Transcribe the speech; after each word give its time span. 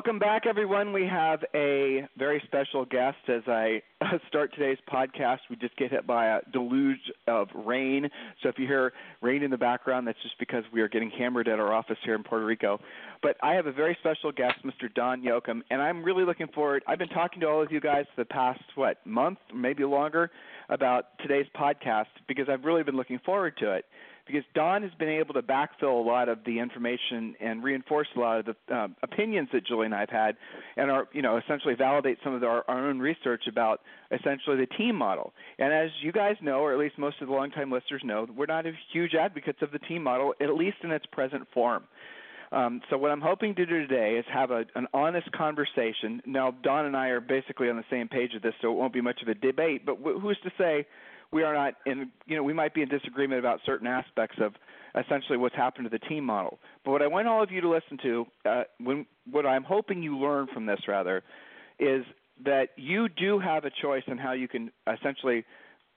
Welcome 0.00 0.18
back, 0.18 0.46
everyone. 0.46 0.94
We 0.94 1.04
have 1.04 1.40
a 1.54 2.08
very 2.16 2.42
special 2.46 2.86
guest 2.86 3.18
as 3.28 3.42
I 3.46 3.82
start 4.28 4.50
today's 4.54 4.78
podcast. 4.90 5.40
We 5.50 5.56
just 5.56 5.76
get 5.76 5.90
hit 5.90 6.06
by 6.06 6.38
a 6.38 6.40
deluge 6.54 7.12
of 7.28 7.48
rain. 7.54 8.08
So 8.42 8.48
if 8.48 8.58
you 8.58 8.66
hear 8.66 8.94
rain 9.20 9.42
in 9.42 9.50
the 9.50 9.58
background, 9.58 10.06
that's 10.06 10.16
just 10.22 10.38
because 10.38 10.64
we 10.72 10.80
are 10.80 10.88
getting 10.88 11.10
hammered 11.10 11.48
at 11.48 11.60
our 11.60 11.74
office 11.74 11.98
here 12.02 12.14
in 12.14 12.22
Puerto 12.22 12.46
Rico. 12.46 12.80
But 13.22 13.36
I 13.42 13.52
have 13.52 13.66
a 13.66 13.72
very 13.72 13.94
special 14.00 14.32
guest, 14.32 14.54
Mr. 14.64 14.90
Don 14.94 15.20
Yoakum, 15.20 15.60
and 15.70 15.82
I'm 15.82 16.02
really 16.02 16.24
looking 16.24 16.48
forward. 16.48 16.82
I've 16.88 16.98
been 16.98 17.10
talking 17.10 17.40
to 17.40 17.48
all 17.48 17.62
of 17.62 17.70
you 17.70 17.82
guys 17.82 18.06
the 18.16 18.24
past, 18.24 18.62
what, 18.76 19.04
month, 19.04 19.36
maybe 19.54 19.84
longer, 19.84 20.30
about 20.70 21.18
today's 21.18 21.46
podcast 21.54 22.06
because 22.26 22.46
I've 22.48 22.64
really 22.64 22.84
been 22.84 22.96
looking 22.96 23.18
forward 23.18 23.54
to 23.58 23.74
it 23.74 23.84
because 24.30 24.46
Don 24.54 24.82
has 24.82 24.92
been 24.98 25.08
able 25.08 25.34
to 25.34 25.42
backfill 25.42 26.04
a 26.04 26.06
lot 26.06 26.28
of 26.28 26.38
the 26.44 26.58
information 26.58 27.34
and 27.40 27.62
reinforce 27.62 28.08
a 28.16 28.20
lot 28.20 28.40
of 28.40 28.56
the 28.68 28.74
um, 28.74 28.96
opinions 29.02 29.48
that 29.52 29.66
Julie 29.66 29.86
and 29.86 29.94
I 29.94 30.00
have 30.00 30.10
had, 30.10 30.36
and 30.76 30.90
are 30.90 31.08
you 31.12 31.22
know 31.22 31.36
essentially 31.36 31.74
validate 31.74 32.18
some 32.22 32.34
of 32.34 32.42
our, 32.42 32.64
our 32.68 32.88
own 32.88 32.98
research 32.98 33.44
about 33.48 33.80
essentially 34.10 34.56
the 34.56 34.66
team 34.66 34.96
model. 34.96 35.32
And 35.58 35.72
as 35.72 35.90
you 36.02 36.12
guys 36.12 36.36
know, 36.40 36.60
or 36.60 36.72
at 36.72 36.78
least 36.78 36.98
most 36.98 37.16
of 37.20 37.28
the 37.28 37.34
longtime 37.34 37.70
listeners 37.70 38.02
know, 38.04 38.26
we're 38.36 38.46
not 38.46 38.64
huge 38.92 39.14
advocates 39.14 39.58
of 39.62 39.72
the 39.72 39.78
team 39.80 40.02
model, 40.02 40.34
at 40.40 40.54
least 40.54 40.78
in 40.82 40.90
its 40.90 41.06
present 41.06 41.46
form. 41.52 41.84
Um, 42.52 42.80
so 42.90 42.98
what 42.98 43.12
I'm 43.12 43.20
hoping 43.20 43.54
to 43.54 43.66
do 43.66 43.86
today 43.86 44.16
is 44.18 44.24
have 44.32 44.50
a, 44.50 44.64
an 44.74 44.88
honest 44.92 45.30
conversation. 45.32 46.20
Now, 46.26 46.50
Don 46.50 46.86
and 46.86 46.96
I 46.96 47.08
are 47.08 47.20
basically 47.20 47.70
on 47.70 47.76
the 47.76 47.84
same 47.88 48.08
page 48.08 48.34
of 48.34 48.42
this, 48.42 48.54
so 48.60 48.72
it 48.72 48.76
won't 48.76 48.92
be 48.92 49.00
much 49.00 49.22
of 49.22 49.28
a 49.28 49.34
debate. 49.34 49.86
But 49.86 49.98
who's 50.02 50.38
to 50.42 50.50
say 50.58 50.86
we 51.32 51.42
are 51.42 51.54
not 51.54 51.74
in 51.86 52.10
you 52.26 52.36
know 52.36 52.42
we 52.42 52.52
might 52.52 52.74
be 52.74 52.82
in 52.82 52.88
disagreement 52.88 53.38
about 53.38 53.60
certain 53.64 53.86
aspects 53.86 54.36
of 54.40 54.52
essentially 54.98 55.38
what's 55.38 55.54
happened 55.54 55.84
to 55.84 55.90
the 55.90 56.04
team 56.06 56.24
model. 56.24 56.58
But 56.84 56.92
what 56.92 57.02
I 57.02 57.06
want 57.06 57.28
all 57.28 57.42
of 57.42 57.50
you 57.50 57.60
to 57.60 57.68
listen 57.68 57.98
to, 58.02 58.26
uh, 58.44 58.62
when 58.78 59.06
what 59.30 59.46
I'm 59.46 59.64
hoping 59.64 60.02
you 60.02 60.18
learn 60.18 60.48
from 60.52 60.66
this 60.66 60.80
rather, 60.88 61.22
is 61.78 62.04
that 62.44 62.70
you 62.76 63.08
do 63.08 63.38
have 63.38 63.64
a 63.64 63.70
choice 63.82 64.02
in 64.06 64.18
how 64.18 64.32
you 64.32 64.48
can 64.48 64.70
essentially 64.92 65.44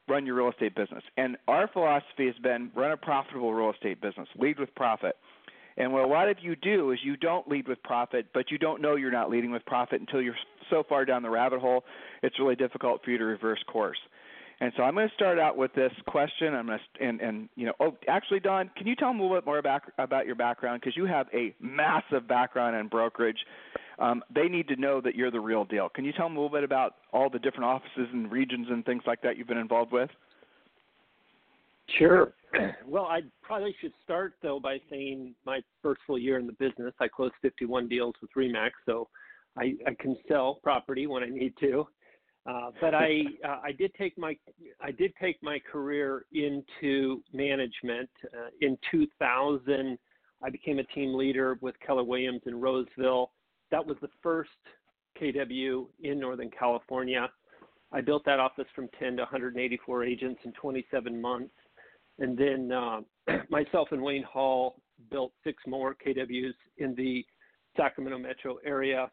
run 0.07 0.25
your 0.25 0.35
real 0.35 0.49
estate 0.49 0.75
business. 0.75 1.03
And 1.17 1.37
our 1.47 1.67
philosophy 1.67 2.25
has 2.27 2.35
been 2.43 2.71
run 2.75 2.91
a 2.91 2.97
profitable 2.97 3.53
real 3.53 3.71
estate 3.71 4.01
business, 4.01 4.27
lead 4.37 4.59
with 4.59 4.73
profit. 4.75 5.15
And 5.77 5.91
what 5.91 6.03
a 6.03 6.07
lot 6.07 6.29
of 6.29 6.37
you 6.41 6.55
do 6.55 6.91
is 6.91 6.99
you 7.03 7.17
don't 7.17 7.47
lead 7.47 7.67
with 7.67 7.81
profit, 7.83 8.27
but 8.33 8.51
you 8.51 8.57
don't 8.57 8.81
know 8.81 8.95
you're 8.95 9.11
not 9.11 9.31
leading 9.31 9.49
with 9.49 9.65
profit 9.65 10.01
until 10.01 10.21
you're 10.21 10.35
so 10.69 10.83
far 10.87 11.05
down 11.05 11.23
the 11.23 11.29
rabbit 11.29 11.59
hole, 11.59 11.83
it's 12.21 12.39
really 12.39 12.55
difficult 12.55 13.03
for 13.03 13.11
you 13.11 13.17
to 13.17 13.25
reverse 13.25 13.63
course. 13.67 13.97
And 14.59 14.71
so 14.77 14.83
I'm 14.83 14.93
going 14.93 15.09
to 15.09 15.15
start 15.15 15.39
out 15.39 15.57
with 15.57 15.73
this 15.73 15.91
question. 16.07 16.53
I'm 16.53 16.67
going 16.67 16.79
to 16.79 17.03
and 17.03 17.21
and 17.21 17.49
you 17.55 17.65
know, 17.65 17.73
oh, 17.79 17.97
actually, 18.07 18.39
Don, 18.39 18.69
can 18.77 18.87
you 18.87 18.95
tell 18.95 19.09
them 19.09 19.19
a 19.19 19.23
little 19.23 19.37
bit 19.37 19.45
more 19.45 19.57
about 19.57 19.83
about 19.97 20.25
your 20.25 20.35
background 20.35 20.81
because 20.81 20.95
you 20.95 21.05
have 21.05 21.27
a 21.33 21.53
massive 21.59 22.27
background 22.27 22.75
in 22.75 22.87
brokerage. 22.87 23.39
Um, 23.99 24.23
they 24.33 24.47
need 24.47 24.67
to 24.69 24.75
know 24.75 25.01
that 25.01 25.15
you're 25.15 25.31
the 25.31 25.39
real 25.39 25.65
deal. 25.65 25.89
Can 25.89 26.03
you 26.05 26.13
tell 26.13 26.27
them 26.27 26.37
a 26.37 26.39
little 26.39 26.55
bit 26.55 26.63
about 26.63 26.95
all 27.11 27.29
the 27.29 27.39
different 27.39 27.65
offices 27.65 28.07
and 28.11 28.31
regions 28.31 28.67
and 28.69 28.83
things 28.85 29.03
like 29.05 29.21
that 29.21 29.37
you've 29.37 29.47
been 29.47 29.57
involved 29.57 29.91
with? 29.91 30.09
Sure. 31.97 32.33
Well, 32.85 33.05
I 33.05 33.21
probably 33.41 33.75
should 33.81 33.93
start 34.03 34.35
though 34.43 34.59
by 34.59 34.77
saying 34.89 35.33
my 35.45 35.61
first 35.81 36.01
full 36.05 36.19
year 36.19 36.37
in 36.37 36.45
the 36.45 36.53
business, 36.53 36.93
I 36.99 37.07
closed 37.07 37.33
51 37.41 37.87
deals 37.87 38.13
with 38.21 38.29
Remax, 38.37 38.71
so 38.85 39.07
I, 39.57 39.73
I 39.87 39.95
can 39.99 40.15
sell 40.27 40.59
property 40.61 41.07
when 41.07 41.23
I 41.23 41.29
need 41.29 41.53
to. 41.61 41.87
Uh, 42.45 42.71
but 42.81 42.93
I 42.93 43.21
uh, 43.47 43.59
I 43.63 43.71
did 43.71 43.93
take 43.95 44.17
my 44.17 44.35
I 44.81 44.91
did 44.91 45.13
take 45.21 45.41
my 45.41 45.59
career 45.59 46.25
into 46.33 47.21
management. 47.31 48.09
Uh, 48.25 48.49
in 48.59 48.77
2000, 48.91 49.97
I 50.43 50.49
became 50.49 50.79
a 50.79 50.83
team 50.83 51.15
leader 51.15 51.57
with 51.61 51.75
Keller 51.85 52.03
Williams 52.03 52.41
in 52.45 52.59
Roseville. 52.59 53.31
That 53.71 53.85
was 53.85 53.95
the 54.01 54.09
first 54.21 54.49
KW 55.19 55.87
in 56.01 56.19
Northern 56.19 56.49
California. 56.49 57.29
I 57.93 58.01
built 58.01 58.25
that 58.25 58.39
office 58.39 58.65
from 58.75 58.89
10 58.99 59.17
to 59.17 59.21
184 59.21 60.03
agents 60.03 60.41
in 60.43 60.51
27 60.53 61.21
months, 61.21 61.53
and 62.19 62.37
then 62.37 62.71
uh, 62.71 63.01
myself 63.49 63.89
and 63.91 64.01
Wayne 64.01 64.23
Hall 64.23 64.81
built 65.11 65.31
six 65.45 65.63
more 65.65 65.95
KWs 65.95 66.53
in 66.77 66.93
the 66.95 67.25
Sacramento 67.77 68.17
metro 68.17 68.57
area 68.65 69.09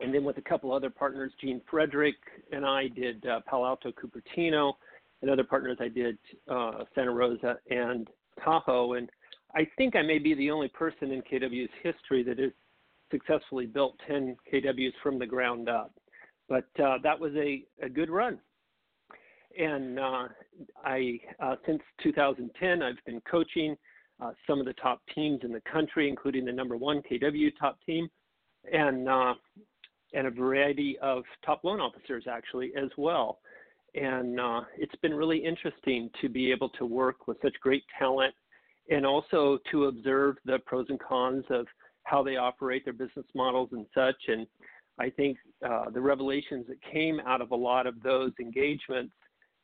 and 0.00 0.14
then 0.14 0.24
with 0.24 0.38
a 0.38 0.42
couple 0.42 0.72
other 0.72 0.90
partners, 0.90 1.32
Gene 1.40 1.60
Frederick 1.70 2.16
and 2.52 2.64
I 2.64 2.88
did 2.88 3.26
uh, 3.26 3.40
Palo 3.48 3.66
Alto, 3.66 3.92
Cupertino, 3.92 4.74
and 5.22 5.30
other 5.30 5.44
partners 5.44 5.78
I 5.80 5.88
did 5.88 6.18
uh, 6.48 6.84
Santa 6.94 7.10
Rosa 7.10 7.56
and 7.70 8.08
Tahoe. 8.44 8.94
And 8.94 9.10
I 9.54 9.66
think 9.76 9.96
I 9.96 10.02
may 10.02 10.18
be 10.18 10.34
the 10.34 10.50
only 10.50 10.68
person 10.68 11.10
in 11.10 11.22
KW's 11.22 11.70
history 11.82 12.22
that 12.22 12.38
has 12.38 12.52
successfully 13.10 13.66
built 13.66 13.96
10 14.06 14.36
KWs 14.52 14.92
from 15.02 15.18
the 15.18 15.26
ground 15.26 15.68
up. 15.68 15.92
But 16.48 16.68
uh, 16.82 16.98
that 17.02 17.18
was 17.18 17.32
a, 17.34 17.64
a 17.82 17.88
good 17.88 18.10
run. 18.10 18.38
And 19.58 19.98
uh, 19.98 20.28
I, 20.84 21.18
uh, 21.40 21.56
since 21.66 21.82
2010, 22.02 22.82
I've 22.82 23.04
been 23.04 23.20
coaching 23.28 23.76
uh, 24.20 24.30
some 24.46 24.60
of 24.60 24.66
the 24.66 24.74
top 24.74 25.00
teams 25.14 25.40
in 25.42 25.52
the 25.52 25.62
country, 25.70 26.08
including 26.08 26.44
the 26.44 26.52
number 26.52 26.76
one 26.76 27.02
KW 27.10 27.50
top 27.58 27.78
team. 27.84 28.08
And 28.72 29.08
and 30.14 30.26
a 30.26 30.30
variety 30.30 30.98
of 31.02 31.24
top 31.44 31.64
loan 31.64 31.80
officers 31.80 32.24
actually 32.30 32.72
as 32.76 32.90
well. 32.96 33.38
And 33.94 34.38
uh, 34.38 34.60
it's 34.76 34.94
been 34.96 35.14
really 35.14 35.38
interesting 35.38 36.10
to 36.20 36.28
be 36.28 36.50
able 36.50 36.68
to 36.70 36.86
work 36.86 37.26
with 37.26 37.38
such 37.42 37.54
great 37.60 37.84
talent 37.98 38.34
and 38.90 39.04
also 39.04 39.58
to 39.70 39.86
observe 39.86 40.36
the 40.44 40.58
pros 40.66 40.86
and 40.88 41.00
cons 41.00 41.44
of 41.50 41.66
how 42.04 42.22
they 42.22 42.36
operate 42.36 42.84
their 42.84 42.94
business 42.94 43.26
models 43.34 43.68
and 43.72 43.86
such. 43.94 44.16
And 44.28 44.46
I 44.98 45.10
think 45.10 45.36
uh, 45.66 45.90
the 45.90 46.00
revelations 46.00 46.66
that 46.68 46.78
came 46.90 47.20
out 47.26 47.40
of 47.40 47.50
a 47.50 47.56
lot 47.56 47.86
of 47.86 48.02
those 48.02 48.32
engagements 48.40 49.12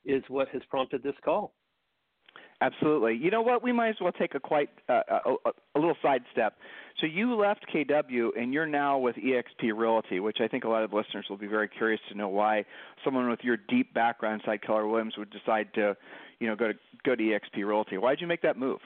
is 0.04 0.22
what 0.28 0.48
has 0.48 0.62
prompted 0.68 1.02
this 1.02 1.14
call. 1.24 1.54
Absolutely. 2.64 3.14
You 3.14 3.30
know 3.30 3.42
what? 3.42 3.62
We 3.62 3.72
might 3.72 3.90
as 3.90 3.96
well 4.00 4.12
take 4.12 4.34
a 4.34 4.40
quite 4.40 4.70
uh, 4.88 5.02
a, 5.26 5.34
a, 5.74 5.78
little 5.78 5.96
sidestep. 6.00 6.54
So 6.98 7.06
you 7.06 7.34
left 7.34 7.66
KW 7.74 8.28
and 8.38 8.54
you're 8.54 8.66
now 8.66 8.96
with 8.98 9.16
EXP 9.16 9.76
Realty, 9.76 10.20
which 10.20 10.38
I 10.40 10.48
think 10.48 10.64
a 10.64 10.68
lot 10.68 10.82
of 10.82 10.94
listeners 10.94 11.26
will 11.28 11.36
be 11.36 11.46
very 11.46 11.68
curious 11.68 12.00
to 12.08 12.16
know 12.16 12.28
why 12.28 12.64
someone 13.04 13.28
with 13.28 13.40
your 13.42 13.58
deep 13.68 13.92
background 13.92 14.40
inside 14.40 14.62
Keller 14.62 14.86
Williams 14.86 15.14
would 15.18 15.30
decide 15.30 15.74
to, 15.74 15.94
you 16.40 16.46
know, 16.46 16.56
go 16.56 16.68
to 16.68 16.74
go 17.04 17.14
to 17.14 17.22
EXP 17.22 17.66
Realty. 17.66 17.98
Why 17.98 18.12
did 18.12 18.22
you 18.22 18.26
make 18.26 18.40
that 18.42 18.56
move? 18.56 18.80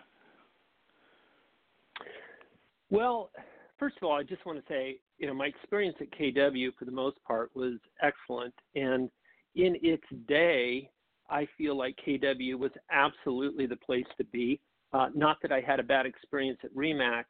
Well, 2.91 3.31
first 3.79 3.97
of 3.99 4.09
all, 4.09 4.19
I 4.19 4.25
just 4.25 4.45
want 4.45 4.59
to 4.59 4.65
say, 4.69 4.97
you 5.19 5.29
know, 5.29 5.35
my 5.35 5.47
experience 5.47 5.97
at 6.01 6.11
KW 6.19 6.71
for 6.77 6.85
the 6.85 6.91
most 6.91 7.23
part 7.25 7.55
was 7.55 7.75
excellent, 8.03 8.55
and 8.75 9.09
in 9.55 9.77
its 9.83 10.05
day, 10.27 10.91
I 11.31 11.47
feel 11.57 11.77
like 11.77 11.99
KW 12.07 12.59
was 12.59 12.71
absolutely 12.91 13.67
the 13.67 13.77
place 13.77 14.07
to 14.17 14.25
be. 14.25 14.61
Uh, 14.93 15.09
not 15.15 15.37
that 15.43 15.53
I 15.53 15.61
had 15.61 15.81
a 15.81 15.83
bad 15.83 16.07
experience 16.07 16.59
at 16.65 16.75
Remax, 16.75 17.25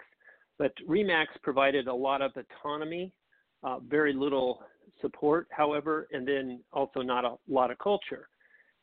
but 0.59 0.73
Remax 0.89 1.27
provided 1.43 1.89
a 1.89 1.95
lot 1.95 2.23
of 2.23 2.33
autonomy, 2.37 3.13
uh, 3.63 3.79
very 3.81 4.13
little 4.13 4.63
support, 5.01 5.49
however, 5.51 6.09
and 6.13 6.27
then 6.27 6.61
also 6.73 7.03
not 7.03 7.25
a 7.25 7.35
lot 7.49 7.71
of 7.71 7.79
culture. 7.79 8.29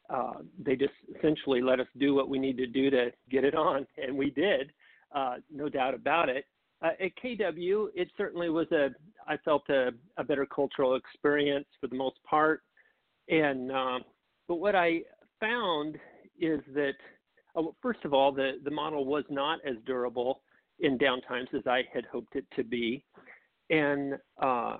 Uh, 0.09 0.35
they 0.61 0.75
just 0.75 0.93
essentially 1.17 1.61
let 1.61 1.79
us 1.79 1.87
do 1.97 2.13
what 2.13 2.29
we 2.29 2.37
need 2.37 2.57
to 2.57 2.67
do 2.67 2.89
to 2.89 3.11
get 3.29 3.43
it 3.43 3.55
on, 3.55 3.87
and 3.97 4.15
we 4.15 4.29
did, 4.31 4.71
uh, 5.13 5.35
no 5.51 5.69
doubt 5.69 5.93
about 5.93 6.29
it. 6.29 6.45
Uh, 6.81 6.91
at 7.01 7.11
KW, 7.23 7.87
it 7.95 8.09
certainly 8.17 8.49
was 8.49 8.67
a, 8.71 8.89
I 9.27 9.37
felt 9.37 9.67
a, 9.69 9.91
a 10.17 10.23
better 10.23 10.45
cultural 10.45 10.95
experience 10.95 11.67
for 11.79 11.87
the 11.87 11.95
most 11.95 12.17
part, 12.23 12.61
and 13.29 13.71
uh, 13.71 13.99
but 14.47 14.55
what 14.55 14.75
I 14.75 15.01
found 15.39 15.97
is 16.39 16.59
that, 16.73 16.93
uh, 17.55 17.63
first 17.81 17.99
of 18.05 18.13
all, 18.13 18.31
the, 18.31 18.53
the 18.63 18.71
model 18.71 19.05
was 19.05 19.23
not 19.29 19.59
as 19.65 19.75
durable 19.85 20.41
in 20.79 20.97
downtimes 20.97 21.53
as 21.53 21.65
I 21.65 21.83
had 21.93 22.05
hoped 22.05 22.35
it 22.35 22.45
to 22.55 22.63
be. 22.63 23.03
And 23.69 24.15
uh, 24.41 24.77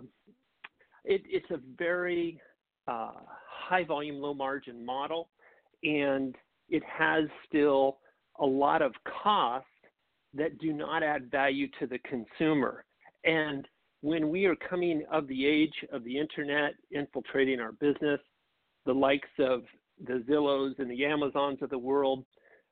it, 1.04 1.22
it's 1.26 1.50
a 1.52 1.60
very 1.78 2.40
uh, 2.88 3.12
high 3.50 3.84
volume, 3.84 4.18
low 4.18 4.34
margin 4.34 4.86
model. 4.86 5.30
And 5.84 6.36
it 6.70 6.84
has 6.84 7.26
still 7.48 7.98
a 8.40 8.46
lot 8.46 8.82
of 8.82 8.94
costs 9.24 9.70
that 10.34 10.58
do 10.60 10.74
not 10.74 11.02
add 11.02 11.32
value 11.32 11.68
to 11.80 11.88
the 11.88 12.00
consumer. 12.00 12.84
And 13.24 13.68
when 14.02 14.30
we 14.30 14.46
are 14.46 14.56
coming 14.56 15.04
of 15.12 15.28
the 15.28 15.46
age 15.48 15.74
of 15.92 16.04
the 16.04 16.18
internet 16.20 16.74
infiltrating 16.92 17.60
our 17.60 17.72
business, 17.72 18.20
the 18.86 18.94
likes 18.94 19.30
of 19.40 19.64
the 20.06 20.24
Zillows 20.30 20.78
and 20.80 20.90
the 20.90 21.06
Amazons 21.06 21.60
of 21.62 21.70
the 21.70 21.78
world, 21.78 22.26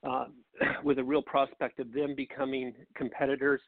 uh, 0.03 0.25
with 0.83 0.99
a 0.99 1.03
real 1.03 1.21
prospect 1.21 1.79
of 1.79 1.91
them 1.93 2.15
becoming 2.15 2.73
competitors, 2.95 3.61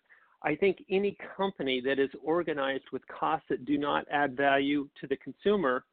I 0.43 0.55
think 0.55 0.83
any 0.89 1.17
company 1.35 1.81
that 1.85 1.97
is 1.97 2.09
organized 2.23 2.83
with 2.91 3.01
costs 3.07 3.47
that 3.49 3.65
do 3.65 3.77
not 3.77 4.05
add 4.11 4.37
value 4.37 4.87
to 5.01 5.07
the 5.07 5.17
consumer, 5.17 5.85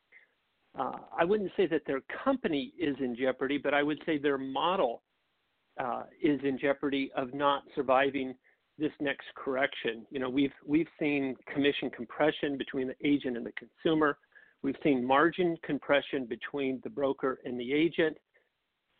uh, 0.78 0.98
I 1.18 1.24
wouldn't 1.24 1.52
say 1.56 1.66
that 1.68 1.82
their 1.86 2.02
company 2.24 2.72
is 2.78 2.96
in 3.00 3.16
jeopardy, 3.16 3.58
but 3.58 3.72
I 3.72 3.82
would 3.82 4.02
say 4.04 4.18
their 4.18 4.38
model 4.38 5.02
uh, 5.78 6.02
is 6.22 6.40
in 6.44 6.58
jeopardy 6.58 7.10
of 7.16 7.32
not 7.32 7.62
surviving 7.74 8.34
this 8.78 8.92
next 9.00 9.26
correction. 9.36 10.06
You 10.10 10.18
know, 10.18 10.28
we've 10.30 10.52
we've 10.66 10.88
seen 10.98 11.36
commission 11.52 11.90
compression 11.90 12.58
between 12.58 12.88
the 12.88 12.96
agent 13.06 13.36
and 13.36 13.46
the 13.46 13.52
consumer. 13.52 14.18
We've 14.62 14.76
seen 14.82 15.04
margin 15.04 15.56
compression 15.64 16.26
between 16.26 16.80
the 16.84 16.90
broker 16.90 17.40
and 17.44 17.58
the 17.58 17.72
agent. 17.72 18.16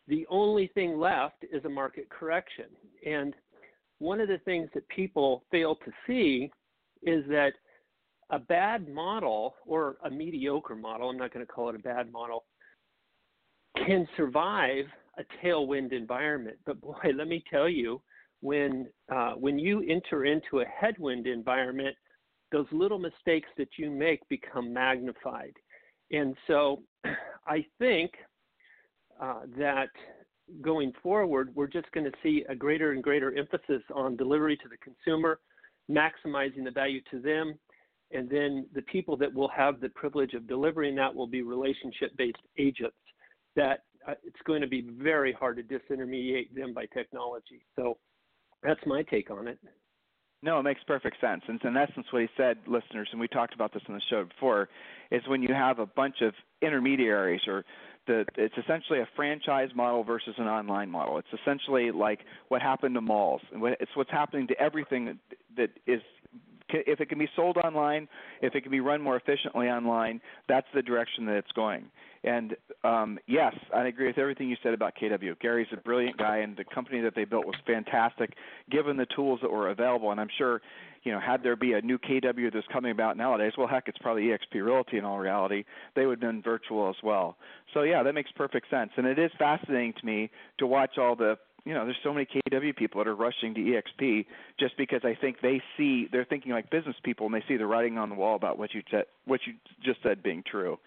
The 0.08 0.26
only 0.28 0.68
thing 0.74 0.98
left 0.98 1.44
is 1.52 1.64
a 1.64 1.68
market 1.68 2.08
correction. 2.10 2.66
And 3.06 3.34
one 3.98 4.20
of 4.20 4.28
the 4.28 4.38
things 4.38 4.68
that 4.74 4.86
people 4.88 5.44
fail 5.50 5.76
to 5.76 5.92
see 6.06 6.50
is 7.02 7.24
that 7.28 7.52
a 8.30 8.38
bad 8.38 8.88
model 8.88 9.54
or 9.66 9.96
a 10.04 10.10
mediocre 10.10 10.74
model, 10.74 11.10
I'm 11.10 11.18
not 11.18 11.32
going 11.32 11.46
to 11.46 11.52
call 11.52 11.68
it 11.68 11.76
a 11.76 11.78
bad 11.78 12.10
model, 12.10 12.44
can 13.76 14.08
survive 14.16 14.86
a 15.18 15.24
tailwind 15.44 15.92
environment. 15.92 16.56
But 16.66 16.80
boy, 16.80 16.96
let 17.14 17.28
me 17.28 17.44
tell 17.50 17.68
you, 17.68 18.00
when 18.40 18.88
uh, 19.14 19.32
when 19.32 19.58
you 19.58 19.84
enter 19.88 20.24
into 20.24 20.60
a 20.60 20.64
headwind 20.64 21.28
environment, 21.28 21.94
those 22.52 22.66
little 22.70 22.99
mistakes 22.99 23.49
that 23.56 23.69
you 23.78 23.90
make 23.90 24.20
become 24.28 24.72
magnified. 24.72 25.54
And 26.10 26.37
so, 26.46 26.82
I 27.46 27.64
think 27.78 28.12
uh, 29.20 29.43
that 29.58 29.88
going 30.60 30.93
forward, 31.02 31.50
we're 31.54 31.66
just 31.66 31.90
going 31.93 32.04
to 32.04 32.12
see 32.22 32.44
a 32.49 32.54
greater 32.54 32.93
and 32.93 33.02
greater 33.02 33.37
emphasis 33.37 33.82
on 33.94 34.16
delivery 34.16 34.56
to 34.58 34.69
the 34.69 34.76
consumer, 34.76 35.40
maximizing 35.90 36.64
the 36.64 36.70
value 36.70 37.00
to 37.10 37.20
them, 37.20 37.58
and 38.12 38.28
then 38.28 38.66
the 38.75 38.82
people 38.82 39.16
that 39.16 39.32
will 39.32 39.48
have 39.48 39.81
the 39.81 39.88
privilege 39.90 40.34
of 40.34 40.46
delivering 40.46 40.94
that 40.96 41.14
will 41.14 41.26
be 41.26 41.43
relationship 41.43 42.14
based 42.16 42.37
agents 42.58 42.96
that 43.56 43.84
uh, 44.06 44.14
it's 44.25 44.40
going 44.44 44.60
to 44.60 44.66
be 44.66 44.88
very 44.98 45.32
hard 45.32 45.56
to 45.56 45.62
disintermediate 45.62 46.55
them 46.55 46.75
by 46.75 46.87
technology. 46.87 47.64
So 47.76 47.98
that's 48.62 48.81
my 48.87 49.02
take 49.05 49.31
on 49.31 49.48
it. 49.48 49.58
No, 50.42 50.58
it 50.58 50.64
makes 50.64 50.82
perfect 50.82 51.20
sense. 51.20 51.42
And 51.46 51.62
in 51.62 51.76
essence, 51.76 52.06
what 52.10 52.22
he 52.22 52.28
said, 52.36 52.58
listeners, 52.66 53.08
and 53.12 53.20
we 53.20 53.28
talked 53.28 53.54
about 53.54 53.72
this 53.72 53.82
on 53.88 53.94
the 53.94 54.00
show 54.10 54.24
before, 54.24 54.68
is 55.10 55.22
when 55.28 55.42
you 55.42 55.54
have 55.54 55.78
a 55.78 55.86
bunch 55.86 56.20
of 56.20 56.34
intermediaries 56.60 57.42
or 57.46 57.64
the 58.08 58.24
it's 58.36 58.56
essentially 58.58 58.98
a 58.98 59.08
franchise 59.14 59.70
model 59.76 60.02
versus 60.02 60.34
an 60.38 60.48
online 60.48 60.90
model. 60.90 61.18
It's 61.18 61.40
essentially 61.40 61.92
like 61.92 62.20
what 62.48 62.60
happened 62.60 62.96
to 62.96 63.00
malls. 63.00 63.42
And 63.52 63.62
what, 63.62 63.76
it's 63.80 63.94
what's 63.94 64.10
happening 64.10 64.48
to 64.48 64.60
everything 64.60 65.20
that 65.56 65.70
is 65.86 66.02
if 66.70 67.00
it 67.00 67.08
can 67.08 67.18
be 67.18 67.28
sold 67.34 67.56
online, 67.58 68.08
if 68.40 68.54
it 68.54 68.62
can 68.62 68.70
be 68.70 68.80
run 68.80 69.00
more 69.00 69.16
efficiently 69.16 69.68
online, 69.68 70.20
that's 70.48 70.66
the 70.74 70.82
direction 70.82 71.26
that 71.26 71.36
it's 71.36 71.52
going. 71.52 71.84
And 72.24 72.56
um, 72.84 73.18
yes, 73.26 73.54
I 73.74 73.86
agree 73.86 74.06
with 74.06 74.18
everything 74.18 74.48
you 74.48 74.56
said 74.62 74.74
about 74.74 74.94
KW. 75.00 75.38
Gary's 75.40 75.66
a 75.72 75.76
brilliant 75.76 76.16
guy, 76.18 76.38
and 76.38 76.56
the 76.56 76.64
company 76.64 77.00
that 77.00 77.14
they 77.16 77.24
built 77.24 77.46
was 77.46 77.56
fantastic, 77.66 78.34
given 78.70 78.96
the 78.96 79.06
tools 79.16 79.40
that 79.42 79.50
were 79.50 79.70
available. 79.70 80.12
And 80.12 80.20
I'm 80.20 80.28
sure, 80.38 80.62
you 81.02 81.10
know, 81.10 81.18
had 81.18 81.42
there 81.42 81.56
be 81.56 81.72
a 81.72 81.80
new 81.80 81.98
KW 81.98 82.52
that's 82.52 82.66
coming 82.72 82.92
about 82.92 83.16
nowadays, 83.16 83.54
well, 83.58 83.66
heck, 83.66 83.88
it's 83.88 83.98
probably 83.98 84.24
EXP 84.24 84.64
Realty 84.64 84.98
in 84.98 85.04
all 85.04 85.18
reality. 85.18 85.64
They 85.96 86.06
would 86.06 86.22
have 86.22 86.30
been 86.30 86.42
virtual 86.42 86.88
as 86.88 86.96
well. 87.02 87.36
So 87.74 87.82
yeah, 87.82 88.04
that 88.04 88.14
makes 88.14 88.30
perfect 88.32 88.70
sense. 88.70 88.90
And 88.96 89.06
it 89.06 89.18
is 89.18 89.32
fascinating 89.36 89.94
to 89.98 90.06
me 90.06 90.30
to 90.58 90.66
watch 90.66 90.98
all 90.98 91.16
the 91.16 91.36
you 91.64 91.74
know, 91.74 91.84
there's 91.84 91.98
so 92.02 92.12
many 92.12 92.26
KW 92.26 92.74
people 92.76 93.02
that 93.02 93.08
are 93.08 93.14
rushing 93.14 93.54
to 93.54 93.60
EXP 93.60 94.26
just 94.58 94.76
because 94.76 95.02
I 95.04 95.16
think 95.20 95.40
they 95.40 95.62
see 95.76 96.08
they're 96.10 96.24
thinking 96.24 96.52
like 96.52 96.70
business 96.70 96.96
people 97.04 97.26
and 97.26 97.34
they 97.34 97.44
see 97.46 97.56
the 97.56 97.66
writing 97.66 97.98
on 97.98 98.08
the 98.08 98.14
wall 98.14 98.34
about 98.34 98.58
what 98.58 98.74
you 98.74 98.82
what 99.26 99.40
you 99.46 99.54
just 99.84 100.02
said 100.02 100.22
being 100.22 100.42
true. 100.48 100.78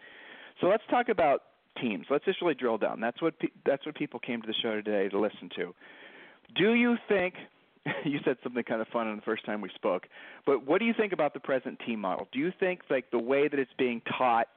So 0.59 0.67
let's 0.67 0.83
talk 0.89 1.09
about 1.09 1.43
teams. 1.81 2.07
Let's 2.09 2.25
just 2.25 2.41
really 2.41 2.55
drill 2.55 2.77
down. 2.77 2.99
That's 2.99 3.21
what 3.21 3.39
pe- 3.39 3.47
that's 3.65 3.85
what 3.85 3.95
people 3.95 4.19
came 4.19 4.41
to 4.41 4.47
the 4.47 4.53
show 4.61 4.75
today 4.75 5.07
to 5.09 5.19
listen 5.19 5.49
to. 5.55 5.73
Do 6.55 6.73
you 6.73 6.97
think 7.07 7.35
you 8.03 8.19
said 8.25 8.37
something 8.43 8.63
kind 8.63 8.81
of 8.81 8.87
fun 8.89 9.07
on 9.07 9.15
the 9.15 9.21
first 9.21 9.45
time 9.45 9.61
we 9.61 9.69
spoke, 9.75 10.07
but 10.45 10.65
what 10.65 10.79
do 10.79 10.85
you 10.85 10.93
think 10.93 11.13
about 11.13 11.33
the 11.33 11.39
present 11.39 11.79
team 11.85 12.01
model? 12.01 12.27
Do 12.33 12.39
you 12.39 12.51
think 12.59 12.81
like 12.89 13.11
the 13.11 13.19
way 13.19 13.47
that 13.47 13.59
it's 13.59 13.71
being 13.77 14.01
taught 14.17 14.47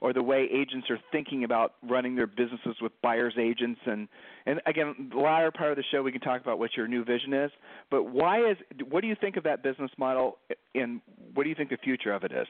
or 0.00 0.12
the 0.12 0.22
way 0.22 0.48
agents 0.52 0.88
are 0.90 0.98
thinking 1.12 1.44
about 1.44 1.74
running 1.82 2.14
their 2.14 2.26
businesses 2.26 2.76
with 2.80 2.92
buyers 3.02 3.34
agents. 3.38 3.80
And 3.86 4.08
and 4.46 4.60
again 4.66 5.10
the 5.12 5.18
latter 5.18 5.50
part 5.50 5.70
of 5.70 5.76
the 5.76 5.84
show 5.90 6.02
we 6.02 6.12
can 6.12 6.20
talk 6.20 6.40
about 6.40 6.58
what 6.58 6.76
your 6.76 6.88
new 6.88 7.04
vision 7.04 7.32
is. 7.32 7.50
But 7.90 8.04
why 8.04 8.50
is 8.50 8.56
what 8.88 9.00
do 9.00 9.08
you 9.08 9.16
think 9.20 9.36
of 9.36 9.44
that 9.44 9.62
business 9.62 9.90
model 9.98 10.38
and 10.74 11.00
what 11.34 11.44
do 11.44 11.48
you 11.48 11.54
think 11.54 11.70
the 11.70 11.78
future 11.78 12.12
of 12.12 12.24
it 12.24 12.32
is? 12.32 12.46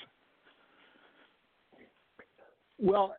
Well, 2.78 3.14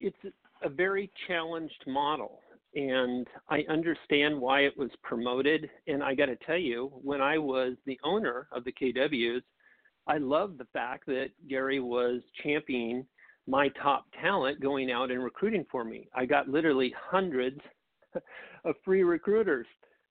it's 0.00 0.16
a 0.62 0.68
very 0.68 1.10
challenged 1.26 1.84
model, 1.86 2.40
and 2.74 3.26
I 3.48 3.64
understand 3.70 4.38
why 4.38 4.60
it 4.60 4.76
was 4.76 4.90
promoted. 5.02 5.70
And 5.86 6.02
I 6.02 6.14
got 6.14 6.26
to 6.26 6.36
tell 6.46 6.58
you, 6.58 6.92
when 7.02 7.20
I 7.20 7.38
was 7.38 7.76
the 7.86 7.98
owner 8.04 8.46
of 8.52 8.64
the 8.64 8.72
KWs, 8.72 9.42
I 10.06 10.18
loved 10.18 10.58
the 10.58 10.66
fact 10.72 11.06
that 11.06 11.28
Gary 11.48 11.80
was 11.80 12.20
championing 12.42 13.06
my 13.50 13.68
top 13.82 14.06
talent 14.20 14.60
going 14.60 14.90
out 14.90 15.10
and 15.10 15.22
recruiting 15.22 15.66
for 15.70 15.84
me. 15.84 16.08
I 16.14 16.24
got 16.24 16.48
literally 16.48 16.94
hundreds 17.10 17.60
of 18.64 18.74
free 18.84 19.02
recruiters. 19.02 19.66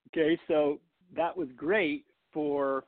Okay, 0.10 0.38
so 0.48 0.80
that 1.16 1.36
was 1.36 1.48
great 1.56 2.06
for 2.34 2.84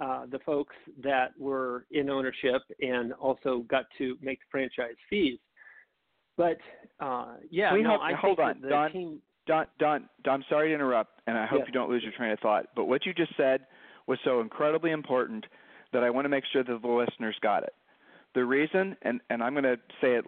uh, 0.00 0.26
the 0.30 0.38
folks 0.40 0.74
that 1.02 1.28
were 1.38 1.86
in 1.90 2.10
ownership 2.10 2.62
and 2.80 3.12
also 3.14 3.64
got 3.68 3.84
to 3.98 4.16
make 4.20 4.40
franchise 4.50 4.96
fees. 5.08 5.38
But 6.36 6.58
uh, 7.00 7.34
yeah, 7.50 7.72
Wait, 7.72 7.82
no, 7.82 7.90
hold, 7.90 8.00
I 8.02 8.12
hold 8.14 8.40
on, 8.40 8.60
Don, 8.68 8.92
team... 8.92 9.20
Don, 9.46 9.66
Don, 9.78 10.08
Don. 10.24 10.34
I'm 10.34 10.44
sorry 10.48 10.68
to 10.68 10.74
interrupt, 10.74 11.20
and 11.26 11.36
I 11.36 11.46
hope 11.46 11.62
you 11.66 11.72
don't 11.72 11.90
lose 11.90 12.02
your 12.02 12.12
train 12.12 12.30
of 12.30 12.38
thought. 12.40 12.66
But 12.76 12.84
what 12.84 13.06
you 13.06 13.12
just 13.12 13.32
said 13.36 13.66
was 14.06 14.18
so 14.24 14.40
incredibly 14.40 14.90
important 14.90 15.46
that 15.92 16.02
I 16.02 16.10
want 16.10 16.24
to 16.24 16.28
make 16.28 16.44
sure 16.52 16.62
that 16.62 16.82
the 16.82 16.88
listeners 16.88 17.36
got 17.42 17.62
it. 17.62 17.74
The 18.34 18.44
reason, 18.44 18.96
and, 19.02 19.20
and 19.30 19.42
I'm 19.42 19.54
going 19.54 19.64
to 19.64 19.78
say 20.00 20.14
it 20.14 20.24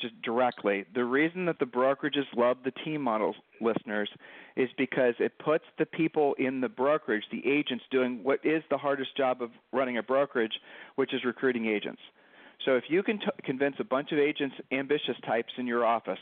just 0.00 0.20
directly, 0.22 0.84
the 0.94 1.04
reason 1.04 1.46
that 1.46 1.58
the 1.58 1.64
brokerages 1.64 2.24
love 2.36 2.58
the 2.64 2.72
team 2.84 3.00
model 3.00 3.34
listeners, 3.60 4.10
is 4.56 4.68
because 4.76 5.14
it 5.18 5.38
puts 5.38 5.64
the 5.78 5.86
people 5.86 6.34
in 6.38 6.60
the 6.60 6.68
brokerage, 6.68 7.24
the 7.30 7.46
agents, 7.46 7.84
doing 7.90 8.20
what 8.22 8.40
is 8.44 8.62
the 8.70 8.78
hardest 8.78 9.16
job 9.16 9.40
of 9.40 9.50
running 9.72 9.98
a 9.98 10.02
brokerage, 10.02 10.54
which 10.96 11.14
is 11.14 11.24
recruiting 11.24 11.66
agents. 11.66 12.00
So 12.64 12.74
if 12.74 12.84
you 12.88 13.04
can 13.04 13.20
t- 13.20 13.26
convince 13.44 13.76
a 13.78 13.84
bunch 13.84 14.10
of 14.10 14.18
agents, 14.18 14.56
ambitious 14.72 15.14
types 15.24 15.52
in 15.58 15.66
your 15.66 15.84
office, 15.84 16.18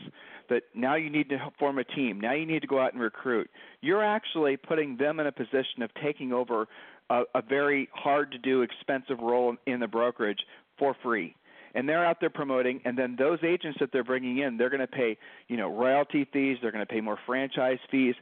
that 0.51 0.65
now 0.75 0.95
you 0.95 1.09
need 1.09 1.31
to 1.31 1.39
form 1.59 1.79
a 1.79 1.85
team, 1.85 2.21
now 2.21 2.35
you 2.35 2.45
need 2.45 2.61
to 2.61 2.69
go 2.69 2.79
out 2.79 2.93
and 2.93 3.01
recruit, 3.01 3.51
you're 3.81 4.05
actually 4.05 4.59
putting 4.59 4.99
them 4.99 5.19
in 5.19 5.27
a 5.27 5.33
position 5.33 5.83
of 5.83 5.91
taking 6.03 6.33
over 6.33 6.69
a, 7.09 7.23
a 7.35 7.43
very 7.43 7.89
hard 7.95 8.33
to 8.33 8.39
do, 8.39 8.63
expensive 8.63 9.19
role 9.21 9.57
in 9.67 9.81
the 9.81 9.87
brokerage 9.87 10.41
for 10.79 10.97
free. 11.03 11.35
And 11.75 11.89
they're 11.89 12.05
out 12.05 12.19
there 12.21 12.31
promoting 12.31 12.81
and 12.85 12.97
then 12.97 13.17
those 13.19 13.39
agents 13.43 13.79
that 13.81 13.91
they're 13.93 14.05
bringing 14.05 14.39
in 14.39 14.57
they're 14.57 14.71
going 14.71 14.81
to 14.81 14.87
pay 14.87 15.19
you 15.49 15.57
know 15.57 15.69
royalty 15.71 16.27
fees 16.33 16.57
they're 16.63 16.73
going 16.73 16.87
to 16.87 16.93
pay 16.93 17.01
more 17.01 17.19
franchise 17.27 17.79
fees. 17.91 18.15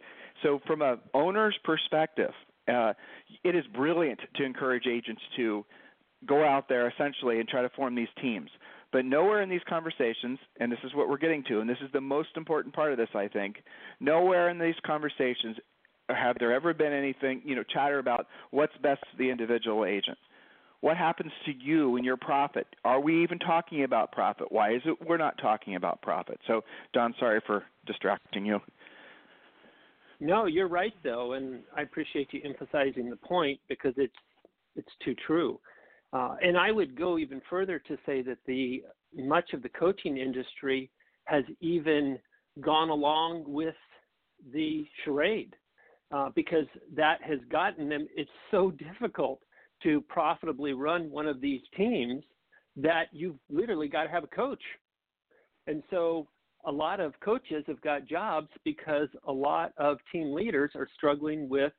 So 0.42 0.61
from 0.66 0.82
a 0.82 0.99
owner's 1.12 1.56
perspective 1.62 2.32
uh, 2.66 2.94
it 3.44 3.54
is 3.54 3.64
brilliant 3.75 4.20
to 4.37 4.44
encourage 4.44 4.87
agents 4.87 5.23
to 5.37 5.64
go 6.26 6.44
out 6.44 6.68
there 6.68 6.88
essentially 6.88 7.38
and 7.38 7.49
try 7.49 7.62
to 7.62 7.68
form 7.70 7.94
these 7.94 8.08
teams. 8.20 8.50
But 8.92 9.04
nowhere 9.04 9.42
in 9.42 9.49
these 9.49 9.61
conversations 9.68 10.38
and 10.58 10.73
this 10.73 10.78
is 10.82 10.94
what 10.94 11.08
we're 11.08 11.18
getting 11.18 11.44
to 11.49 11.61
and 11.61 11.68
this 11.68 11.78
is 11.84 11.90
the 11.92 12.00
most 12.00 12.30
important 12.37 12.75
part 12.75 12.92
of 12.92 12.99
this 12.99 13.08
i 13.14 13.28
think 13.28 13.62
nowhere 14.00 14.49
in 14.49 14.58
these 14.58 14.75
conversations 14.87 15.56
have 16.08 16.37
there 16.38 16.52
ever 16.52 16.75
been 16.75 16.92
anything 16.92 17.40
you 17.44 17.54
know 17.54 17.62
chatter 17.62 17.99
about 17.99 18.26
what's 18.50 18.76
best 18.82 19.00
for 19.11 19.16
the 19.16 19.30
individual 19.30 19.84
agent 19.84 20.18
what 20.81 20.97
happens 20.97 21.33
to 21.47 21.52
you 21.52 21.97
and 21.97 22.04
your 22.04 22.16
profit? 22.16 22.66
Are 22.85 23.00
we 23.00 23.23
even 23.23 23.38
talking 23.38 23.85
about 23.85 24.12
profit? 24.12 24.52
Why 24.52 24.75
is 24.75 24.83
it 24.85 24.97
we're 25.07 25.16
not 25.16 25.38
talking 25.38 25.76
about 25.76 26.02
profit? 26.02 26.38
So, 26.47 26.62
Don, 26.93 27.14
sorry 27.19 27.40
for 27.47 27.64
distracting 27.87 28.45
you. 28.47 28.61
No, 30.21 30.47
you're 30.47 30.69
right 30.69 30.95
though, 31.02 31.33
and 31.33 31.61
I 31.76 31.83
appreciate 31.83 32.33
you 32.33 32.40
emphasizing 32.45 33.11
the 33.11 33.16
point 33.16 33.61
because 33.69 33.95
it's 33.97 34.14
it's 34.76 34.93
too 35.04 35.14
true. 35.26 35.61
Uh, 36.12 36.37
and 36.43 36.57
I 36.57 36.71
would 36.71 36.97
go 36.97 37.19
even 37.19 37.40
further 37.50 37.78
to 37.81 37.97
say 38.07 38.23
that 38.23 38.38
the 38.47 38.83
much 39.16 39.52
of 39.52 39.62
the 39.62 39.69
coaching 39.69 40.19
industry 40.19 40.90
has 41.25 41.45
even 41.61 42.19
gone 42.61 42.90
along 42.90 43.45
with 43.47 43.75
the 44.52 44.87
charade. 45.04 45.54
uh, 46.14 46.31
because 46.35 46.66
that 46.95 47.23
has 47.23 47.38
gotten 47.50 47.88
them. 47.88 48.07
It's 48.16 48.31
so 48.50 48.71
difficult 48.71 49.40
to 49.85 50.00
profitably 50.03 50.73
run 50.73 51.11
one 51.11 51.26
of 51.26 51.41
these 51.41 51.61
teams 51.76 52.25
that 52.76 53.05
you've 53.12 53.38
literally 53.49 53.88
got 53.88 54.05
to 54.05 54.11
have 54.11 54.25
a 54.25 54.29
coach. 54.29 54.62
And 55.67 55.83
so 55.91 56.26
a 56.67 56.73
lot 56.73 57.00
of 57.00 57.12
coaches 57.21 57.64
have 57.67 57.81
got 57.83 58.07
jobs 58.07 58.49
because 58.64 59.09
a 59.29 59.33
lot 59.33 59.73
of 59.79 59.99
team 60.11 60.35
leaders 60.35 60.73
are 60.75 60.88
struggling 60.95 61.49
with 61.49 61.73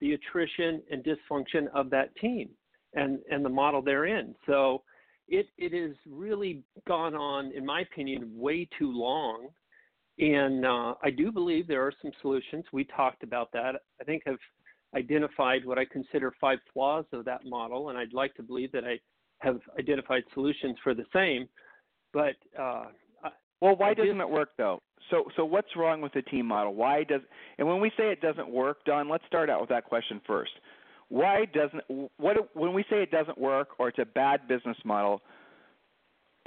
the 0.00 0.12
attrition 0.12 0.82
and 0.90 1.04
dysfunction 1.04 1.68
of 1.74 1.88
that 1.90 2.14
team 2.16 2.50
and, 2.94 3.20
and 3.30 3.44
the 3.44 3.48
model 3.48 3.80
they're 3.80 4.06
in. 4.06 4.34
So 4.46 4.82
it, 5.28 5.46
it 5.56 5.72
has 5.72 5.96
really 6.06 6.62
gone 6.86 7.14
on, 7.14 7.52
in 7.52 7.64
my 7.64 7.80
opinion, 7.80 8.30
way 8.34 8.68
too 8.78 8.92
long. 8.92 9.48
And 10.18 10.66
uh, 10.66 10.94
I 11.02 11.10
do 11.10 11.32
believe 11.32 11.66
there 11.66 11.86
are 11.86 11.92
some 12.02 12.10
solutions. 12.20 12.64
We 12.72 12.84
talked 12.84 13.22
about 13.22 13.50
that. 13.52 13.76
I 14.00 14.04
think 14.04 14.24
I've 14.26 14.36
identified 14.94 15.64
what 15.64 15.78
I 15.78 15.84
consider 15.84 16.34
five 16.40 16.58
flaws 16.72 17.04
of 17.12 17.24
that 17.24 17.44
model, 17.44 17.88
and 17.88 17.98
I'd 17.98 18.12
like 18.12 18.34
to 18.34 18.42
believe 18.42 18.72
that 18.72 18.84
I 18.84 18.98
have 19.38 19.60
identified 19.78 20.22
solutions 20.34 20.76
for 20.82 20.94
the 20.94 21.04
same. 21.12 21.48
But 22.12 22.34
uh, 22.58 22.84
well, 23.62 23.76
why 23.76 23.94
doesn't 23.94 24.20
it 24.20 24.28
work 24.28 24.50
though? 24.58 24.82
So, 25.08 25.24
so 25.36 25.44
what's 25.44 25.68
wrong 25.76 26.00
with 26.00 26.12
the 26.12 26.22
team 26.22 26.46
model? 26.46 26.74
Why 26.74 27.04
does 27.04 27.20
and 27.58 27.68
when 27.68 27.80
we 27.80 27.90
say 27.96 28.10
it 28.10 28.20
doesn't 28.20 28.48
work, 28.48 28.78
Don, 28.84 29.08
let's 29.08 29.24
start 29.26 29.48
out 29.48 29.60
with 29.60 29.70
that 29.70 29.84
question 29.84 30.20
first. 30.26 30.50
Why 31.08 31.44
doesn't 31.44 32.10
what 32.16 32.36
when 32.54 32.72
we 32.72 32.82
say 32.90 33.02
it 33.02 33.12
doesn't 33.12 33.38
work 33.38 33.68
or 33.78 33.88
it's 33.88 34.00
a 34.00 34.04
bad 34.04 34.48
business 34.48 34.76
model? 34.84 35.22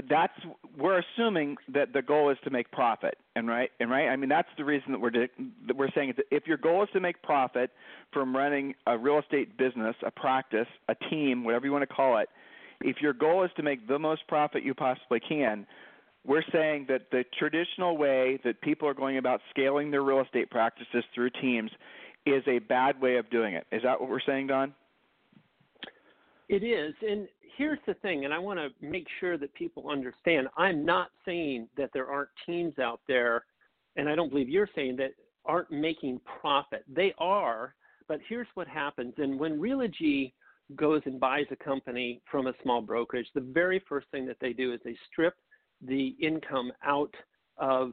That's 0.09 0.33
we're 0.77 0.99
assuming 0.99 1.55
that 1.73 1.93
the 1.93 2.01
goal 2.01 2.29
is 2.29 2.37
to 2.43 2.49
make 2.49 2.69
profit, 2.71 3.17
and 3.35 3.47
right, 3.47 3.71
and 3.79 3.89
right. 3.89 4.09
I 4.09 4.15
mean, 4.17 4.29
that's 4.29 4.49
the 4.57 4.65
reason 4.65 4.91
that 4.91 4.99
we're 4.99 5.11
that 5.11 5.75
we're 5.75 5.91
saying 5.95 6.13
that 6.17 6.25
if 6.31 6.47
your 6.47 6.57
goal 6.57 6.83
is 6.83 6.89
to 6.93 6.99
make 6.99 7.21
profit 7.23 7.71
from 8.11 8.35
running 8.35 8.75
a 8.87 8.97
real 8.97 9.19
estate 9.19 9.57
business, 9.57 9.95
a 10.05 10.11
practice, 10.11 10.67
a 10.89 10.95
team, 11.09 11.45
whatever 11.45 11.65
you 11.65 11.71
want 11.71 11.87
to 11.87 11.93
call 11.93 12.17
it, 12.17 12.27
if 12.81 12.97
your 13.01 13.13
goal 13.13 13.43
is 13.43 13.51
to 13.55 13.63
make 13.63 13.87
the 13.87 13.97
most 13.97 14.27
profit 14.27 14.63
you 14.63 14.73
possibly 14.73 15.21
can, 15.21 15.65
we're 16.25 16.43
saying 16.51 16.87
that 16.89 17.11
the 17.11 17.23
traditional 17.37 17.97
way 17.97 18.39
that 18.43 18.59
people 18.61 18.87
are 18.87 18.93
going 18.93 19.17
about 19.17 19.41
scaling 19.49 19.91
their 19.91 20.01
real 20.01 20.21
estate 20.21 20.49
practices 20.49 21.03
through 21.13 21.29
teams 21.41 21.71
is 22.25 22.43
a 22.47 22.59
bad 22.59 22.99
way 22.99 23.17
of 23.17 23.29
doing 23.29 23.53
it. 23.53 23.65
Is 23.71 23.83
that 23.83 24.01
what 24.01 24.09
we're 24.09 24.19
saying, 24.19 24.47
Don? 24.47 24.73
It 26.47 26.63
is. 26.63 26.93
And 27.01 27.27
here's 27.57 27.79
the 27.87 27.95
thing, 27.95 28.25
and 28.25 28.33
I 28.33 28.37
want 28.37 28.59
to 28.59 28.69
make 28.85 29.07
sure 29.19 29.37
that 29.37 29.53
people 29.53 29.89
understand 29.89 30.47
I'm 30.57 30.85
not 30.85 31.09
saying 31.25 31.67
that 31.77 31.89
there 31.93 32.07
aren't 32.09 32.29
teams 32.45 32.77
out 32.79 33.01
there, 33.07 33.45
and 33.95 34.07
I 34.07 34.15
don't 34.15 34.29
believe 34.29 34.49
you're 34.49 34.69
saying 34.75 34.97
that 34.97 35.11
aren't 35.45 35.71
making 35.71 36.19
profit. 36.39 36.83
They 36.87 37.13
are, 37.17 37.75
but 38.07 38.19
here's 38.27 38.47
what 38.55 38.67
happens. 38.67 39.13
And 39.17 39.39
when 39.39 39.59
Realogy 39.59 40.33
goes 40.75 41.01
and 41.05 41.19
buys 41.19 41.45
a 41.51 41.55
company 41.55 42.21
from 42.29 42.47
a 42.47 42.53
small 42.63 42.81
brokerage, 42.81 43.27
the 43.33 43.41
very 43.41 43.81
first 43.87 44.07
thing 44.11 44.25
that 44.27 44.37
they 44.39 44.53
do 44.53 44.73
is 44.73 44.79
they 44.83 44.97
strip 45.11 45.35
the 45.81 46.15
income 46.19 46.71
out 46.83 47.13
of 47.57 47.91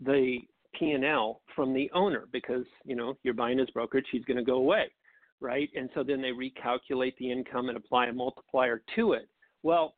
the 0.00 0.38
P&L 0.78 1.40
from 1.54 1.72
the 1.72 1.90
owner 1.94 2.26
because, 2.32 2.64
you 2.84 2.96
know, 2.96 3.16
you're 3.22 3.34
buying 3.34 3.58
his 3.58 3.70
brokerage, 3.70 4.06
he's 4.10 4.24
going 4.24 4.36
to 4.36 4.42
go 4.42 4.56
away, 4.56 4.90
right? 5.40 5.68
And 5.76 5.88
so 5.94 6.02
then 6.02 6.22
they 6.22 6.30
recalculate 6.30 7.16
the 7.18 7.30
income 7.30 7.68
and 7.68 7.76
apply 7.76 8.06
a 8.06 8.12
multiplier 8.12 8.82
to 8.96 9.12
it. 9.12 9.28
Well, 9.62 9.94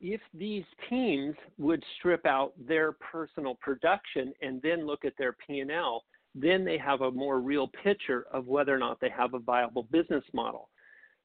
if 0.00 0.20
these 0.32 0.64
teams 0.88 1.34
would 1.56 1.82
strip 1.98 2.24
out 2.24 2.52
their 2.56 2.92
personal 2.92 3.56
production 3.60 4.32
and 4.42 4.62
then 4.62 4.86
look 4.86 5.04
at 5.04 5.14
their 5.18 5.36
P&L, 5.46 6.04
then 6.34 6.64
they 6.64 6.78
have 6.78 7.00
a 7.00 7.10
more 7.10 7.40
real 7.40 7.68
picture 7.82 8.26
of 8.32 8.46
whether 8.46 8.74
or 8.74 8.78
not 8.78 9.00
they 9.00 9.10
have 9.10 9.34
a 9.34 9.40
viable 9.40 9.88
business 9.90 10.24
model. 10.32 10.68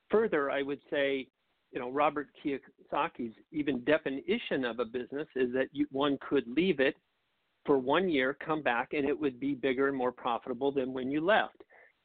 Further, 0.10 0.50
I 0.50 0.64
would 0.64 0.80
say 0.90 1.28
you 1.74 1.80
know, 1.80 1.90
Robert 1.90 2.28
Kiyosaki's 2.44 3.34
even 3.52 3.84
definition 3.84 4.64
of 4.64 4.80
a 4.80 4.86
business 4.86 5.28
is 5.36 5.52
that 5.54 5.70
you, 5.72 5.88
one 5.92 6.20
could 6.28 6.48
leave 6.48 6.80
it 6.80 6.96
for 7.66 7.80
one 7.80 8.08
year, 8.08 8.38
come 8.46 8.62
back, 8.62 8.94
and 8.94 9.08
it 9.08 9.20
would 9.20 9.40
be 9.40 9.56
bigger 9.56 9.88
and 9.88 9.98
more 9.98 10.12
profitable 10.12 10.72
than 10.72 10.94
when 10.94 11.10
you 11.10 11.20
left. 11.20 11.64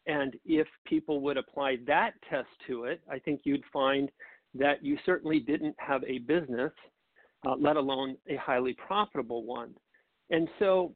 And 0.08 0.34
if 0.44 0.66
people 0.86 1.20
would 1.20 1.36
apply 1.36 1.76
that 1.86 2.12
test 2.28 2.48
to 2.66 2.84
it, 2.84 3.00
I 3.10 3.18
think 3.18 3.42
you'd 3.44 3.62
find 3.72 4.10
that 4.54 4.82
you 4.82 4.98
certainly 5.04 5.38
didn't 5.38 5.76
have 5.78 6.02
a 6.04 6.18
business, 6.18 6.72
uh, 7.46 7.54
let 7.56 7.76
alone 7.76 8.16
a 8.28 8.36
highly 8.36 8.74
profitable 8.74 9.44
one. 9.44 9.74
And 10.30 10.48
so 10.58 10.94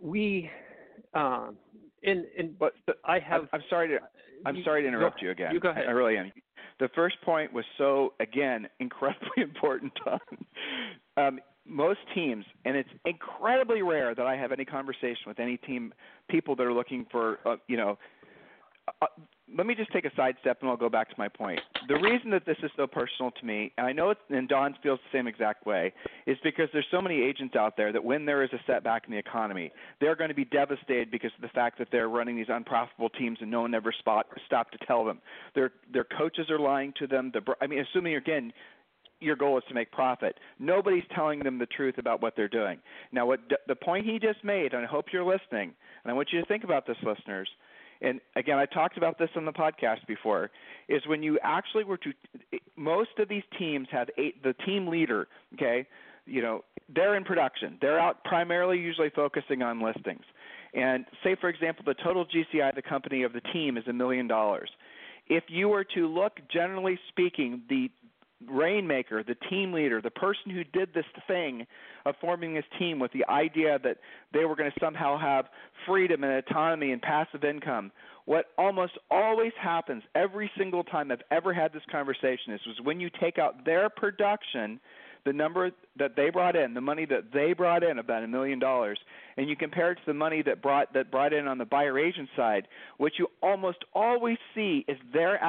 we, 0.00 0.48
uh, 1.14 1.48
and, 2.04 2.24
and 2.38 2.58
but, 2.58 2.72
I 3.04 3.18
have. 3.18 3.42
I'm, 3.42 3.48
I'm 3.54 3.62
sorry 3.68 3.88
to. 3.88 3.98
I'm 4.44 4.62
sorry 4.64 4.82
to 4.82 4.88
interrupt 4.88 5.20
you, 5.20 5.28
you 5.28 5.32
again. 5.32 5.52
You 5.52 5.60
go 5.60 5.70
ahead. 5.70 5.86
I 5.86 5.90
really 5.90 6.16
am 6.16 6.30
the 6.78 6.88
first 6.94 7.16
point 7.22 7.52
was 7.52 7.64
so 7.78 8.14
again 8.20 8.68
incredibly 8.80 9.42
important. 9.42 9.92
Um, 11.18 11.40
most 11.68 12.00
teams, 12.14 12.44
and 12.64 12.76
it's 12.76 12.88
incredibly 13.04 13.82
rare 13.82 14.14
that 14.14 14.26
I 14.26 14.36
have 14.36 14.52
any 14.52 14.64
conversation 14.64 15.24
with 15.26 15.38
any 15.38 15.56
team 15.56 15.92
people 16.28 16.56
that 16.56 16.64
are 16.64 16.72
looking 16.72 17.06
for, 17.10 17.38
uh, 17.44 17.56
you 17.66 17.76
know, 17.76 17.98
uh, 19.02 19.06
let 19.56 19.66
me 19.66 19.74
just 19.74 19.92
take 19.92 20.04
a 20.04 20.10
sidestep 20.16 20.58
and 20.60 20.70
I'll 20.70 20.76
go 20.76 20.88
back 20.88 21.08
to 21.08 21.14
my 21.18 21.28
point. 21.28 21.60
The 21.88 21.94
reason 21.94 22.30
that 22.30 22.44
this 22.46 22.56
is 22.62 22.70
so 22.76 22.86
personal 22.86 23.30
to 23.30 23.46
me, 23.46 23.72
and 23.78 23.86
I 23.86 23.92
know 23.92 24.10
it's, 24.10 24.20
and 24.28 24.48
Don 24.48 24.74
feels 24.82 24.98
the 24.98 25.18
same 25.18 25.26
exact 25.26 25.66
way, 25.66 25.92
is 26.26 26.36
because 26.42 26.68
there's 26.72 26.86
so 26.90 27.00
many 27.00 27.22
agents 27.22 27.54
out 27.54 27.76
there 27.76 27.92
that 27.92 28.04
when 28.04 28.26
there 28.26 28.42
is 28.42 28.50
a 28.52 28.58
setback 28.66 29.04
in 29.06 29.12
the 29.12 29.18
economy, 29.18 29.70
they're 30.00 30.16
going 30.16 30.30
to 30.30 30.34
be 30.34 30.44
devastated 30.44 31.10
because 31.10 31.30
of 31.36 31.42
the 31.42 31.48
fact 31.48 31.78
that 31.78 31.88
they're 31.92 32.08
running 32.08 32.36
these 32.36 32.46
unprofitable 32.48 33.08
teams 33.10 33.38
and 33.40 33.50
no 33.50 33.60
one 33.60 33.74
ever 33.74 33.92
spot, 33.96 34.26
stopped 34.46 34.72
to 34.78 34.86
tell 34.86 35.04
them. 35.04 35.20
Their 35.54 35.72
their 35.92 36.04
coaches 36.04 36.50
are 36.50 36.58
lying 36.58 36.92
to 36.98 37.06
them. 37.06 37.32
The, 37.32 37.40
I 37.60 37.66
mean, 37.68 37.78
assuming 37.78 38.16
again 38.16 38.52
your 39.20 39.36
goal 39.36 39.58
is 39.58 39.64
to 39.68 39.74
make 39.74 39.90
profit. 39.92 40.36
Nobody's 40.58 41.04
telling 41.14 41.40
them 41.40 41.58
the 41.58 41.66
truth 41.66 41.98
about 41.98 42.22
what 42.22 42.34
they're 42.36 42.48
doing. 42.48 42.78
Now, 43.12 43.26
what 43.26 43.40
the 43.66 43.74
point 43.74 44.06
he 44.06 44.18
just 44.18 44.44
made, 44.44 44.74
and 44.74 44.84
I 44.84 44.86
hope 44.86 45.06
you're 45.12 45.24
listening, 45.24 45.72
and 46.04 46.10
I 46.10 46.12
want 46.12 46.28
you 46.32 46.40
to 46.40 46.46
think 46.46 46.64
about 46.64 46.86
this, 46.86 46.96
listeners 47.02 47.48
and 48.00 48.20
again, 48.34 48.58
I 48.58 48.66
talked 48.66 48.96
about 48.96 49.18
this 49.18 49.30
on 49.36 49.44
the 49.44 49.52
podcast 49.52 50.06
before, 50.06 50.50
is 50.88 51.02
when 51.06 51.22
you 51.22 51.38
actually 51.42 51.84
were 51.84 51.96
to, 51.98 52.12
most 52.76 53.10
of 53.18 53.28
these 53.28 53.42
teams 53.58 53.88
have 53.90 54.08
eight, 54.18 54.42
the 54.42 54.54
team 54.64 54.86
leader, 54.88 55.28
okay, 55.54 55.86
you 56.26 56.42
know, 56.42 56.64
they're 56.94 57.16
in 57.16 57.24
production. 57.24 57.78
They're 57.80 57.98
out 57.98 58.22
primarily 58.24 58.78
usually 58.78 59.10
focusing 59.10 59.62
on 59.62 59.82
listings. 59.82 60.24
And 60.74 61.06
say, 61.24 61.36
for 61.40 61.48
example, 61.48 61.84
the 61.86 61.94
total 61.94 62.26
GCI, 62.26 62.68
of 62.68 62.74
the 62.74 62.82
company 62.82 63.22
of 63.22 63.32
the 63.32 63.40
team, 63.40 63.76
is 63.76 63.84
a 63.88 63.92
million 63.92 64.26
dollars. 64.26 64.70
If 65.28 65.44
you 65.48 65.68
were 65.68 65.84
to 65.94 66.06
look, 66.06 66.38
generally 66.52 66.98
speaking, 67.08 67.62
the 67.68 67.90
rainmaker, 68.46 69.22
the 69.22 69.36
team 69.48 69.72
leader, 69.72 70.00
the 70.00 70.10
person 70.10 70.50
who 70.50 70.64
did 70.64 70.92
this 70.94 71.04
thing 71.26 71.66
of 72.04 72.14
forming 72.20 72.54
this 72.54 72.64
team 72.78 72.98
with 72.98 73.12
the 73.12 73.24
idea 73.28 73.78
that 73.82 73.98
they 74.32 74.44
were 74.44 74.54
going 74.54 74.70
to 74.70 74.80
somehow 74.80 75.18
have 75.18 75.46
freedom 75.86 76.22
and 76.22 76.32
autonomy 76.32 76.92
and 76.92 77.00
passive 77.00 77.44
income. 77.44 77.90
What 78.26 78.46
almost 78.58 78.98
always 79.10 79.52
happens 79.60 80.02
every 80.14 80.50
single 80.58 80.84
time 80.84 81.10
I've 81.10 81.22
ever 81.30 81.52
had 81.52 81.72
this 81.72 81.82
conversation 81.90 82.52
is 82.52 82.60
was 82.66 82.76
when 82.82 83.00
you 83.00 83.08
take 83.20 83.38
out 83.38 83.64
their 83.64 83.88
production, 83.88 84.80
the 85.24 85.32
number 85.32 85.70
that 85.96 86.16
they 86.16 86.30
brought 86.30 86.56
in, 86.56 86.74
the 86.74 86.80
money 86.80 87.04
that 87.06 87.32
they 87.32 87.52
brought 87.52 87.82
in 87.82 87.98
about 87.98 88.22
a 88.22 88.28
million 88.28 88.58
dollars, 88.58 88.98
and 89.36 89.48
you 89.48 89.56
compare 89.56 89.92
it 89.92 89.96
to 89.96 90.02
the 90.06 90.14
money 90.14 90.42
that 90.42 90.62
brought 90.62 90.92
that 90.94 91.10
brought 91.10 91.32
in 91.32 91.48
on 91.48 91.58
the 91.58 91.64
buyer 91.64 91.98
agent 91.98 92.28
side, 92.36 92.68
what 92.98 93.12
you 93.18 93.26
almost 93.42 93.78
always 93.94 94.38
see 94.54 94.84
is 94.88 94.96
they're 95.12 95.40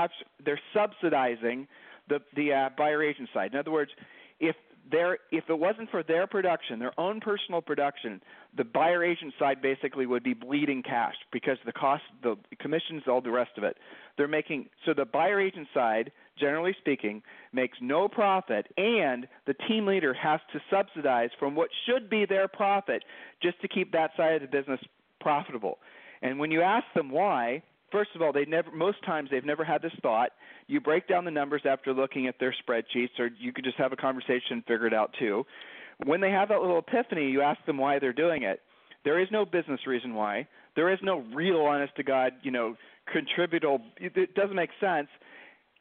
they're 0.44 0.60
subsidizing 0.74 1.68
the 2.10 2.20
the 2.36 2.54
uh, 2.54 2.70
buyer 2.78 3.04
agent 3.04 3.30
side. 3.34 3.54
In 3.54 3.60
other 3.60 3.72
words, 3.72 3.92
if 4.40 4.56
there 4.92 5.20
if 5.32 5.44
it 5.50 5.60
wasn't 5.60 5.90
for 5.90 6.04
their 6.04 6.28
production, 6.28 6.80
their 6.80 6.98
own 7.00 7.20
personal 7.20 7.62
production, 7.62 8.22
the 8.56 8.64
buyer 8.64 9.04
agent 9.04 9.34
side 9.40 9.62
basically 9.62 10.06
would 10.06 10.24
be 10.24 10.34
bleeding 10.34 10.84
cash 10.84 11.16
because 11.32 11.58
the 11.66 11.72
cost, 11.72 12.04
the 12.24 12.38
commissions, 12.60 13.04
all 13.08 13.22
the 13.22 13.32
rest 13.32 13.52
of 13.58 13.64
it. 13.64 13.78
They're 14.18 14.28
making 14.28 14.70
so 14.86 14.94
the 14.94 15.06
buyer 15.06 15.40
agent 15.40 15.68
side, 15.74 16.12
generally 16.40 16.76
speaking, 16.80 17.22
makes 17.54 17.78
no 17.82 18.08
profit, 18.08 18.68
and 18.78 19.28
the 19.46 19.54
team 19.68 19.86
leader 19.86 20.14
has 20.14 20.40
to 20.54 20.60
subsidize 20.72 21.30
from 21.40 21.56
what 21.56 21.70
should 21.86 22.10
be 22.10 22.26
their 22.26 22.48
profit 22.48 23.04
just 23.42 23.60
to 23.62 23.68
keep 23.68 23.92
that 23.92 24.12
side 24.18 24.36
of 24.36 24.42
the 24.42 24.48
business 24.48 24.80
profitable. 25.20 25.80
And 26.22 26.40
when 26.40 26.52
you 26.52 26.62
ask 26.62 26.86
them 26.96 27.12
why, 27.12 27.62
first 27.92 28.12
of 28.16 28.22
all, 28.22 28.32
they 28.32 28.46
never 28.46 28.72
most 28.72 29.04
times 29.06 29.30
they've 29.32 29.46
never 29.46 29.64
had 29.64 29.82
this 29.82 29.94
thought. 30.02 30.32
You 30.68 30.82
break 30.82 31.08
down 31.08 31.26
the 31.26 31.32
numbers 31.32 31.62
after 31.66 31.94
looking 31.94 32.28
at 32.28 32.36
their 32.40 32.56
spreadsheets, 32.68 33.20
or 33.20 33.30
you 33.40 33.54
could 33.54 33.64
just 33.64 33.78
have 33.78 33.94
a 33.94 33.98
conversation 33.98 34.52
and 34.52 34.66
figure 34.66 34.88
it 34.88 34.94
out 34.94 35.14
too. 35.20 35.46
When 36.06 36.22
they 36.22 36.32
have 36.32 36.50
that 36.50 36.62
little 36.62 36.80
epiphany, 36.80 37.30
you 37.30 37.42
ask 37.42 37.64
them 37.66 37.78
why 37.78 38.00
they're 38.00 38.14
doing 38.14 38.44
it. 38.44 38.62
There 39.04 39.20
is 39.20 39.28
no 39.32 39.46
business 39.46 39.80
reason 39.88 40.14
why. 40.14 40.48
There 40.76 40.92
is 40.92 41.00
no 41.02 41.24
real, 41.34 41.62
honest 41.62 41.96
to 41.96 42.04
God, 42.04 42.34
you 42.44 42.52
know, 42.52 42.76
contributable. 43.12 43.82
It 43.98 44.36
doesn't 44.36 44.56
make 44.56 44.70
sense. 44.80 45.08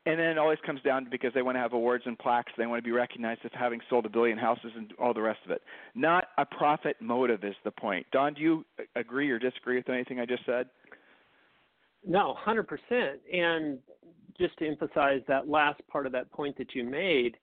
And 0.06 0.20
then 0.20 0.26
it 0.28 0.38
always 0.38 0.58
comes 0.64 0.80
down 0.82 1.04
to 1.04 1.10
because 1.10 1.32
they 1.34 1.42
want 1.42 1.56
to 1.56 1.60
have 1.60 1.72
awards 1.72 2.04
and 2.06 2.16
plaques. 2.16 2.52
They 2.56 2.64
want 2.66 2.78
to 2.78 2.88
be 2.88 2.92
recognized 2.92 3.40
as 3.44 3.50
having 3.52 3.80
sold 3.90 4.06
a 4.06 4.08
billion 4.08 4.38
houses 4.38 4.70
and 4.76 4.92
all 5.00 5.12
the 5.12 5.20
rest 5.20 5.40
of 5.44 5.50
it. 5.50 5.62
Not 5.96 6.28
a 6.38 6.46
profit 6.46 6.96
motive 7.00 7.42
is 7.42 7.56
the 7.64 7.72
point. 7.72 8.06
Don, 8.12 8.34
do 8.34 8.40
you 8.40 8.64
agree 8.94 9.28
or 9.30 9.40
disagree 9.40 9.76
with 9.76 9.88
anything 9.88 10.20
I 10.20 10.24
just 10.24 10.46
said? 10.46 10.68
No, 12.06 12.36
100%. 12.46 12.66
And 13.32 13.78
just 14.38 14.56
to 14.58 14.68
emphasize 14.68 15.20
that 15.28 15.48
last 15.48 15.80
part 15.88 16.06
of 16.06 16.12
that 16.12 16.30
point 16.30 16.56
that 16.58 16.74
you 16.74 16.84
made, 16.84 17.36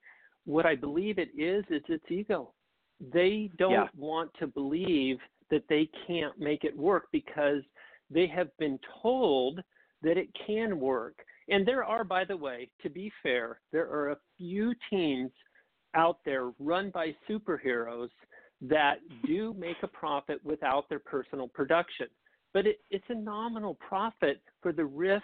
what 0.46 0.66
I 0.66 0.76
believe 0.76 1.18
it 1.20 1.30
is, 1.38 1.64
is 1.70 1.82
it's 1.90 2.10
ego. 2.10 2.54
They 3.12 3.52
don't 3.58 3.72
yeah. 3.72 3.88
want 3.98 4.32
to 4.40 4.48
believe 4.48 5.18
that 5.52 5.64
they 5.68 5.90
can't 6.08 6.38
make 6.40 6.64
it 6.64 6.76
work 6.76 7.08
because 7.12 7.62
they 8.10 8.28
have 8.28 8.56
been 8.58 8.80
told 9.02 9.60
that 10.02 10.18
it 10.18 10.30
can 10.48 10.80
work. 10.80 11.16
And 11.50 11.68
there 11.68 11.84
are, 11.84 12.04
by 12.04 12.24
the 12.24 12.38
way, 12.38 12.70
to 12.84 12.90
be 12.90 13.12
fair, 13.22 13.60
there 13.72 13.90
are 13.90 14.12
a 14.12 14.18
few 14.38 14.74
teams 14.90 15.32
out 15.96 16.20
there 16.26 16.52
run 16.60 16.90
by 16.90 17.16
superheroes 17.30 18.10
that 18.62 18.96
do 19.26 19.54
make 19.58 19.78
a 19.84 19.88
profit 19.88 20.40
without 20.44 20.88
their 20.88 21.00
personal 21.00 21.48
production. 21.50 22.08
But 22.54 22.68
it, 22.68 22.80
it's 22.92 23.06
a 23.10 23.16
nominal 23.16 23.76
profit 23.76 24.42
for 24.62 24.72
the 24.72 24.86
risk 24.86 25.24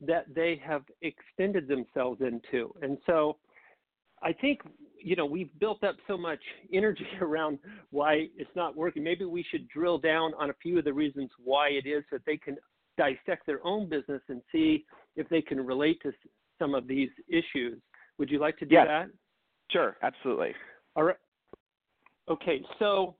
that 0.00 0.26
they 0.34 0.60
have 0.64 0.82
extended 1.02 1.68
themselves 1.68 2.20
into. 2.20 2.74
And 2.80 2.96
so 3.06 3.36
I 4.22 4.32
think, 4.32 4.60
you 5.02 5.16
know, 5.16 5.26
we've 5.26 5.50
built 5.58 5.84
up 5.84 5.96
so 6.06 6.16
much 6.16 6.40
energy 6.72 7.06
around 7.20 7.58
why 7.90 8.28
it's 8.36 8.50
not 8.56 8.76
working. 8.76 9.02
Maybe 9.02 9.24
we 9.24 9.44
should 9.50 9.68
drill 9.68 9.98
down 9.98 10.32
on 10.38 10.50
a 10.50 10.54
few 10.62 10.78
of 10.78 10.84
the 10.84 10.92
reasons 10.92 11.30
why 11.42 11.68
it 11.68 11.86
is 11.86 12.04
that 12.10 12.22
they 12.26 12.36
can 12.36 12.56
dissect 12.96 13.46
their 13.46 13.64
own 13.64 13.88
business 13.88 14.22
and 14.28 14.42
see 14.52 14.84
if 15.16 15.28
they 15.28 15.40
can 15.40 15.64
relate 15.64 16.00
to 16.02 16.12
some 16.58 16.74
of 16.74 16.86
these 16.86 17.10
issues. 17.28 17.80
Would 18.18 18.30
you 18.30 18.38
like 18.38 18.58
to 18.58 18.66
do 18.66 18.74
yes. 18.74 18.86
that? 18.88 19.06
Sure, 19.70 19.96
absolutely. 20.02 20.54
All 20.96 21.04
right. 21.04 21.16
Okay, 22.28 22.62
so 22.78 23.16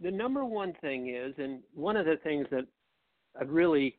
the 0.00 0.10
number 0.10 0.44
one 0.44 0.72
thing 0.80 1.14
is, 1.14 1.34
and 1.38 1.60
one 1.74 1.96
of 1.96 2.06
the 2.06 2.16
things 2.24 2.46
that 2.50 2.66
I've 3.40 3.50
really 3.50 3.96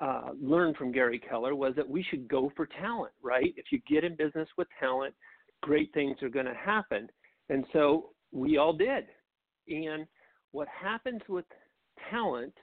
uh, 0.00 0.30
learned 0.40 0.76
from 0.76 0.92
Gary 0.92 1.18
Keller 1.18 1.54
was 1.54 1.74
that 1.76 1.88
we 1.88 2.02
should 2.02 2.28
go 2.28 2.52
for 2.56 2.66
talent, 2.66 3.12
right? 3.22 3.54
If 3.56 3.66
you 3.70 3.80
get 3.88 4.04
in 4.04 4.16
business 4.16 4.48
with 4.58 4.68
talent, 4.78 5.14
great 5.62 5.92
things 5.94 6.22
are 6.22 6.28
going 6.28 6.46
to 6.46 6.54
happen. 6.54 7.08
And 7.48 7.64
so 7.72 8.10
we 8.32 8.58
all 8.58 8.72
did. 8.72 9.06
And 9.68 10.06
what 10.52 10.68
happens 10.68 11.22
with 11.28 11.44
talent 12.10 12.54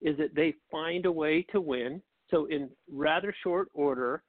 is 0.00 0.16
that 0.18 0.34
they 0.34 0.54
find 0.70 1.06
a 1.06 1.12
way 1.12 1.42
to 1.52 1.60
win. 1.60 2.02
So, 2.30 2.46
in 2.46 2.70
rather 2.90 3.34
short 3.42 3.68
order, 3.72 4.22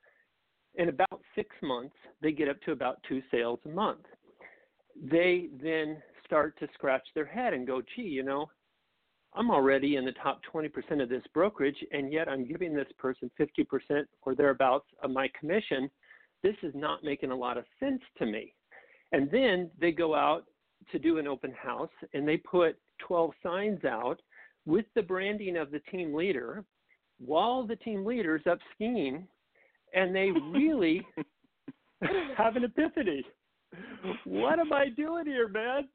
in 0.76 0.90
about 0.90 1.22
six 1.36 1.50
months, 1.64 1.96
they 2.22 2.32
get 2.32 2.48
up 2.48 2.62
to 2.62 2.72
about 2.72 3.02
two 3.08 3.22
sales 3.32 3.60
a 3.66 3.70
month. 3.70 4.06
They 5.10 5.50
then 5.62 6.02
start 6.26 6.58
to 6.60 6.68
scratch 6.74 7.08
their 7.16 7.26
head 7.26 7.54
and 7.54 7.66
go, 7.66 7.82
gee, 7.96 8.04
you 8.04 8.24
know, 8.24 8.48
I'm 9.38 9.52
already 9.52 9.98
in 9.98 10.06
the 10.06 10.14
top 10.14 10.42
20% 10.52 11.02
of 11.02 11.10
this 11.10 11.22
brokerage, 11.32 11.78
and 11.92 12.12
yet 12.12 12.28
I'm 12.28 12.44
giving 12.44 12.74
this 12.74 12.88
person 12.98 13.30
50% 13.40 14.04
or 14.24 14.34
thereabouts 14.34 14.88
of 15.04 15.12
my 15.12 15.30
commission. 15.40 15.92
This 16.42 16.56
is 16.64 16.74
not 16.74 17.04
making 17.04 17.30
a 17.30 17.36
lot 17.36 17.56
of 17.58 17.66
sense 17.80 18.02
to 18.18 18.26
me. 18.26 18.56
And 19.12 19.30
then 19.30 19.70
they 19.80 19.92
go 19.92 20.16
out 20.16 20.46
to 20.92 20.98
do 20.98 21.20
an 21.20 21.28
open 21.28 21.52
house 21.52 21.92
and 22.14 22.28
they 22.28 22.38
put 22.38 22.78
12 23.08 23.32
signs 23.44 23.86
out 23.86 24.20
with 24.66 24.86
the 24.96 25.04
branding 25.04 25.58
of 25.58 25.70
the 25.70 25.80
team 25.92 26.16
leader 26.16 26.64
while 27.20 27.66
the 27.66 27.76
team 27.76 28.04
leader's 28.06 28.46
up 28.50 28.60
skiing 28.74 29.28
and 29.94 30.16
they 30.16 30.32
really 30.52 31.06
have 32.36 32.56
an 32.56 32.64
epiphany. 32.64 33.24
What 34.26 34.60
am 34.60 34.74
I 34.74 34.90
doing 34.90 35.26
here, 35.28 35.48
man? 35.48 35.88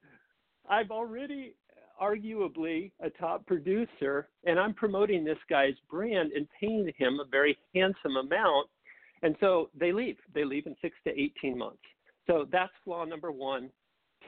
I've 0.69 0.91
already 0.91 1.55
arguably 2.01 2.93
a 3.01 3.11
top 3.11 3.47
producer 3.47 4.29
and 4.45 4.59
I'm 4.59 4.75
promoting 4.75 5.25
this 5.25 5.39
guy's 5.49 5.75
brand 5.91 6.33
and 6.33 6.47
paying 6.61 6.91
him 6.97 7.21
a 7.21 7.29
very 7.31 7.57
handsome 7.75 8.17
amount. 8.17 8.69
And 9.23 9.37
so 9.41 9.71
they 9.79 9.93
leave. 9.93 10.17
They 10.35 10.45
leave 10.45 10.67
in 10.67 10.75
6 10.83 10.97
to 11.07 11.21
18 11.21 11.57
months. 11.57 11.83
So 12.27 12.47
that's 12.51 12.73
flaw 12.85 13.05
number 13.05 13.31
1. 13.31 13.71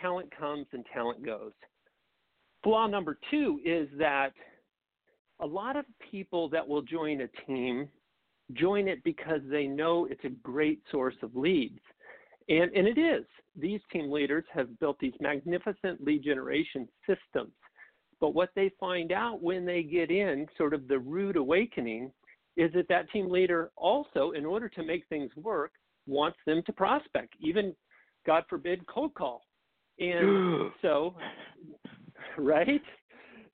Talent 0.01 0.31
comes 0.37 0.67
and 0.73 0.85
talent 0.93 1.25
goes. 1.25 1.53
Flaw 2.63 2.87
number 2.87 3.19
2 3.31 3.61
is 3.65 3.89
that 3.99 4.33
a 5.41 5.47
lot 5.47 5.77
of 5.77 5.85
people 6.11 6.49
that 6.51 6.67
will 6.67 6.83
join 6.83 7.23
a 7.23 7.29
team 7.47 7.89
join 8.53 8.89
it 8.89 9.03
because 9.05 9.41
they 9.51 9.67
know 9.67 10.07
it's 10.11 10.25
a 10.25 10.29
great 10.29 10.83
source 10.91 11.15
of 11.23 11.35
leads. 11.35 11.81
And, 12.49 12.71
and 12.75 12.87
it 12.87 12.99
is. 12.99 13.25
These 13.57 13.81
team 13.93 14.11
leaders 14.11 14.45
have 14.53 14.79
built 14.81 14.99
these 15.01 15.15
magnificent 15.21 16.03
lead 16.03 16.23
generation 16.23 16.89
systems. 17.07 17.53
But 18.21 18.35
what 18.35 18.51
they 18.55 18.71
find 18.79 19.13
out 19.13 19.43
when 19.43 19.65
they 19.65 19.83
get 19.83 20.11
in, 20.11 20.47
sort 20.57 20.75
of 20.75 20.89
the 20.89 20.99
rude 20.99 21.37
awakening, 21.37 22.13
is 22.57 22.73
that 22.75 22.89
that 22.89 23.11
team 23.11 23.31
leader 23.31 23.71
also, 23.77 24.33
in 24.33 24.45
order 24.45 24.69
to 24.69 24.85
make 24.85 25.07
things 25.09 25.31
work, 25.37 25.73
wants 26.07 26.39
them 26.47 26.63
to 26.67 26.73
prospect, 26.73 27.35
even, 27.41 27.75
God 28.27 28.45
forbid, 28.49 28.87
cold 28.87 29.15
call. 29.15 29.43
And 29.99 30.71
so, 30.83 31.15
right? 32.39 32.83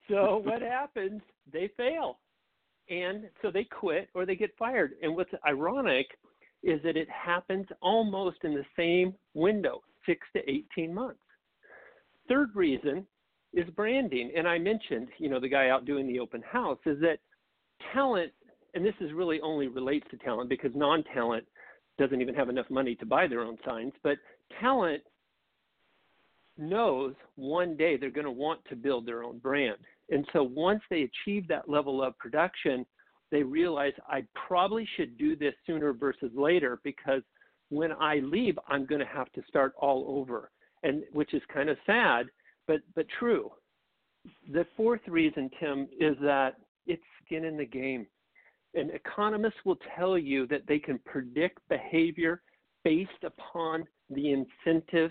So 0.09 0.43
what 0.45 0.61
happens? 0.61 1.23
They 1.53 1.71
fail 1.77 2.19
and 2.91 3.25
so 3.41 3.51
they 3.51 3.65
quit 3.65 4.09
or 4.15 4.27
they 4.27 4.35
get 4.35 4.51
fired. 4.59 4.93
And 5.03 5.15
what's 5.15 5.31
ironic 5.47 6.07
is 6.63 6.81
that 6.83 6.97
it 6.97 7.09
happens 7.09 7.67
almost 7.81 8.39
in 8.45 8.55
the 8.55 8.65
same 8.77 9.15
window, 9.35 9.81
six 10.07 10.27
to 10.37 10.51
18 10.51 10.93
months. 10.93 11.21
Third 12.29 12.51
reason 12.55 13.07
is 13.53 13.69
branding. 13.71 14.33
And 14.37 14.47
I 14.47 14.59
mentioned, 14.59 15.09
you 15.19 15.29
know, 15.29 15.41
the 15.41 15.49
guy 15.49 15.69
out 15.69 15.85
doing 15.85 16.07
the 16.07 16.21
open 16.21 16.43
house 16.43 16.79
is 16.87 17.01
that 17.01 17.19
talent, 17.93 18.33
and 18.75 18.85
this 18.85 18.95
is 19.01 19.13
really 19.13 19.41
only 19.41 19.69
relates 19.69 20.07
to 20.11 20.17
talent 20.19 20.49
because 20.49 20.71
non 20.75 21.03
talent 21.15 21.45
doesn't 21.99 22.21
even 22.21 22.35
have 22.35 22.49
enough 22.49 22.71
money 22.71 22.95
to 22.97 23.07
buy 23.07 23.27
their 23.27 23.43
own 23.43 23.59
signs, 23.65 23.93
but 24.03 24.17
talent 24.61 25.03
knows 26.57 27.15
one 27.37 27.77
day 27.77 27.97
they're 27.97 28.11
going 28.11 28.25
to 28.25 28.31
want 28.31 28.61
to 28.69 28.77
build 28.77 29.07
their 29.07 29.25
own 29.25 29.39
brand. 29.39 29.77
And 30.11 30.27
so 30.33 30.43
once 30.43 30.81
they 30.91 31.03
achieve 31.03 31.49
that 31.49 31.69
level 31.69 32.03
of 32.03 32.17
production, 32.19 32.85
they 33.31 33.43
realize 33.43 33.93
I 34.09 34.25
probably 34.47 34.87
should 34.97 35.17
do 35.17 35.37
this 35.37 35.55
sooner 35.67 35.93
versus 35.93 36.31
later 36.35 36.81
because 36.85 37.23
when 37.69 37.93
I 37.93 38.17
leave, 38.17 38.59
I'm 38.69 38.87
going 38.87 39.01
to 39.01 39.07
have 39.07 39.31
to 39.33 39.43
start 39.49 39.73
all 39.79 40.05
over, 40.09 40.51
and 40.83 41.03
which 41.13 41.35
is 41.35 41.43
kind 41.53 41.69
of 41.69 41.77
sad, 41.87 42.27
but 42.67 42.81
but 42.95 43.07
true. 43.19 43.51
The 44.53 44.67
fourth 44.77 45.01
reason, 45.09 45.51
Tim, 45.59 45.89
is 45.99 46.17
that 46.21 46.57
it's 46.87 47.03
skin 47.25 47.45
in 47.45 47.57
the 47.57 47.65
game. 47.65 48.07
And 48.75 48.91
economists 48.91 49.65
will 49.65 49.79
tell 49.97 50.19
you 50.19 50.47
that 50.49 50.67
they 50.69 50.79
can 50.79 50.99
predict 51.05 51.59
behavior 51.69 52.43
based 52.85 53.25
upon 53.25 53.85
the 54.11 54.33
incentive, 54.33 55.11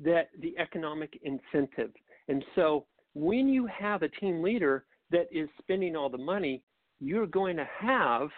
that 0.00 0.28
the 0.40 0.54
economic 0.58 1.18
incentive. 1.22 1.90
And 2.28 2.44
so 2.54 2.86
when 3.14 3.48
you 3.48 3.66
have 3.66 4.02
a 4.02 4.08
team 4.08 4.42
leader 4.42 4.84
that 5.10 5.26
is 5.32 5.48
spending 5.58 5.96
all 5.96 6.10
the 6.10 6.18
money, 6.18 6.62
you're 7.00 7.26
going 7.26 7.56
to 7.56 7.68
have 7.78 8.28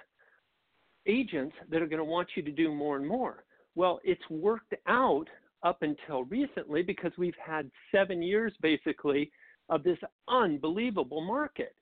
agents 1.07 1.55
that 1.71 1.81
are 1.81 1.87
going 1.87 1.99
to 1.99 2.05
want 2.05 2.29
you 2.37 2.43
to 2.43 2.51
do 2.53 2.73
more 2.73 2.97
and 2.97 3.07
more. 3.07 3.45
Well, 3.75 4.01
it's 4.05 4.23
worked 4.31 4.75
out 4.87 5.27
up 5.63 5.83
until 5.83 6.25
recently 6.25 6.83
because 6.83 7.13
we've 7.19 7.35
had 7.45 7.71
seven 7.93 8.23
years 8.23 8.53
basically 8.61 9.31
of 9.69 9.83
this 9.83 9.99
unbelievable 10.29 11.21
market. 11.21 11.75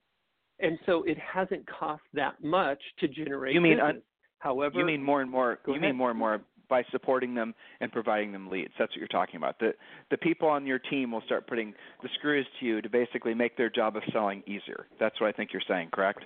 And 0.58 0.78
so 0.86 1.02
it 1.04 1.18
hasn't 1.18 1.66
cost 1.66 2.02
that 2.14 2.42
much 2.42 2.80
to 3.00 3.08
generate. 3.08 3.54
You 3.54 3.60
mean, 3.60 3.80
un- 3.80 4.02
however, 4.38 4.78
you 4.78 4.86
mean 4.86 5.02
more 5.02 5.20
and 5.20 5.30
more. 5.30 5.58
You 5.66 5.74
ahead. 5.74 5.82
mean 5.82 5.96
more 5.96 6.10
and 6.10 6.18
more 6.18 6.40
by 6.68 6.82
supporting 6.90 7.34
them 7.34 7.54
and 7.80 7.92
providing 7.92 8.32
them 8.32 8.48
leads. 8.48 8.72
That's 8.78 8.90
what 8.90 8.98
you're 8.98 9.08
talking 9.08 9.36
about. 9.36 9.58
The 9.58 9.72
the 10.10 10.16
people 10.16 10.48
on 10.48 10.66
your 10.66 10.78
team 10.78 11.12
will 11.12 11.20
start 11.26 11.46
putting 11.46 11.74
the 12.02 12.08
screws 12.14 12.46
to 12.58 12.66
you 12.66 12.80
to 12.80 12.88
basically 12.88 13.34
make 13.34 13.56
their 13.58 13.68
job 13.68 13.96
of 13.96 14.02
selling 14.12 14.42
easier. 14.46 14.86
That's 14.98 15.20
what 15.20 15.28
I 15.28 15.32
think 15.32 15.52
you're 15.52 15.62
saying, 15.68 15.90
correct? 15.92 16.24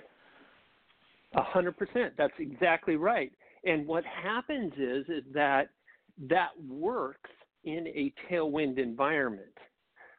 A 1.35 1.43
hundred 1.43 1.77
percent. 1.77 2.13
That's 2.17 2.33
exactly 2.39 2.95
right. 2.95 3.31
And 3.63 3.87
what 3.87 4.03
happens 4.05 4.73
is 4.73 5.05
is 5.07 5.23
that 5.33 5.69
that 6.29 6.49
works 6.67 7.29
in 7.63 7.87
a 7.87 8.13
tailwind 8.29 8.77
environment. 8.77 9.57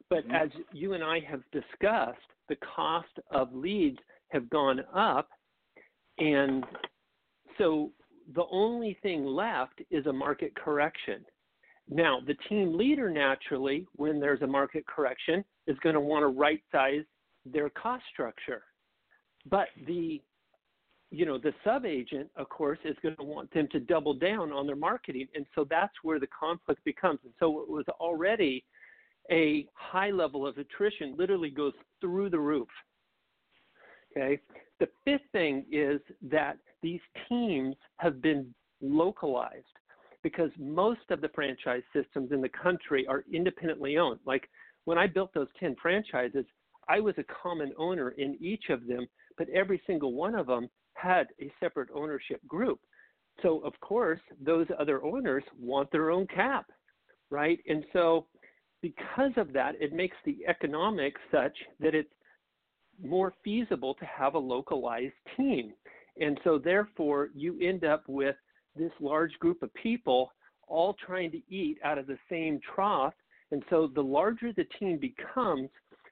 But 0.09 0.27
mm-hmm. 0.27 0.35
as 0.35 0.49
you 0.73 0.95
and 0.95 1.03
I 1.03 1.21
have 1.29 1.43
discussed, 1.53 2.19
the 2.49 2.57
cost 2.75 3.09
of 3.31 3.53
leads 3.55 3.99
have 4.31 4.49
gone 4.49 4.81
up 4.95 5.29
and 6.19 6.65
so 7.59 7.91
the 8.35 8.45
only 8.51 8.97
thing 9.03 9.25
left 9.25 9.81
is 9.91 10.07
a 10.07 10.13
market 10.13 10.55
correction. 10.55 11.25
Now, 11.89 12.21
the 12.25 12.35
team 12.49 12.77
leader 12.77 13.11
naturally, 13.11 13.87
when 13.97 14.21
there's 14.21 14.43
a 14.43 14.47
market 14.47 14.87
correction, 14.87 15.45
is 15.67 15.77
going 15.83 15.95
to 15.95 16.01
want 16.01 16.23
to 16.23 16.29
right 16.29 16.63
size 16.71 17.05
their 17.45 17.71
cost 17.71 18.05
structure. 18.13 18.63
But 19.51 19.69
the 19.87 20.21
you 21.13 21.27
know, 21.27 21.37
the 21.37 21.53
sub 21.63 21.85
agent, 21.85 22.31
of 22.37 22.49
course, 22.49 22.79
is 22.85 22.97
going 23.03 23.17
to 23.17 23.23
want 23.23 23.53
them 23.53 23.69
to 23.73 23.81
double 23.81 24.15
down 24.15 24.51
on 24.51 24.67
their 24.67 24.77
marketing. 24.77 25.29
And 25.35 25.45
so 25.55 25.67
that's 25.69 25.93
where 26.03 26.19
the 26.19 26.27
conflict 26.27 26.83
becomes. 26.85 27.21
And 27.25 27.35
so 27.39 27.61
it 27.61 27.69
was 27.69 27.85
already 28.01 28.65
a 29.31 29.69
high 29.75 30.11
level 30.11 30.47
of 30.47 30.57
attrition, 30.57 31.15
literally 31.19 31.51
goes 31.51 31.75
through 32.01 32.31
the 32.31 32.41
roof. 32.41 32.69
Okay. 34.17 34.41
The 34.81 34.89
fifth 35.05 35.31
thing 35.33 35.67
is 35.71 36.01
that 36.31 36.57
these 36.83 37.01
teams 37.29 37.77
have 37.99 38.23
been 38.23 38.53
localized 38.81 39.67
because 40.23 40.51
most 40.59 41.11
of 41.11 41.21
the 41.21 41.29
franchise 41.35 41.83
systems 41.95 42.33
in 42.33 42.41
the 42.41 42.49
country 42.49 43.07
are 43.07 43.25
independently 43.33 43.99
owned. 43.99 44.21
Like 44.25 44.49
when 44.87 44.97
I 44.97 45.07
built 45.09 45.35
those 45.35 45.49
10 45.61 45.77
franchises, 45.81 46.47
I 46.89 47.01
was 47.01 47.15
a 47.19 47.25
common 47.43 47.73
owner 47.79 48.11
in 48.11 48.37
each 48.41 48.71
of 48.71 48.87
them, 48.87 49.07
but 49.37 49.49
every 49.51 49.81
single 49.87 50.15
one 50.15 50.35
of 50.35 50.47
them 50.47 50.69
had 50.95 51.29
a 51.41 51.53
separate 51.61 51.89
ownership 51.95 52.41
group. 52.47 52.81
So, 53.43 53.61
of 53.61 53.73
course, 53.81 54.21
those 54.45 54.67
other 54.79 55.03
owners 55.05 55.45
want 55.59 55.91
their 55.91 56.11
own 56.11 56.27
cap, 56.27 56.67
right? 57.31 57.59
And 57.67 57.85
so, 57.93 58.27
because 58.83 59.33
of 59.37 59.53
that, 59.53 59.75
it 59.81 59.93
makes 59.93 60.17
the 60.25 60.39
economics 60.49 61.21
such 61.31 61.57
that 61.81 61.95
it's 61.95 62.13
more 63.03 63.33
feasible 63.43 63.95
to 63.95 64.05
have 64.05 64.35
a 64.35 64.39
localized 64.39 65.15
team. 65.37 65.73
And 66.21 66.39
so, 66.45 66.59
therefore, 66.59 67.31
you 67.35 67.59
end 67.61 67.85
up 67.85 68.05
with 68.07 68.37
this 68.77 68.93
large 69.01 69.33
group 69.39 69.63
of 69.63 69.73
people 69.75 70.33
all 70.69 70.95
trying 71.05 71.31
to 71.31 71.41
eat 71.49 71.79
out 71.85 71.99
of 71.99 72.07
the 72.07 72.19
same 72.31 72.61
trough. 72.75 73.15
And 73.51 73.63
so, 73.71 73.91
the 73.93 74.03
larger 74.03 74.53
the 74.53 74.67
team 74.79 74.99
becomes, 74.99 75.71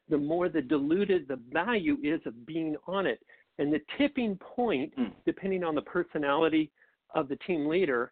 the 0.08 0.18
more 0.18 0.48
the 0.48 0.62
diluted 0.62 1.28
the 1.28 1.40
value 1.52 1.98
is 2.02 2.20
of 2.24 2.46
being 2.46 2.76
on 2.86 3.06
it. 3.06 3.20
And 3.60 3.70
the 3.70 3.82
tipping 3.98 4.36
point, 4.36 4.90
mm. 4.98 5.12
depending 5.26 5.62
on 5.62 5.74
the 5.74 5.82
personality 5.82 6.72
of 7.14 7.28
the 7.28 7.36
team 7.46 7.68
leader, 7.68 8.10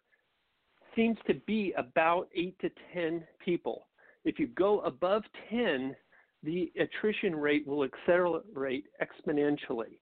seems 0.95 1.17
to 1.25 1.33
be 1.47 1.73
about 1.75 2.29
eight 2.35 2.55
to 2.59 2.69
10 2.93 3.23
people. 3.43 3.87
If 4.25 4.37
you 4.37 4.45
go 4.47 4.81
above 4.81 5.23
10, 5.49 5.95
the 6.43 6.71
attrition 6.79 7.35
rate 7.35 7.65
will 7.65 7.83
accelerate 7.83 8.85
exponentially 9.01 9.97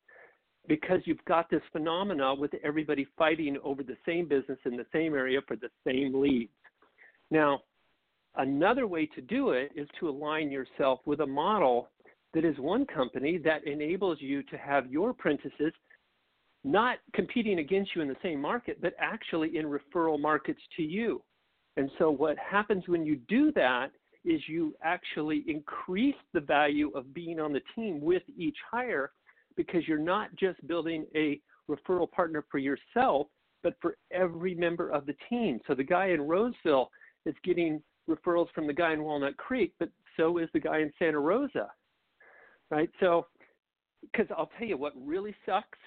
because 0.68 1.00
you've 1.06 1.24
got 1.26 1.50
this 1.50 1.62
phenomena 1.72 2.36
with 2.36 2.52
everybody 2.62 3.08
fighting 3.18 3.58
over 3.64 3.84
the 3.84 3.96
same 4.06 4.28
business 4.28 4.60
in 4.66 4.76
the 4.76 4.86
same 4.92 5.14
area 5.14 5.40
for 5.48 5.56
the 5.56 5.70
same 5.86 6.20
leads. 6.20 6.52
Now, 7.32 7.62
another 8.36 8.86
way 8.86 9.06
to 9.06 9.22
do 9.22 9.52
it 9.52 9.72
is 9.78 9.88
to 10.02 10.10
align 10.10 10.52
yourself 10.52 11.00
with 11.06 11.22
a 11.22 11.26
model 11.26 11.88
that 12.38 12.46
is 12.46 12.60
one 12.60 12.86
company 12.86 13.40
that 13.40 13.66
enables 13.66 14.22
you 14.22 14.44
to 14.44 14.58
have 14.60 14.92
your 14.92 15.10
apprentices 15.10 15.74
not 16.64 17.00
competing 17.16 17.58
against 17.58 17.96
you 17.96 18.04
in 18.04 18.08
the 18.08 18.16
same 18.22 18.40
market, 18.40 18.80
but 18.80 18.94
actually 19.00 19.58
in 19.58 19.66
referral 19.66 20.22
markets 20.22 20.60
to 20.76 20.84
you. 20.84 21.24
And 21.78 21.90
so, 21.98 22.12
what 22.12 22.38
happens 22.38 22.84
when 22.88 23.08
you 23.08 23.16
do 23.28 23.52
that 23.54 23.88
is 24.24 24.40
you 24.48 24.76
actually 24.84 25.46
increase 25.48 26.14
the 26.36 26.40
value 26.40 26.92
of 26.94 27.12
being 27.12 27.40
on 27.40 27.54
the 27.54 27.62
team 27.74 28.02
with 28.02 28.22
each 28.38 28.58
hire 28.70 29.10
because 29.56 29.88
you're 29.88 29.98
not 29.98 30.30
just 30.36 30.66
building 30.68 31.08
a 31.16 31.42
referral 31.68 32.12
partner 32.12 32.46
for 32.52 32.60
yourself, 32.60 33.26
but 33.64 33.74
for 33.82 33.98
every 34.12 34.54
member 34.54 34.92
of 34.92 35.08
the 35.08 35.16
team. 35.28 35.60
So, 35.66 35.74
the 35.74 35.84
guy 35.84 36.10
in 36.10 36.22
Roseville 36.22 36.92
is 37.26 37.34
getting 37.44 37.82
referrals 38.08 38.52
from 38.54 38.68
the 38.68 38.74
guy 38.74 38.94
in 38.94 39.04
Walnut 39.04 39.38
Creek, 39.38 39.74
but 39.80 39.90
so 40.18 40.38
is 40.38 40.50
the 40.54 40.60
guy 40.60 40.82
in 40.82 40.94
Santa 41.00 41.20
Rosa 41.20 41.72
right? 42.70 42.90
So, 43.00 43.28
because 44.02 44.28
I'll 44.38 44.50
tell 44.58 44.68
you 44.68 44.78
what 44.78 44.94
really 44.96 45.36
sucks 45.46 45.80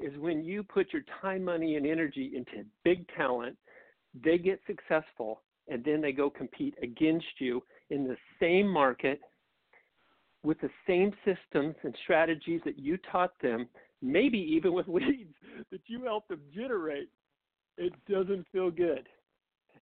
is 0.00 0.16
when 0.18 0.44
you 0.44 0.62
put 0.62 0.92
your 0.92 1.02
time, 1.20 1.44
money, 1.44 1.76
and 1.76 1.86
energy 1.86 2.32
into 2.36 2.66
big 2.84 3.06
talent, 3.16 3.56
they 4.22 4.38
get 4.38 4.60
successful, 4.66 5.42
and 5.68 5.84
then 5.84 6.00
they 6.00 6.12
go 6.12 6.28
compete 6.30 6.74
against 6.82 7.26
you 7.38 7.62
in 7.90 8.06
the 8.06 8.16
same 8.40 8.68
market 8.68 9.20
with 10.42 10.60
the 10.60 10.70
same 10.86 11.12
systems 11.24 11.74
and 11.82 11.94
strategies 12.04 12.60
that 12.64 12.78
you 12.78 12.98
taught 13.10 13.32
them, 13.40 13.68
maybe 14.02 14.38
even 14.38 14.72
with 14.74 14.86
leads 14.88 15.34
that 15.70 15.80
you 15.86 16.04
helped 16.04 16.28
them 16.28 16.40
generate. 16.54 17.08
It 17.78 17.92
doesn't 18.08 18.46
feel 18.52 18.70
good. 18.70 19.08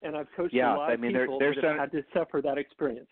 And 0.03 0.17
I've 0.17 0.29
coached 0.37 0.55
yeah, 0.55 0.75
a 0.75 0.79
lot 0.79 0.91
I 0.91 0.97
mean, 0.97 1.15
of 1.15 1.23
people 1.23 1.39
there, 1.39 1.55
that 1.55 1.65
have 1.65 1.77
had 1.77 1.93
to 1.93 2.03
suffer 2.15 2.41
that 2.43 2.59
experience. 2.59 3.09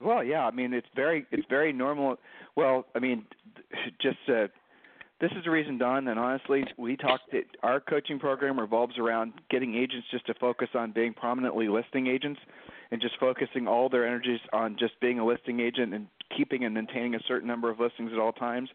Well, 0.00 0.22
yeah, 0.22 0.46
I 0.46 0.50
mean 0.50 0.72
it's 0.72 0.86
very 0.94 1.26
it's 1.32 1.46
very 1.48 1.72
normal. 1.72 2.16
Well, 2.56 2.86
I 2.94 2.98
mean, 2.98 3.24
just 4.00 4.18
uh, 4.28 4.46
this 5.20 5.30
is 5.32 5.44
the 5.44 5.50
reason, 5.50 5.78
Don. 5.78 6.06
And 6.08 6.18
honestly, 6.18 6.64
we 6.76 6.96
talked. 6.96 7.32
It, 7.32 7.46
our 7.62 7.80
coaching 7.80 8.18
program 8.18 8.58
revolves 8.58 8.96
around 8.98 9.32
getting 9.50 9.74
agents 9.74 10.06
just 10.10 10.26
to 10.26 10.34
focus 10.34 10.68
on 10.74 10.92
being 10.92 11.12
prominently 11.14 11.68
listing 11.68 12.06
agents, 12.06 12.40
and 12.92 13.00
just 13.00 13.18
focusing 13.18 13.66
all 13.66 13.88
their 13.88 14.06
energies 14.06 14.40
on 14.52 14.76
just 14.78 14.98
being 15.00 15.18
a 15.18 15.26
listing 15.26 15.60
agent 15.60 15.92
and 15.94 16.06
keeping 16.36 16.64
and 16.64 16.74
maintaining 16.74 17.16
a 17.16 17.20
certain 17.26 17.48
number 17.48 17.68
of 17.70 17.80
listings 17.80 18.12
at 18.12 18.18
all 18.18 18.32
times, 18.32 18.68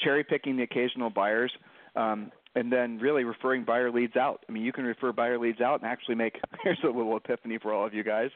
cherry 0.00 0.24
picking 0.24 0.56
the 0.56 0.62
occasional 0.62 1.10
buyers. 1.10 1.52
Um, 1.94 2.32
and 2.54 2.70
then 2.70 2.98
really 2.98 3.24
referring 3.24 3.64
buyer 3.64 3.90
leads 3.90 4.14
out. 4.14 4.44
I 4.46 4.52
mean, 4.52 4.62
you 4.62 4.72
can 4.72 4.84
refer 4.84 5.10
buyer 5.10 5.38
leads 5.38 5.62
out 5.62 5.80
and 5.80 5.90
actually 5.90 6.16
make. 6.16 6.38
Here's 6.62 6.78
a 6.84 6.86
little 6.86 7.16
epiphany 7.16 7.58
for 7.58 7.72
all 7.72 7.86
of 7.86 7.94
you 7.94 8.02
guys 8.02 8.30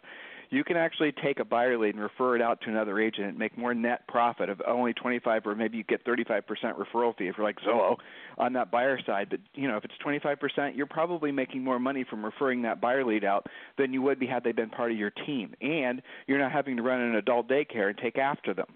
you 0.51 0.65
can 0.65 0.77
actually 0.77 1.13
take 1.13 1.41
a 1.41 1.45
buyer 1.45 1.79
lead 1.79 1.95
and 1.95 2.03
refer 2.03 2.37
it 2.37 2.43
out 2.43 2.61
to 2.63 2.71
another 2.71 3.01
agent 3.01 3.29
and 3.29 3.39
make 3.39 3.57
more 3.57 3.75
net 3.75 4.07
profit 4.09 4.49
of 4.49 4.61
only 4.67 4.93
25 4.93 5.47
or 5.47 5.55
maybe 5.55 5.79
you 5.79 5.85
get 5.85 6.05
35% 6.05 6.43
referral 6.45 7.17
fee 7.17 7.27
if 7.27 7.37
you're 7.37 7.47
like 7.47 7.59
Zillow 7.61 7.97
on 8.39 8.53
that 8.55 8.71
buyer 8.71 8.99
side. 9.05 9.29
But 9.31 9.41
you 9.55 9.69
know, 9.69 9.77
if 9.77 9.85
it's 9.85 9.95
25%, 10.05 10.77
you're 10.77 10.87
probably 10.87 11.33
making 11.33 11.63
more 11.63 11.79
money 11.79 12.05
from 12.09 12.25
referring 12.25 12.63
that 12.63 12.81
buyer 12.81 13.05
lead 13.05 13.25
out 13.25 13.47
than 13.79 13.93
you 13.93 14.03
would 14.03 14.19
be 14.19 14.27
had 14.27 14.45
they 14.45 14.53
been 14.53 14.71
part 14.71 14.93
of 14.93 14.99
your 14.99 15.11
team, 15.11 15.55
and 15.61 16.03
you're 16.27 16.39
not 16.39 16.53
having 16.53 16.77
to 16.77 16.83
run 16.83 17.01
an 17.01 17.17
adult 17.17 17.49
daycare 17.49 17.89
and 17.89 17.99
take 17.99 18.19
after 18.19 18.55
them. 18.55 18.67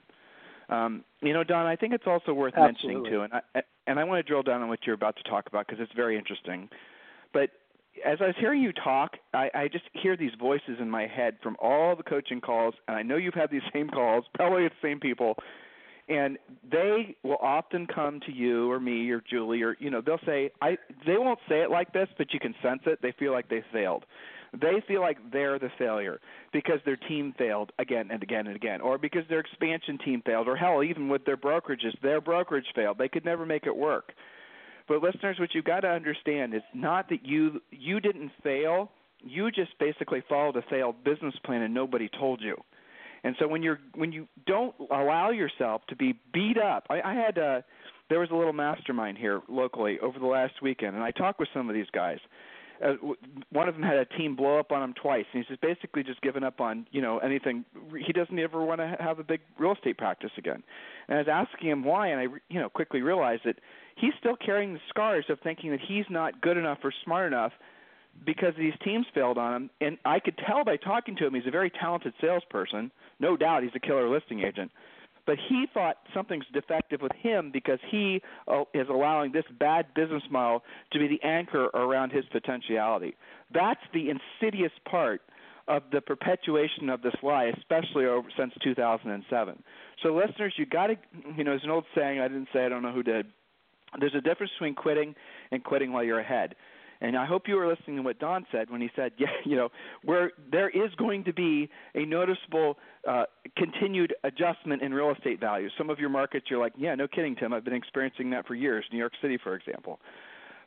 Um, 0.68 1.04
you 1.20 1.33
know, 1.33 1.42
Don, 1.42 1.66
I 1.66 1.76
think 1.76 1.92
it's 1.92 2.06
also 2.06 2.33
worth 2.33 2.54
Absolutely. 2.54 2.94
mentioning 2.94 3.12
too, 3.12 3.22
and 3.22 3.33
I 3.54 3.62
and 3.87 3.98
I 3.98 4.04
want 4.04 4.24
to 4.24 4.28
drill 4.28 4.42
down 4.42 4.62
on 4.62 4.68
what 4.68 4.80
you're 4.87 4.94
about 4.94 5.16
to 5.16 5.22
talk 5.24 5.46
about 5.48 5.66
because 5.66 5.83
it's 5.83 5.92
very 5.94 6.16
interesting. 6.16 6.68
But 7.33 7.50
as 8.05 8.18
I 8.20 8.26
was 8.26 8.35
hearing 8.38 8.62
you 8.62 8.72
talk, 8.72 9.16
I, 9.35 9.50
I 9.55 9.68
just 9.68 9.85
hear 9.92 10.16
these 10.16 10.33
voices 10.38 10.79
in 10.81 10.90
my 10.90 11.07
head 11.07 11.37
from 11.42 11.57
all 11.61 11.96
the 11.96 12.03
coaching 12.03 12.40
calls, 12.40 12.74
and 12.88 12.96
I 12.96 13.03
know 13.03 13.16
you've 13.16 13.35
had 13.35 13.50
these 13.50 13.62
same 13.72 13.88
calls, 13.88 14.24
probably 14.35 14.64
the 14.64 14.70
same 14.83 15.00
people, 15.00 15.37
and 16.09 16.38
they 16.70 17.14
will 17.22 17.38
often 17.40 17.87
come 17.87 18.20
to 18.26 18.33
you 18.33 18.70
or 18.70 18.81
me 18.81 19.11
or 19.11 19.22
Julie 19.31 19.62
or 19.62 19.76
you 19.79 19.90
know 19.90 20.00
they'll 20.05 20.18
say 20.26 20.50
I 20.61 20.76
they 21.07 21.16
won't 21.18 21.38
say 21.48 21.61
it 21.62 21.70
like 21.70 21.92
this, 21.92 22.09
but 22.18 22.33
you 22.33 22.40
can 22.40 22.55
sense 22.62 22.81
it. 22.87 23.00
They 23.00 23.12
feel 23.18 23.33
like 23.33 23.48
they 23.48 23.62
failed. 23.72 24.05
They 24.53 24.83
feel 24.88 25.00
like 25.00 25.18
they're 25.33 25.61
the 25.61 25.70
failure 25.79 26.20
because 26.53 26.81
their 26.85 26.96
team 26.96 27.33
failed 27.38 27.70
again 27.79 28.09
and 28.11 28.20
again 28.22 28.48
and 28.48 28.57
again, 28.57 28.81
or 28.81 28.98
because 28.98 29.22
their 29.29 29.38
expansion 29.38 29.98
team 30.05 30.22
failed, 30.26 30.48
or 30.48 30.57
hell, 30.57 30.83
even 30.83 31.09
with 31.09 31.24
their 31.24 31.37
brokerages, 31.37 31.94
their 32.03 32.20
brokerage 32.20 32.66
failed. 32.74 32.98
They 32.98 33.09
could 33.09 33.24
never 33.24 33.46
make 33.46 33.66
it 33.66 33.76
work. 33.76 34.12
But 34.88 35.03
listeners, 35.03 35.38
what 35.38 35.55
you've 35.55 35.64
got 35.64 35.81
to 35.81 35.88
understand 35.88 36.55
is 36.55 36.62
not 36.75 37.09
that 37.11 37.25
you 37.25 37.61
you 37.71 38.01
didn't 38.01 38.31
fail. 38.43 38.90
You 39.23 39.51
just 39.51 39.79
basically 39.79 40.23
followed 40.29 40.57
a 40.57 40.62
failed 40.71 41.05
business 41.05 41.35
plan 41.45 41.62
and 41.62 41.75
nobody 41.75 42.09
told 42.19 42.40
you. 42.40 42.57
And 43.23 43.37
so 43.38 43.47
when 43.47 43.62
you're 43.62 43.79
when 43.95 44.12
you 44.12 44.27
don't 44.47 44.75
allow 44.90 45.31
yourself 45.31 45.83
to 45.88 45.97
be 45.97 46.14
beat 46.33 46.57
up, 46.59 46.87
I, 46.88 47.01
I 47.03 47.14
had 47.14 47.38
uh, 47.38 47.61
there 48.09 48.21
was 48.21 48.31
a 48.31 48.35
little 48.35 48.53
mastermind 48.53 49.19
here 49.19 49.40
locally 49.49 49.99
over 50.01 50.19
the 50.19 50.27
last 50.27 50.62
weekend, 50.62 50.97
and 50.97 51.05
I 51.05 51.11
talked 51.11 51.38
with 51.38 51.49
some 51.55 51.69
of 51.69 51.75
these 51.75 51.90
guys. 51.93 52.19
Uh, 52.83 52.95
one 53.53 53.69
of 53.69 53.75
them 53.75 53.83
had 53.83 53.97
a 53.97 54.05
team 54.05 54.35
blow 54.37 54.59
up 54.59 54.73
on 54.73 54.83
him 54.83 54.95
twice, 54.95 55.27
and 55.33 55.43
he's 55.43 55.49
just 55.49 55.61
basically 55.61 56.03
just 56.03 56.21
given 56.23 56.43
up 56.43 56.61
on 56.61 56.87
you 56.90 57.03
know 57.03 57.19
anything. 57.19 57.64
He 58.07 58.12
doesn't 58.12 58.38
ever 58.38 58.64
want 58.64 58.81
to 58.81 58.97
have 58.99 59.19
a 59.19 59.25
big 59.25 59.40
real 59.59 59.73
estate 59.73 59.99
practice 59.99 60.31
again. 60.38 60.62
And 61.09 61.19
I 61.19 61.21
was 61.21 61.29
asking 61.49 61.69
him 61.69 61.85
why, 61.85 62.09
and 62.09 62.21
I 62.21 62.25
you 62.49 62.61
know 62.61 62.69
quickly 62.69 63.03
realized 63.03 63.43
that 63.45 63.57
he's 63.97 64.12
still 64.19 64.37
carrying 64.37 64.75
the 64.75 64.81
scars 64.88 65.27
of 65.29 65.38
thinking 65.40 65.71
that 65.71 65.81
he's 65.81 66.07
not 66.09 66.40
good 66.40 66.57
enough 66.57 66.79
or 66.83 66.93
smart 67.05 67.27
enough 67.27 67.53
because 68.25 68.55
these 68.59 68.75
teams 68.85 69.07
failed 69.14 69.38
on 69.38 69.55
him. 69.55 69.71
And 69.81 69.99
I 70.05 70.21
could 70.21 70.38
tell 70.38 70.64
by 70.64 70.77
talking 70.77 71.16
to 71.16 71.27
him, 71.27 71.35
he's 71.35 71.47
a 71.47 71.51
very 71.51 71.71
talented 71.71 72.14
salesperson. 72.21 72.90
No 73.19 73.37
doubt 73.37 73.62
he's 73.62 73.73
a 73.75 73.81
killer 73.81 74.09
listing 74.09 74.40
agent. 74.40 74.71
But 75.31 75.38
he 75.49 75.66
thought 75.73 75.99
something's 76.12 76.47
defective 76.53 77.01
with 77.01 77.12
him 77.12 77.53
because 77.53 77.79
he 77.88 78.21
uh, 78.49 78.64
is 78.75 78.88
allowing 78.90 79.31
this 79.31 79.45
bad 79.61 79.95
business 79.95 80.25
model 80.29 80.64
to 80.93 80.99
be 80.99 81.07
the 81.07 81.23
anchor 81.23 81.66
around 81.66 82.11
his 82.11 82.25
potentiality. 82.33 83.14
That's 83.55 83.79
the 83.95 84.11
insidious 84.11 84.73
part 84.90 85.23
of 85.69 85.85
the 85.93 86.01
perpetuation 86.01 86.88
of 86.90 87.03
this 87.03 87.14
lie, 87.23 87.53
especially 87.57 88.07
over 88.07 88.29
since 88.37 88.53
2007. 88.61 89.62
So, 90.03 90.16
listeners, 90.16 90.55
you 90.57 90.66
got 90.66 90.88
to, 90.88 90.97
you 91.37 91.45
know, 91.45 91.53
there's 91.53 91.62
an 91.62 91.71
old 91.71 91.85
saying 91.95 92.19
I 92.19 92.27
didn't 92.27 92.49
say, 92.53 92.66
I 92.66 92.69
don't 92.69 92.83
know 92.83 92.90
who 92.93 93.05
did, 93.05 93.27
there's 94.01 94.16
a 94.16 94.21
difference 94.21 94.51
between 94.59 94.75
quitting 94.75 95.14
and 95.53 95.62
quitting 95.62 95.93
while 95.93 96.03
you're 96.03 96.19
ahead. 96.19 96.57
And 97.01 97.17
I 97.17 97.25
hope 97.25 97.49
you 97.49 97.57
were 97.57 97.67
listening 97.67 97.97
to 97.97 98.03
what 98.03 98.19
Don 98.19 98.47
said 98.53 98.71
when 98.71 98.81
he 98.81 98.91
said, 98.95 99.13
yeah, 99.19 99.29
you 99.45 99.57
know, 99.57 99.71
where 100.05 100.33
there 100.51 100.69
is 100.69 100.95
going 100.97 101.25
to 101.25 101.33
be 101.33 101.69
a 101.95 102.05
noticeable 102.05 102.77
uh, 103.09 103.25
continued 103.57 104.15
adjustment 104.25 104.83
in 104.83 104.93
real 104.93 105.11
estate 105.11 105.41
values. 105.41 105.73
Some 105.79 105.91
of 105.91 105.99
your 105.99 106.11
markets, 106.11 106.47
you're 106.51 106.61
like, 106.61 106.73
yeah, 106.77 106.95
no 106.95 107.09
kidding, 107.09 107.37
Tim. 107.37 107.53
I've 107.53 107.65
been 107.65 107.75
experiencing 107.75 108.31
that 108.31 108.47
for 108.47 108.55
years. 108.55 108.85
New 108.93 108.99
York 108.99 109.13
City, 109.23 109.39
for 109.43 109.55
example. 109.55 110.01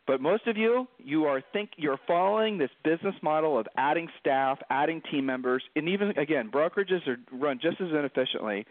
But 0.06 0.19
most 0.19 0.48
of 0.48 0.58
you, 0.58 0.88
you 0.98 1.26
are 1.26 1.41
think 1.54 1.72
you're 1.78 2.00
following 2.08 2.58
this 2.58 2.72
business 2.84 3.15
model 3.22 3.58
of 3.58 3.67
adding 3.78 4.10
staff, 4.19 4.60
adding 4.69 5.02
team 5.10 5.26
members, 5.26 5.63
and 5.78 5.88
even 5.88 6.10
again, 6.17 6.52
brokerages 6.52 7.08
are 7.08 7.17
run 7.32 7.60
just 7.62 7.80
as 7.80 7.88
inefficiently 7.89 8.65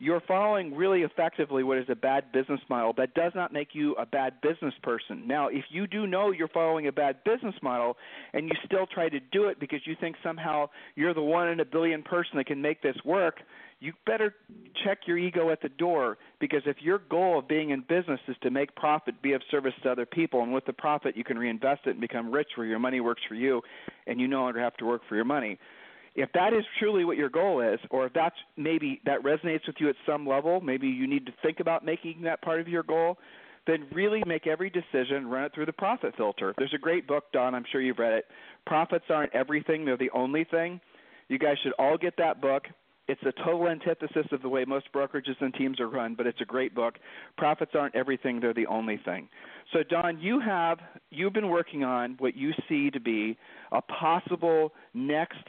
you're 0.00 0.22
following 0.26 0.74
really 0.74 1.02
effectively 1.02 1.62
what 1.62 1.76
is 1.76 1.84
a 1.90 1.94
bad 1.94 2.32
business 2.32 2.60
model. 2.70 2.94
That 2.96 3.12
does 3.12 3.32
not 3.34 3.52
make 3.52 3.74
you 3.74 3.94
a 3.96 4.06
bad 4.06 4.40
business 4.40 4.72
person. 4.82 5.24
Now, 5.26 5.48
if 5.48 5.66
you 5.68 5.86
do 5.86 6.06
know 6.06 6.30
you're 6.30 6.48
following 6.48 6.86
a 6.86 6.92
bad 6.92 7.22
business 7.22 7.54
model 7.62 7.98
and 8.32 8.48
you 8.48 8.52
still 8.64 8.86
try 8.86 9.10
to 9.10 9.20
do 9.20 9.48
it 9.48 9.60
because 9.60 9.80
you 9.84 9.94
think 10.00 10.16
somehow 10.22 10.70
you're 10.96 11.12
the 11.12 11.20
one 11.20 11.48
in 11.48 11.60
a 11.60 11.66
billion 11.66 12.02
person 12.02 12.38
that 12.38 12.46
can 12.46 12.62
make 12.62 12.80
this 12.80 12.96
work, 13.04 13.40
you 13.78 13.92
better 14.06 14.34
check 14.84 15.00
your 15.06 15.18
ego 15.18 15.50
at 15.50 15.60
the 15.60 15.68
door 15.68 16.16
because 16.38 16.62
if 16.64 16.76
your 16.80 16.98
goal 17.10 17.38
of 17.38 17.46
being 17.46 17.68
in 17.68 17.80
business 17.86 18.20
is 18.26 18.36
to 18.42 18.50
make 18.50 18.74
profit, 18.76 19.20
be 19.20 19.34
of 19.34 19.42
service 19.50 19.74
to 19.82 19.90
other 19.90 20.06
people, 20.06 20.42
and 20.42 20.52
with 20.52 20.64
the 20.64 20.72
profit 20.72 21.14
you 21.14 21.24
can 21.24 21.38
reinvest 21.38 21.82
it 21.86 21.90
and 21.90 22.00
become 22.00 22.32
rich 22.32 22.48
where 22.56 22.66
your 22.66 22.78
money 22.78 23.00
works 23.00 23.22
for 23.28 23.34
you 23.34 23.60
and 24.06 24.18
you 24.18 24.26
no 24.28 24.40
longer 24.40 24.60
have 24.60 24.76
to 24.78 24.86
work 24.86 25.02
for 25.08 25.14
your 25.14 25.26
money. 25.26 25.58
If 26.14 26.30
that 26.32 26.52
is 26.52 26.64
truly 26.78 27.04
what 27.04 27.16
your 27.16 27.28
goal 27.28 27.60
is, 27.60 27.78
or 27.90 28.06
if 28.06 28.12
that's 28.12 28.36
maybe 28.56 29.00
that 29.04 29.22
resonates 29.22 29.66
with 29.66 29.76
you 29.78 29.88
at 29.88 29.96
some 30.04 30.26
level, 30.26 30.60
maybe 30.60 30.88
you 30.88 31.06
need 31.06 31.26
to 31.26 31.32
think 31.42 31.60
about 31.60 31.84
making 31.84 32.22
that 32.22 32.42
part 32.42 32.60
of 32.60 32.68
your 32.68 32.82
goal, 32.82 33.18
then 33.66 33.86
really 33.92 34.22
make 34.26 34.46
every 34.46 34.70
decision, 34.70 35.28
run 35.28 35.44
it 35.44 35.52
through 35.54 35.66
the 35.66 35.72
profit 35.72 36.14
filter. 36.16 36.54
There's 36.58 36.74
a 36.74 36.78
great 36.78 37.06
book, 37.06 37.24
Don, 37.32 37.54
I'm 37.54 37.64
sure 37.70 37.80
you've 37.80 37.98
read 37.98 38.12
it. 38.12 38.24
Profits 38.66 39.04
aren't 39.08 39.34
everything, 39.34 39.84
they're 39.84 39.96
the 39.96 40.10
only 40.10 40.44
thing. 40.44 40.80
You 41.28 41.38
guys 41.38 41.56
should 41.62 41.72
all 41.78 41.96
get 41.96 42.14
that 42.18 42.40
book. 42.40 42.64
It's 43.06 43.22
a 43.22 43.32
total 43.44 43.68
antithesis 43.68 44.26
of 44.30 44.40
the 44.40 44.48
way 44.48 44.64
most 44.64 44.86
brokerages 44.92 45.34
and 45.40 45.52
teams 45.54 45.80
are 45.80 45.88
run, 45.88 46.14
but 46.14 46.28
it's 46.28 46.40
a 46.40 46.44
great 46.44 46.74
book. 46.74 46.94
Profits 47.36 47.72
aren't 47.74 47.94
everything, 47.94 48.40
they're 48.40 48.54
the 48.54 48.66
only 48.66 49.00
thing. 49.04 49.28
So 49.72 49.82
Don, 49.82 50.20
you 50.20 50.38
have 50.40 50.78
you've 51.10 51.32
been 51.32 51.48
working 51.48 51.82
on 51.82 52.16
what 52.18 52.36
you 52.36 52.52
see 52.68 52.90
to 52.90 53.00
be 53.00 53.36
a 53.72 53.82
possible 53.82 54.72
next 54.94 55.42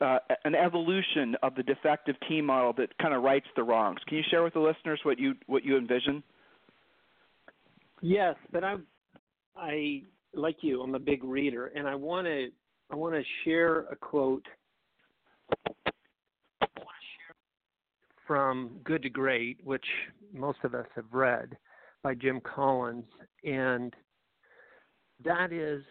uh, 0.00 0.18
an 0.44 0.54
evolution 0.54 1.36
of 1.42 1.54
the 1.54 1.62
defective 1.62 2.16
team 2.28 2.46
model 2.46 2.72
that 2.74 2.96
kind 2.98 3.14
of 3.14 3.22
rights 3.22 3.46
the 3.56 3.62
wrongs. 3.62 4.00
Can 4.06 4.18
you 4.18 4.24
share 4.30 4.42
with 4.42 4.54
the 4.54 4.60
listeners 4.60 5.00
what 5.02 5.18
you 5.18 5.34
what 5.46 5.64
you 5.64 5.76
envision? 5.76 6.22
Yes, 8.00 8.36
but 8.52 8.64
I 8.64 8.76
I 9.56 10.02
like 10.34 10.58
you, 10.62 10.82
I'm 10.82 10.94
a 10.94 11.00
big 11.00 11.24
reader 11.24 11.66
and 11.74 11.86
I 11.86 11.94
want 11.94 12.26
to 12.26 12.48
I 12.90 12.96
want 12.96 13.14
to 13.14 13.22
share 13.44 13.80
a 13.90 13.96
quote 13.96 14.46
from 18.26 18.70
Good 18.84 19.02
to 19.02 19.10
Great, 19.10 19.58
which 19.64 19.84
most 20.32 20.58
of 20.62 20.72
us 20.72 20.86
have 20.94 21.06
read 21.10 21.56
by 22.04 22.14
Jim 22.14 22.40
Collins, 22.40 23.04
and 23.44 23.92
that 25.24 25.52
is 25.52 25.82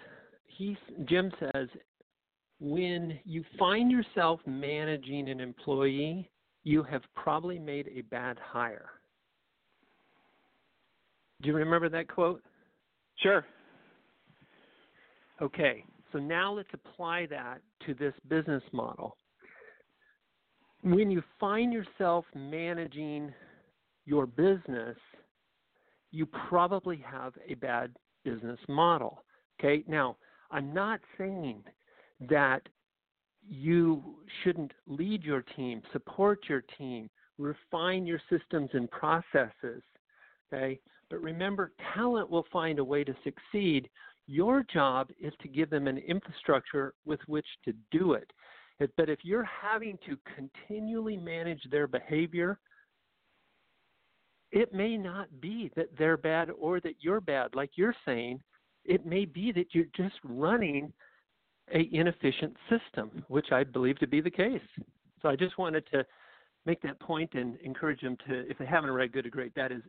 he 0.48 0.78
Jim 1.04 1.32
says 1.40 1.68
when 2.60 3.20
you 3.24 3.44
find 3.58 3.92
yourself 3.92 4.40
managing 4.46 5.30
an 5.30 5.40
employee, 5.40 6.30
you 6.64 6.84
have 6.84 7.02
probably 7.16 7.58
made 7.58 7.88
a 7.96 8.02
bad 8.02 8.38
hire. 8.40 8.90
Do 11.42 11.50
you 11.50 11.56
remember 11.56 11.90
that 11.90 12.10
quote? 12.10 12.44
Sure. 13.18 13.46
Okay, 15.42 15.86
so 16.12 16.20
now 16.20 16.52
let's 16.52 16.70
apply 16.74 17.26
that 17.28 17.62
to 17.86 17.94
this 17.94 18.14
business 18.28 18.64
model 18.74 19.16
when 20.82 21.12
you 21.12 21.22
find 21.40 21.74
yourself 21.74 22.26
managing 22.36 23.34
your 24.06 24.26
business, 24.26 24.98
you 26.12 26.26
probably 26.26 27.04
have 27.06 27.34
a 27.48 27.54
bad 27.56 27.96
business 28.24 28.60
model. 28.68 29.24
Okay, 29.60 29.84
now 29.88 30.16
I'm 30.52 30.74
not 30.74 31.00
saying 31.18 31.64
that 32.20 32.68
you 33.48 34.16
shouldn't 34.44 34.74
lead 34.88 35.24
your 35.24 35.44
team, 35.56 35.82
support 35.94 36.40
your 36.48 36.64
team, 36.78 37.10
refine 37.38 38.06
your 38.06 38.22
systems 38.30 38.70
and 38.74 38.90
processes. 38.92 39.82
Okay, 40.52 40.80
but 41.10 41.22
remember, 41.22 41.74
talent 41.94 42.30
will 42.30 42.46
find 42.52 42.80
a 42.80 42.84
way 42.84 43.04
to 43.04 43.16
succeed. 43.24 43.90
Your 44.28 44.64
job 44.72 45.10
is 45.20 45.34
to 45.42 45.48
give 45.48 45.70
them 45.70 45.88
an 45.88 45.98
infrastructure 45.98 46.94
with 47.06 47.20
which 47.28 47.48
to 47.66 47.74
do 47.92 48.14
it. 48.14 48.32
But 48.96 49.10
if 49.10 49.20
you're 49.24 49.44
having 49.62 49.98
to 50.06 50.18
continually 50.36 51.18
manage 51.18 51.62
their 51.70 51.88
behavior, 51.88 52.60
it 54.52 54.74
may 54.74 54.98
not 54.98 55.28
be 55.42 55.72
that 55.76 55.90
they're 55.98 56.18
bad 56.18 56.50
or 56.50 56.80
that 56.82 56.96
you're 57.00 57.22
bad, 57.22 57.56
like 57.56 57.72
you're 57.76 57.96
saying. 58.06 58.42
It 58.86 59.06
may 59.06 59.26
be 59.26 59.52
that 59.52 59.74
you're 59.74 59.86
just 59.96 60.16
running 60.24 60.94
a 61.74 61.90
inefficient 61.92 62.56
system, 62.70 63.24
which 63.28 63.52
I 63.52 63.64
believe 63.64 64.00
to 64.00 64.08
be 64.08 64.22
the 64.22 64.32
case. 64.32 64.62
So 65.22 65.30
I 65.30 65.36
just 65.36 65.58
wanted 65.58 65.84
to 65.92 66.06
make 66.66 66.82
that 66.82 67.00
point 67.00 67.34
and 67.34 67.58
encourage 67.64 68.02
them 68.02 68.18
to, 68.28 68.50
if 68.50 68.58
they 68.58 68.66
haven't 68.66 68.92
read 68.92 69.12
Good 69.12 69.24
to 69.24 69.30
Great, 69.30 69.54
that 69.56 69.72
is 69.72 69.82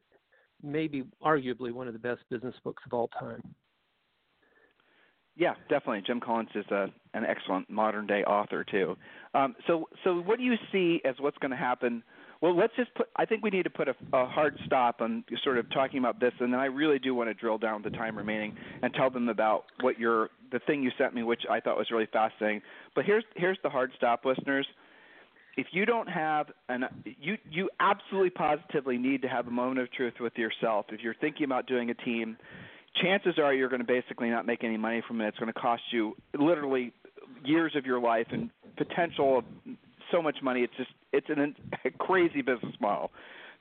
maybe 0.62 1.04
arguably 1.24 1.72
one 1.72 1.86
of 1.86 1.92
the 1.92 1.98
best 1.98 2.20
business 2.30 2.54
books 2.64 2.82
of 2.86 2.92
all 2.92 3.08
time. 3.08 3.42
Yeah, 5.36 5.54
definitely. 5.68 6.02
Jim 6.06 6.20
Collins 6.20 6.50
is 6.54 6.66
a, 6.70 6.88
an 7.14 7.24
excellent 7.24 7.70
modern 7.70 8.06
day 8.06 8.24
author 8.24 8.64
too. 8.64 8.96
Um, 9.32 9.54
so, 9.66 9.88
so 10.04 10.20
what 10.20 10.38
do 10.38 10.44
you 10.44 10.56
see 10.70 11.00
as 11.04 11.14
what's 11.18 11.38
going 11.38 11.52
to 11.52 11.56
happen? 11.56 12.02
Well, 12.40 12.56
let's 12.56 12.72
just 12.74 12.94
put. 12.94 13.08
I 13.16 13.26
think 13.26 13.44
we 13.44 13.50
need 13.50 13.64
to 13.64 13.70
put 13.70 13.88
a, 13.88 13.94
a 14.14 14.26
hard 14.26 14.58
stop 14.64 15.02
on 15.02 15.24
sort 15.44 15.58
of 15.58 15.70
talking 15.72 15.98
about 15.98 16.20
this, 16.20 16.32
and 16.40 16.52
then 16.52 16.60
I 16.60 16.66
really 16.66 16.98
do 16.98 17.14
want 17.14 17.28
to 17.28 17.34
drill 17.34 17.58
down 17.58 17.82
the 17.82 17.90
time 17.90 18.16
remaining 18.16 18.56
and 18.82 18.94
tell 18.94 19.10
them 19.10 19.28
about 19.28 19.64
what 19.80 19.98
your 19.98 20.30
the 20.50 20.58
thing 20.60 20.82
you 20.82 20.90
sent 20.96 21.14
me, 21.14 21.22
which 21.22 21.42
I 21.50 21.60
thought 21.60 21.76
was 21.76 21.90
really 21.90 22.08
fascinating. 22.10 22.62
But 22.94 23.04
here's 23.04 23.24
here's 23.36 23.58
the 23.62 23.68
hard 23.68 23.92
stop, 23.96 24.24
listeners. 24.24 24.66
If 25.56 25.66
you 25.72 25.84
don't 25.84 26.08
have 26.08 26.46
an 26.70 26.84
you 27.04 27.36
you 27.50 27.68
absolutely 27.78 28.30
positively 28.30 28.96
need 28.96 29.20
to 29.22 29.28
have 29.28 29.46
a 29.46 29.50
moment 29.50 29.80
of 29.80 29.92
truth 29.92 30.14
with 30.18 30.32
yourself. 30.36 30.86
If 30.88 31.00
you're 31.00 31.14
thinking 31.20 31.44
about 31.44 31.66
doing 31.66 31.90
a 31.90 31.94
team, 31.94 32.38
chances 33.02 33.34
are 33.38 33.52
you're 33.52 33.68
going 33.68 33.82
to 33.82 33.86
basically 33.86 34.30
not 34.30 34.46
make 34.46 34.64
any 34.64 34.78
money 34.78 35.02
from 35.06 35.20
it. 35.20 35.28
It's 35.28 35.38
going 35.38 35.52
to 35.52 35.60
cost 35.60 35.82
you 35.90 36.16
literally 36.38 36.94
years 37.44 37.72
of 37.76 37.84
your 37.84 38.00
life 38.00 38.26
and 38.30 38.48
potential 38.76 39.42
so 40.10 40.22
much 40.22 40.36
money. 40.42 40.62
It's 40.62 40.76
just 40.76 40.90
it's 41.12 41.28
an, 41.28 41.54
a 41.84 41.90
crazy 41.90 42.42
business 42.42 42.74
model. 42.80 43.10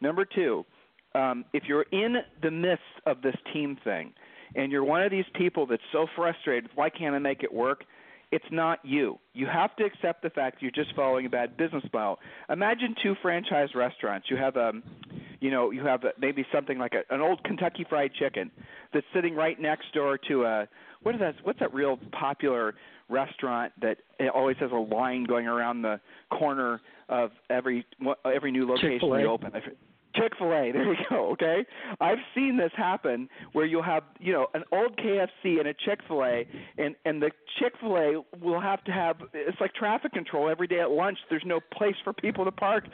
Number 0.01 0.25
two, 0.25 0.65
um, 1.15 1.45
if 1.53 1.63
you're 1.67 1.85
in 1.91 2.17
the 2.41 2.51
midst 2.51 2.83
of 3.05 3.21
this 3.21 3.35
team 3.53 3.77
thing, 3.83 4.13
and 4.55 4.71
you're 4.71 4.83
one 4.83 5.03
of 5.03 5.11
these 5.11 5.25
people 5.35 5.65
that's 5.65 5.83
so 5.91 6.07
frustrated, 6.15 6.69
why 6.75 6.89
can't 6.89 7.15
I 7.15 7.19
make 7.19 7.43
it 7.43 7.53
work? 7.53 7.83
It's 8.31 8.45
not 8.51 8.79
you. 8.83 9.17
You 9.33 9.47
have 9.47 9.75
to 9.77 9.83
accept 9.83 10.21
the 10.21 10.29
fact 10.29 10.61
you're 10.61 10.71
just 10.71 10.95
following 10.95 11.25
a 11.25 11.29
bad 11.29 11.57
business 11.57 11.83
model. 11.91 12.19
Imagine 12.49 12.95
two 13.01 13.15
franchise 13.21 13.69
restaurants. 13.73 14.27
You 14.29 14.37
have 14.37 14.55
a, 14.55 14.69
um, 14.69 14.83
you 15.39 15.51
know, 15.51 15.71
you 15.71 15.85
have 15.85 16.03
maybe 16.19 16.45
something 16.53 16.77
like 16.77 16.93
a, 16.93 17.13
an 17.13 17.21
old 17.21 17.43
Kentucky 17.43 17.85
Fried 17.87 18.13
Chicken 18.13 18.51
that's 18.93 19.05
sitting 19.13 19.35
right 19.35 19.59
next 19.59 19.93
door 19.93 20.17
to 20.27 20.43
a 20.43 20.67
what 21.01 21.15
is 21.15 21.21
that? 21.21 21.35
What's 21.43 21.59
that 21.59 21.73
real 21.73 21.97
popular 22.11 22.75
restaurant 23.07 23.71
that 23.81 23.97
it 24.19 24.29
always 24.33 24.57
has 24.59 24.71
a 24.71 24.75
line 24.75 25.23
going 25.23 25.47
around 25.47 25.81
the 25.81 25.99
corner 26.29 26.81
of 27.07 27.31
every 27.49 27.85
every 28.25 28.51
new 28.51 28.67
location 28.67 28.99
Chick-fil-A. 28.99 29.17
they 29.17 29.25
open? 29.25 29.51
Chick 30.15 30.33
Fil 30.37 30.51
A. 30.51 30.71
There 30.71 30.89
we 30.89 30.97
go. 31.09 31.29
Okay, 31.31 31.65
I've 31.99 32.17
seen 32.35 32.57
this 32.57 32.71
happen 32.75 33.29
where 33.53 33.65
you'll 33.65 33.83
have 33.83 34.03
you 34.19 34.33
know 34.33 34.47
an 34.53 34.63
old 34.71 34.97
KFC 34.97 35.59
and 35.59 35.67
a 35.67 35.73
Chick 35.73 35.99
Fil 36.07 36.23
A, 36.23 36.47
and 36.77 36.95
and 37.05 37.21
the 37.21 37.31
Chick 37.59 37.73
Fil 37.79 37.95
A 37.95 38.37
will 38.43 38.59
have 38.59 38.83
to 38.85 38.91
have 38.91 39.17
it's 39.33 39.59
like 39.61 39.73
traffic 39.73 40.11
control 40.11 40.49
every 40.49 40.67
day 40.67 40.79
at 40.79 40.91
lunch. 40.91 41.17
There's 41.29 41.43
no 41.45 41.59
place 41.59 41.95
for 42.03 42.13
people 42.13 42.45
to 42.45 42.51
park, 42.51 42.85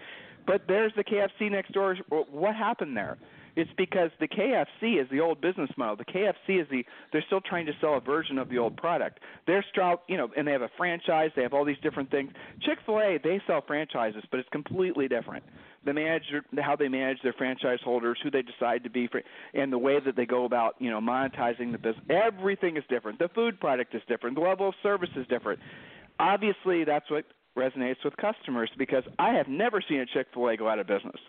but 0.45 0.63
there's 0.67 0.93
the 0.95 1.03
KFC 1.03 1.51
next 1.51 1.71
door. 1.71 1.95
What 2.09 2.55
happened 2.55 2.95
there? 2.95 3.17
It's 3.55 3.71
because 3.77 4.11
the 4.19 4.27
KFC 4.27 5.01
is 5.01 5.09
the 5.09 5.21
old 5.21 5.39
business 5.39 5.69
model. 5.77 5.95
The 5.95 6.05
KFC 6.05 6.61
is 6.61 6.67
the 6.69 6.85
they're 7.11 7.23
still 7.25 7.41
trying 7.41 7.65
to 7.67 7.71
sell 7.79 7.95
a 7.95 8.01
version 8.01 8.37
of 8.37 8.49
the 8.49 8.57
old 8.57 8.75
product. 8.75 9.19
They're 9.47 9.63
Strout, 9.69 10.03
you 10.07 10.17
know, 10.17 10.29
and 10.35 10.45
they 10.45 10.51
have 10.51 10.61
a 10.61 10.69
franchise. 10.77 11.31
They 11.35 11.43
have 11.43 11.53
all 11.53 11.63
these 11.63 11.79
different 11.81 12.11
things. 12.11 12.31
Chick 12.61 12.79
Fil 12.85 12.99
A 12.99 13.17
they 13.23 13.41
sell 13.47 13.63
franchises, 13.65 14.23
but 14.29 14.39
it's 14.39 14.49
completely 14.49 15.07
different. 15.07 15.43
The 15.85 15.93
manager, 15.93 16.43
how 16.57 16.75
they 16.75 16.87
manage 16.87 17.19
their 17.23 17.33
franchise 17.33 17.79
holders, 17.83 18.17
who 18.23 18.31
they 18.31 18.41
decide 18.41 18.83
to 18.83 18.89
be, 18.89 19.07
for, 19.07 19.21
and 19.53 19.71
the 19.71 19.77
way 19.77 19.99
that 20.03 20.15
they 20.15 20.25
go 20.25 20.45
about, 20.45 20.75
you 20.79 20.89
know, 20.89 20.99
monetizing 20.99 21.71
the 21.71 21.77
business. 21.77 22.03
Everything 22.09 22.75
is 22.75 22.83
different. 22.89 23.19
The 23.19 23.29
food 23.29 23.59
product 23.59 23.93
is 23.95 24.01
different. 24.07 24.35
The 24.35 24.41
level 24.41 24.69
of 24.69 24.73
service 24.81 25.11
is 25.15 25.27
different. 25.27 25.59
Obviously, 26.19 26.85
that's 26.85 27.09
what 27.11 27.25
resonates 27.57 28.03
with 28.03 28.15
customers 28.17 28.69
because 28.77 29.03
I 29.19 29.33
have 29.33 29.47
never 29.47 29.81
seen 29.87 29.99
a 29.99 30.05
Chick 30.05 30.27
Fil 30.33 30.49
A 30.49 30.57
go 30.57 30.69
out 30.69 30.79
of 30.79 30.87
business 30.87 31.19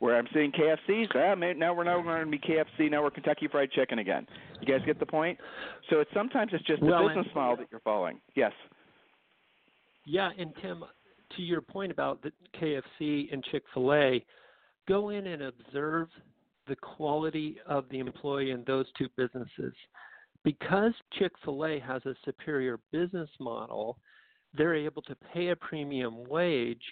where 0.00 0.16
I'm 0.16 0.26
seeing 0.34 0.50
KFC's. 0.50 1.08
Ah, 1.14 1.34
man, 1.34 1.58
now 1.58 1.74
we're 1.74 1.84
not 1.84 2.02
going 2.02 2.24
to 2.24 2.30
be 2.30 2.38
KFC. 2.38 2.90
Now 2.90 3.02
we're 3.02 3.10
Kentucky 3.10 3.48
Fried 3.48 3.70
Chicken 3.70 3.98
again. 3.98 4.26
You 4.60 4.66
guys 4.66 4.84
get 4.84 4.98
the 4.98 5.06
point? 5.06 5.38
So 5.88 6.00
it's 6.00 6.10
sometimes 6.12 6.52
it's 6.54 6.64
just 6.64 6.80
the 6.80 6.86
well, 6.86 7.06
business 7.06 7.26
model 7.34 7.56
that 7.56 7.66
you're 7.70 7.80
following. 7.80 8.20
Yes. 8.34 8.52
Yeah, 10.06 10.30
and 10.38 10.52
Tim, 10.62 10.82
to 11.36 11.42
your 11.42 11.60
point 11.60 11.92
about 11.92 12.22
the 12.22 12.32
KFC 12.60 13.32
and 13.32 13.44
Chick 13.44 13.62
Fil 13.74 13.92
A, 13.92 14.24
go 14.88 15.10
in 15.10 15.26
and 15.26 15.42
observe 15.42 16.08
the 16.66 16.76
quality 16.76 17.58
of 17.66 17.84
the 17.90 17.98
employee 17.98 18.52
in 18.52 18.64
those 18.66 18.86
two 18.96 19.08
businesses. 19.16 19.74
Because 20.44 20.92
Chick 21.18 21.32
Fil 21.44 21.66
A 21.66 21.78
has 21.80 22.04
a 22.06 22.14
superior 22.24 22.80
business 22.90 23.28
model, 23.38 23.98
they're 24.54 24.74
able 24.74 25.02
to 25.02 25.16
pay 25.32 25.48
a 25.48 25.56
premium 25.56 26.24
wage 26.24 26.82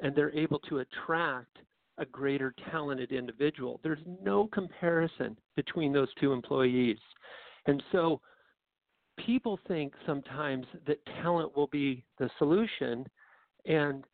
and 0.00 0.14
they're 0.14 0.36
able 0.36 0.58
to 0.60 0.78
attract 0.78 1.58
a 1.98 2.06
greater 2.06 2.54
talented 2.70 3.12
individual. 3.12 3.78
There's 3.82 3.98
no 4.22 4.46
comparison 4.46 5.36
between 5.56 5.92
those 5.92 6.08
two 6.18 6.32
employees. 6.32 6.98
And 7.66 7.82
so 7.92 8.20
people 9.18 9.58
think 9.68 9.92
sometimes 10.06 10.66
that 10.86 11.04
talent 11.22 11.54
will 11.56 11.66
be 11.66 12.04
the 12.18 12.30
solution. 12.38 13.06
And 13.66 14.04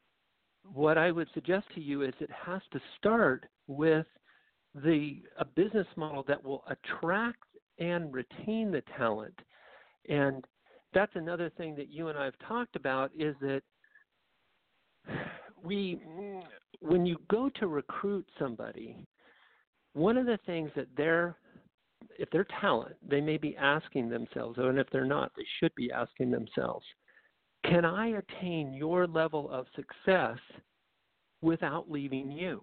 what 0.65 0.99
I 0.99 1.13
would 1.13 1.29
suggest 1.33 1.67
to 1.75 1.81
you 1.81 2.03
is 2.03 2.13
it 2.19 2.31
has 2.31 2.61
to 2.73 2.81
start 2.99 3.47
with 3.69 4.07
the 4.75 5.23
a 5.39 5.45
business 5.45 5.87
model 5.97 6.25
that 6.29 6.43
will 6.43 6.65
attract 6.69 7.45
and 7.79 8.13
retain 8.13 8.71
the 8.71 8.83
talent. 8.97 9.39
And 10.09 10.45
that's 10.97 11.13
another 11.15 11.51
thing 11.59 11.77
that 11.77 11.91
you 11.91 12.09
and 12.09 12.19
I 12.19 12.25
have 12.25 12.39
talked 12.49 12.75
about 12.75 13.11
is 13.15 13.37
that 13.43 13.61
we 15.63 16.01
when 16.81 17.05
you 17.05 17.19
go 17.29 17.51
to 17.61 17.67
recruit 17.67 18.27
somebody, 18.39 18.97
one 19.93 20.17
of 20.17 20.25
the 20.25 20.39
things 20.47 20.71
that 20.75 20.87
they're 20.97 21.37
if 22.19 22.31
they're 22.31 22.47
talent, 22.63 22.97
they 23.07 23.21
may 23.21 23.37
be 23.37 23.55
asking 23.59 24.09
themselves, 24.09 24.57
and 24.57 24.79
if 24.79 24.87
they're 24.91 25.05
not, 25.05 25.33
they 25.37 25.45
should 25.61 25.75
be 25.75 25.93
asking 25.93 26.31
themselves, 26.31 26.87
can 27.67 27.85
I 27.85 28.19
attain 28.19 28.73
your 28.73 29.07
level 29.07 29.51
of 29.51 29.67
success 29.77 30.39
without 31.43 31.91
leaving 31.91 32.31
you? 32.31 32.63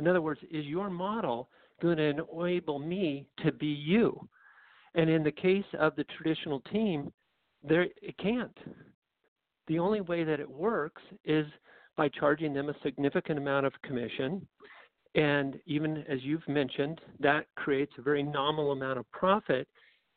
In 0.00 0.08
other 0.08 0.22
words, 0.22 0.40
is 0.50 0.64
your 0.64 0.90
model 0.90 1.50
going 1.80 1.98
to 1.98 2.14
enable 2.32 2.80
me 2.80 3.28
to 3.44 3.52
be 3.52 3.66
you? 3.66 4.28
And 4.96 5.08
in 5.08 5.22
the 5.22 5.30
case 5.30 5.64
of 5.78 5.94
the 5.94 6.04
traditional 6.04 6.60
team, 6.72 7.12
there 7.62 7.86
it 8.02 8.16
can't. 8.18 8.56
The 9.66 9.78
only 9.78 10.00
way 10.00 10.24
that 10.24 10.40
it 10.40 10.50
works 10.50 11.02
is 11.24 11.46
by 11.96 12.08
charging 12.08 12.54
them 12.54 12.68
a 12.68 12.74
significant 12.82 13.38
amount 13.38 13.66
of 13.66 13.72
commission. 13.82 14.46
And 15.14 15.58
even 15.66 16.04
as 16.08 16.22
you've 16.22 16.46
mentioned, 16.48 17.00
that 17.20 17.46
creates 17.56 17.92
a 17.98 18.02
very 18.02 18.22
nominal 18.22 18.72
amount 18.72 18.98
of 18.98 19.10
profit. 19.10 19.66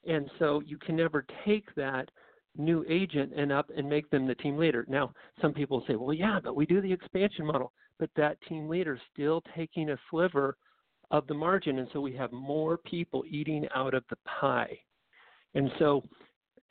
And 0.08 0.30
so 0.40 0.62
you 0.66 0.78
can 0.78 0.96
never 0.96 1.26
take 1.46 1.74
that 1.76 2.10
new 2.58 2.86
agent 2.88 3.32
and 3.36 3.52
up 3.52 3.70
and 3.76 3.90
make 3.90 4.10
them 4.10 4.28
the 4.28 4.36
team 4.36 4.58
leader. 4.58 4.86
Now, 4.88 5.14
some 5.42 5.54
people 5.54 5.84
say, 5.88 5.96
well, 5.96 6.14
yeah, 6.14 6.40
but 6.44 6.56
we 6.56 6.66
do 6.66 6.82
the 6.82 6.92
expansion 6.92 7.46
model 7.46 7.72
but 8.02 8.10
that 8.16 8.42
team 8.50 8.68
leader 8.68 8.96
is 8.96 9.02
still 9.14 9.44
taking 9.56 9.92
a 9.92 9.98
sliver 10.10 10.58
of 11.12 11.28
the 11.28 11.34
margin. 11.36 11.78
And 11.78 11.88
so 11.94 12.02
we 12.02 12.16
have 12.16 12.32
more 12.32 12.78
people 12.78 13.24
eating 13.30 13.68
out 13.76 13.94
of 13.94 14.04
the 14.10 14.18
pie. 14.26 14.76
And 15.54 15.70
so 15.78 16.04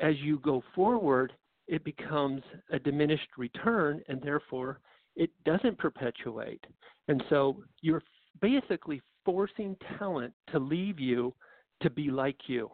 as 0.00 0.14
you 0.18 0.38
go 0.40 0.62
forward, 0.74 1.32
it 1.68 1.84
becomes 1.84 2.42
a 2.72 2.78
diminished 2.78 3.28
return 3.38 4.02
and 4.08 4.20
therefore 4.22 4.80
it 5.16 5.30
doesn't 5.44 5.78
perpetuate. 5.78 6.64
And 7.08 7.22
so 7.28 7.56
you're 7.80 8.02
basically 8.40 9.00
forcing 9.24 9.76
talent 9.98 10.32
to 10.52 10.58
leave 10.58 10.98
you 10.98 11.34
to 11.82 11.90
be 11.90 12.10
like 12.10 12.36
you. 12.46 12.70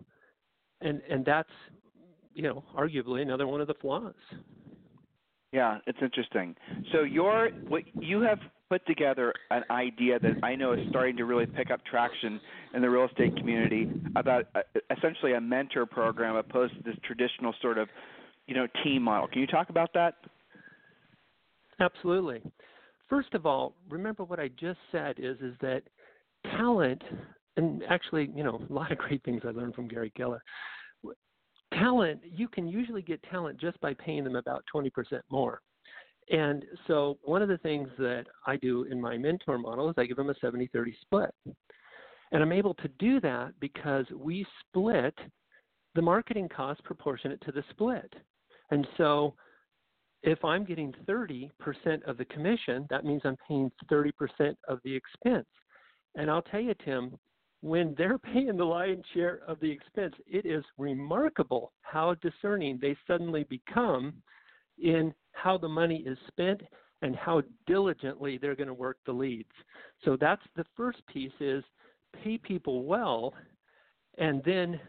And 0.81 1.01
and 1.09 1.25
that's 1.25 1.51
you 2.37 2.43
know, 2.43 2.63
arguably 2.77 3.23
another 3.23 3.47
one 3.47 3.63
of 3.63 3.67
the 3.67 3.75
flaws. 3.81 4.15
Yeah, 5.53 5.79
it's 5.87 5.99
interesting. 6.03 6.55
So 6.93 7.03
your 7.03 7.49
what 7.67 7.83
you 7.99 8.21
have 8.21 8.39
put 8.69 8.85
together 8.87 9.33
an 9.51 9.63
idea 9.71 10.19
that 10.19 10.33
I 10.43 10.55
know 10.55 10.73
is 10.73 10.81
starting 10.91 11.17
to 11.17 11.25
really 11.25 11.47
pick 11.47 11.71
up 11.71 11.85
traction 11.85 12.41
in 12.75 12.83
the 12.83 12.91
real 12.91 13.07
estate 13.07 13.37
community 13.37 13.89
about 14.17 14.47
uh, 14.55 14.61
essentially 14.97 15.35
a 15.35 15.41
mentor 15.41 15.87
program 15.87 16.37
opposed 16.37 16.75
to 16.75 16.83
this 16.83 16.97
traditional 17.05 17.55
sort 17.63 17.79
of, 17.79 17.89
you 18.47 18.55
know, 18.55 18.67
team 18.83 19.03
model. 19.03 19.29
Can 19.29 19.41
you 19.41 19.47
talk 19.47 19.71
about 19.71 19.93
that? 19.95 20.15
Absolutely. 21.81 22.43
First 23.09 23.35
of 23.35 23.47
all, 23.47 23.75
remember 23.89 24.25
what 24.25 24.41
I 24.41 24.49
just 24.49 24.79
said 24.91 25.17
is 25.19 25.39
is 25.41 25.55
that 25.61 25.83
talent 26.57 27.03
and 27.57 27.83
actually, 27.89 28.31
you 28.35 28.45
know, 28.45 28.61
a 28.69 28.73
lot 28.73 28.93
of 28.93 28.99
great 28.99 29.23
things 29.25 29.43
I 29.45 29.51
learned 29.51 29.75
from 29.75 29.89
Gary 29.89 30.13
Keller 30.17 30.43
talent, 31.75 32.21
you 32.35 32.49
can 32.49 32.69
usually 32.69 33.03
get 33.03 33.23
talent 33.31 33.61
just 33.61 33.81
by 33.81 33.95
paying 33.95 34.25
them 34.25 34.37
about 34.37 34.65
20% 34.75 34.91
more. 35.31 35.61
And 36.31 36.65
so 36.87 37.19
one 37.23 37.43
of 37.43 37.49
the 37.49 37.59
things 37.59 37.89
that 37.99 38.25
I 38.47 38.57
do 38.57 38.85
in 38.85 39.01
my 39.01 39.17
mentor 39.17 39.59
model 39.59 39.89
is 39.89 39.95
I 39.97 40.07
give 40.07 40.17
them 40.17 40.31
a 40.31 40.35
70 40.41 40.69
30 40.73 40.97
split. 41.01 41.31
And 42.33 42.43
I'm 42.43 42.53
able 42.53 42.75
to 42.75 42.89
do 42.99 43.21
that 43.21 43.53
because 43.61 44.07
we 44.15 44.45
split 44.67 45.15
the 45.95 46.03
marketing 46.03 46.49
cost 46.49 46.83
proportionate 46.85 47.41
to 47.43 47.53
the 47.53 47.63
split. 47.71 48.13
And 48.71 48.87
so 48.97 49.35
if 50.23 50.45
I'm 50.45 50.65
getting 50.65 50.93
30% 51.09 51.51
of 52.07 52.19
the 52.19 52.25
commission, 52.25 52.87
that 52.91 53.05
means 53.05 53.23
I'm 53.25 53.37
paying 53.47 53.71
30% 53.91 54.13
of 54.69 54.81
the 54.85 54.95
expense. 54.95 55.47
And 56.17 56.31
I'll 56.31 56.43
tell 56.43 56.61
you, 56.61 56.75
Tim, 56.85 57.17
when 57.61 57.95
they're 57.97 58.19
paying 58.33 58.57
the 58.57 58.65
lion's 58.65 59.05
share 59.15 59.41
of 59.47 59.61
the 59.61 59.71
expense, 59.71 60.15
it 60.27 60.45
is 60.45 60.65
remarkable 60.79 61.73
how 61.83 62.15
discerning 62.15 62.79
they 62.81 62.97
suddenly 63.07 63.45
become 63.45 64.15
in 64.83 65.15
how 65.37 65.57
the 65.59 65.69
money 65.69 66.03
is 66.07 66.19
spent 66.29 66.63
and 67.03 67.15
how 67.15 67.43
diligently 67.67 68.39
they're 68.39 68.57
going 68.57 68.69
to 68.69 68.75
work 68.75 68.99
the 69.07 69.13
leads. 69.13 69.53
So 70.05 70.17
that's 70.19 70.43
the 70.57 70.65
first 70.77 70.99
piece 71.07 71.33
is 71.41 71.63
pay 72.23 72.39
people 72.39 72.85
well 72.85 73.35
and 74.19 74.43
then 74.45 74.81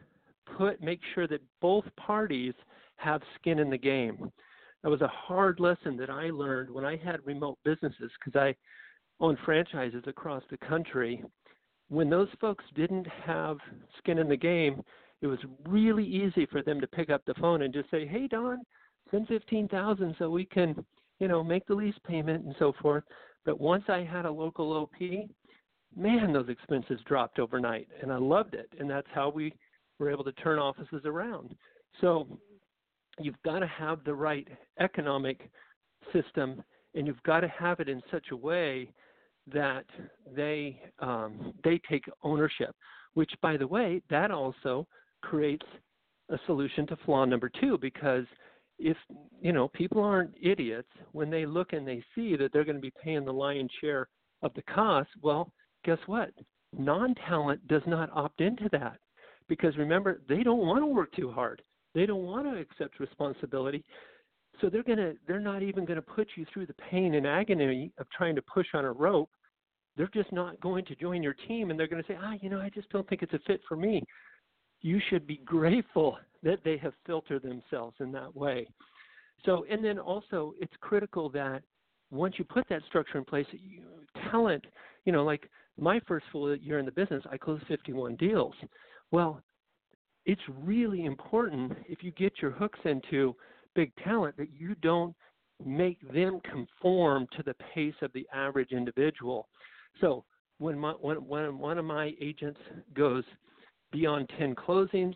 put 0.58 0.82
make 0.82 1.02
sure 1.14 1.28
that 1.28 1.42
both 1.62 1.84
parties 1.98 2.54
have 2.96 3.22
skin 3.40 3.60
in 3.60 3.70
the 3.70 3.78
game. 3.78 4.32
That 4.84 4.90
was 4.90 5.02
a 5.02 5.08
hard 5.08 5.60
lesson 5.60 5.98
that 5.98 6.10
I 6.10 6.30
learned 6.30 6.72
when 6.72 6.86
I 6.86 6.96
had 6.96 7.26
remote 7.26 7.58
businesses 7.66 8.12
because 8.24 8.40
I 8.40 8.56
own 9.20 9.38
franchises 9.44 10.04
across 10.08 10.44
the 10.50 10.58
country 10.58 11.24
when 11.90 12.10
those 12.10 12.28
folks 12.40 12.66
didn't 12.76 13.08
have 13.26 13.58
skin 13.98 14.18
in 14.18 14.28
the 14.28 14.38
game, 14.38 14.82
it 15.22 15.28
was 15.28 15.40
really 15.68 16.06
easy 16.06 16.46
for 16.46 16.62
them 16.62 16.82
to 16.82 16.88
pick 16.88 17.10
up 17.10 17.24
the 17.26 17.34
phone 17.36 17.62
and 17.62 17.74
just 17.74 17.90
say, 17.90 18.06
"Hey, 18.06 18.28
Don, 18.28 18.64
send 19.12 19.28
fifteen 19.28 19.68
thousand 19.68 20.16
so 20.18 20.30
we 20.30 20.46
can, 20.46 20.86
you 21.20 21.28
know, 21.28 21.44
make 21.44 21.66
the 21.68 21.76
lease 21.76 21.96
payment 22.08 22.46
and 22.46 22.56
so 22.60 22.74
forth." 22.82 23.04
But 23.46 23.60
once 23.60 23.86
I 23.88 24.04
had 24.04 24.26
a 24.26 24.32
local 24.32 24.74
OP, 24.74 25.30
man, 25.96 26.34
those 26.34 26.50
expenses 26.50 27.00
dropped 27.06 27.40
overnight, 27.40 27.88
and 28.02 28.12
I 28.12 28.18
loved 28.18 28.54
it. 28.54 28.70
And 28.80 28.90
that's 28.90 29.08
how 29.14 29.30
we 29.30 29.54
were 30.00 30.12
able 30.12 30.24
to 30.26 30.34
turn 30.34 30.60
offices 30.60 31.02
around. 31.06 31.56
So 32.02 32.28
you've 33.20 33.42
got 33.44 33.60
to 33.60 33.68
have 33.68 34.04
the 34.04 34.14
right 34.14 34.48
economic 34.80 35.50
system, 36.14 36.64
and 36.94 37.08
you've 37.08 37.24
got 37.24 37.42
to 37.42 37.48
have 37.48 37.80
it 37.80 37.90
in 37.90 38.02
such 38.12 38.28
a 38.32 38.36
way 38.36 38.92
that 39.52 39.86
they 40.36 40.82
um, 41.00 41.54
they 41.64 41.80
take 41.90 42.04
ownership. 42.24 42.76
Which, 43.14 43.32
by 43.42 43.58
the 43.58 43.68
way, 43.68 44.02
that 44.10 44.30
also 44.30 44.86
creates 45.22 45.66
a 46.30 46.38
solution 46.46 46.86
to 46.88 46.98
flaw 46.98 47.26
number 47.26 47.50
two 47.60 47.78
because 47.78 48.26
if 48.80 48.98
you 49.42 49.52
know 49.52 49.68
people 49.70 50.04
aren't 50.04 50.34
idiots 50.42 50.90
when 51.12 51.30
they 51.30 51.46
look 51.46 51.74
and 51.74 51.88
they 51.88 52.04
see 52.14 52.36
that 52.36 52.52
they're 52.54 52.64
going 52.64 52.76
to 52.76 52.82
be 52.82 52.94
paying 53.04 53.26
the 53.26 53.34
lion's 53.34 53.72
share 53.82 54.08
of 54.44 54.54
the 54.54 54.62
cost 54.64 55.10
well 55.22 55.52
guess 55.88 55.98
what? 56.06 56.32
Non-talent 56.78 57.66
does 57.68 57.82
not 57.88 58.10
opt 58.14 58.42
into 58.42 58.70
that 58.74 59.00
because 59.48 59.76
remember 59.78 60.22
they 60.28 60.44
don't 60.44 60.60
want 60.60 60.82
to 60.82 60.86
work 60.86 61.12
too 61.14 61.32
hard. 61.32 61.62
They 61.96 62.06
don't 62.06 62.24
want 62.24 62.46
to 62.46 62.60
accept 62.60 63.00
responsibility. 63.00 63.84
So 64.60 64.70
they're 64.70 64.84
going 64.84 64.98
to 64.98 65.14
they're 65.28 65.40
not 65.40 65.64
even 65.64 65.86
going 65.86 65.96
to 65.96 66.02
put 66.02 66.28
you 66.36 66.46
through 66.52 66.66
the 66.66 66.76
pain 66.92 67.16
and 67.16 67.26
agony 67.26 67.92
of 67.98 68.08
trying 68.10 68.36
to 68.36 68.42
push 68.42 68.68
on 68.74 68.86
a 68.86 68.92
rope. 68.92 69.30
They're 69.96 70.10
just 70.14 70.32
not 70.32 70.60
going 70.60 70.86
to 70.86 70.96
join 70.96 71.24
your 71.24 71.36
team 71.48 71.72
and 71.72 71.80
they're 71.80 71.88
going 71.88 72.04
to 72.04 72.08
say, 72.08 72.18
ah, 72.22 72.34
you 72.42 72.50
know, 72.50 72.60
I 72.60 72.70
just 72.70 72.90
don't 72.90 73.08
think 73.08 73.24
it's 73.24 73.34
a 73.34 73.40
fit 73.48 73.62
for 73.68 73.78
me. 73.78 74.04
You 74.82 75.00
should 75.10 75.26
be 75.26 75.42
grateful 75.46 76.18
that 76.44 76.60
they 76.64 76.78
have 76.78 76.94
filtered 77.06 77.44
themselves 77.44 77.96
in 78.00 78.12
that 78.12 78.36
way. 78.36 78.68
So, 79.46 79.66
and 79.70 79.84
then 79.84 80.00
also, 80.00 80.54
it's 80.60 80.74
critical 80.82 81.30
that 81.30 81.62
once 82.10 82.36
you 82.38 82.46
put 82.46 82.68
that 82.70 82.82
structure 82.88 83.18
in 83.18 83.26
place, 83.26 83.46
you, 83.52 83.82
talent, 84.32 84.66
you 85.06 85.12
know, 85.12 85.24
like 85.24 85.50
my 85.78 86.00
first 86.08 86.26
full 86.32 86.56
year 86.56 86.80
in 86.80 86.86
the 86.86 86.92
business, 86.92 87.24
I 87.32 87.38
closed 87.38 87.66
51 87.68 88.16
deals. 88.16 88.56
Well, 89.12 89.42
it's 90.26 90.42
really 90.62 91.06
important 91.06 91.74
if 91.88 92.04
you 92.04 92.12
get 92.12 92.34
your 92.42 92.52
hooks 92.52 92.80
into 92.84 93.36
big 93.76 93.92
talent 94.04 94.36
that 94.38 94.50
you 94.52 94.76
don't 94.82 95.16
make 95.66 96.00
them 96.14 96.40
conform 96.52 97.28
to 97.36 97.44
the 97.44 97.56
pace 97.74 97.96
of 98.02 98.12
the 98.14 98.28
average 98.34 98.72
individual. 98.72 99.48
So 100.02 100.24
when, 100.60 100.78
my, 100.78 100.92
when, 100.92 101.18
when 101.28 101.58
one 101.58 101.78
of 101.78 101.86
my 101.86 102.14
agents 102.20 102.60
goes 102.94 103.24
beyond 103.92 104.30
10 104.38 104.56
closings, 104.56 105.16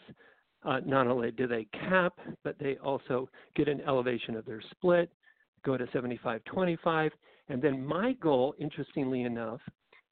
uh, 0.63 0.79
not 0.85 1.07
only 1.07 1.31
do 1.31 1.47
they 1.47 1.65
cap, 1.73 2.13
but 2.43 2.57
they 2.59 2.77
also 2.77 3.29
get 3.55 3.67
an 3.67 3.81
elevation 3.81 4.35
of 4.35 4.45
their 4.45 4.61
split, 4.71 5.11
go 5.65 5.77
to 5.77 5.87
75 5.93 6.43
25. 6.45 7.11
And 7.49 7.61
then 7.61 7.85
my 7.85 8.13
goal, 8.13 8.55
interestingly 8.59 9.23
enough, 9.23 9.59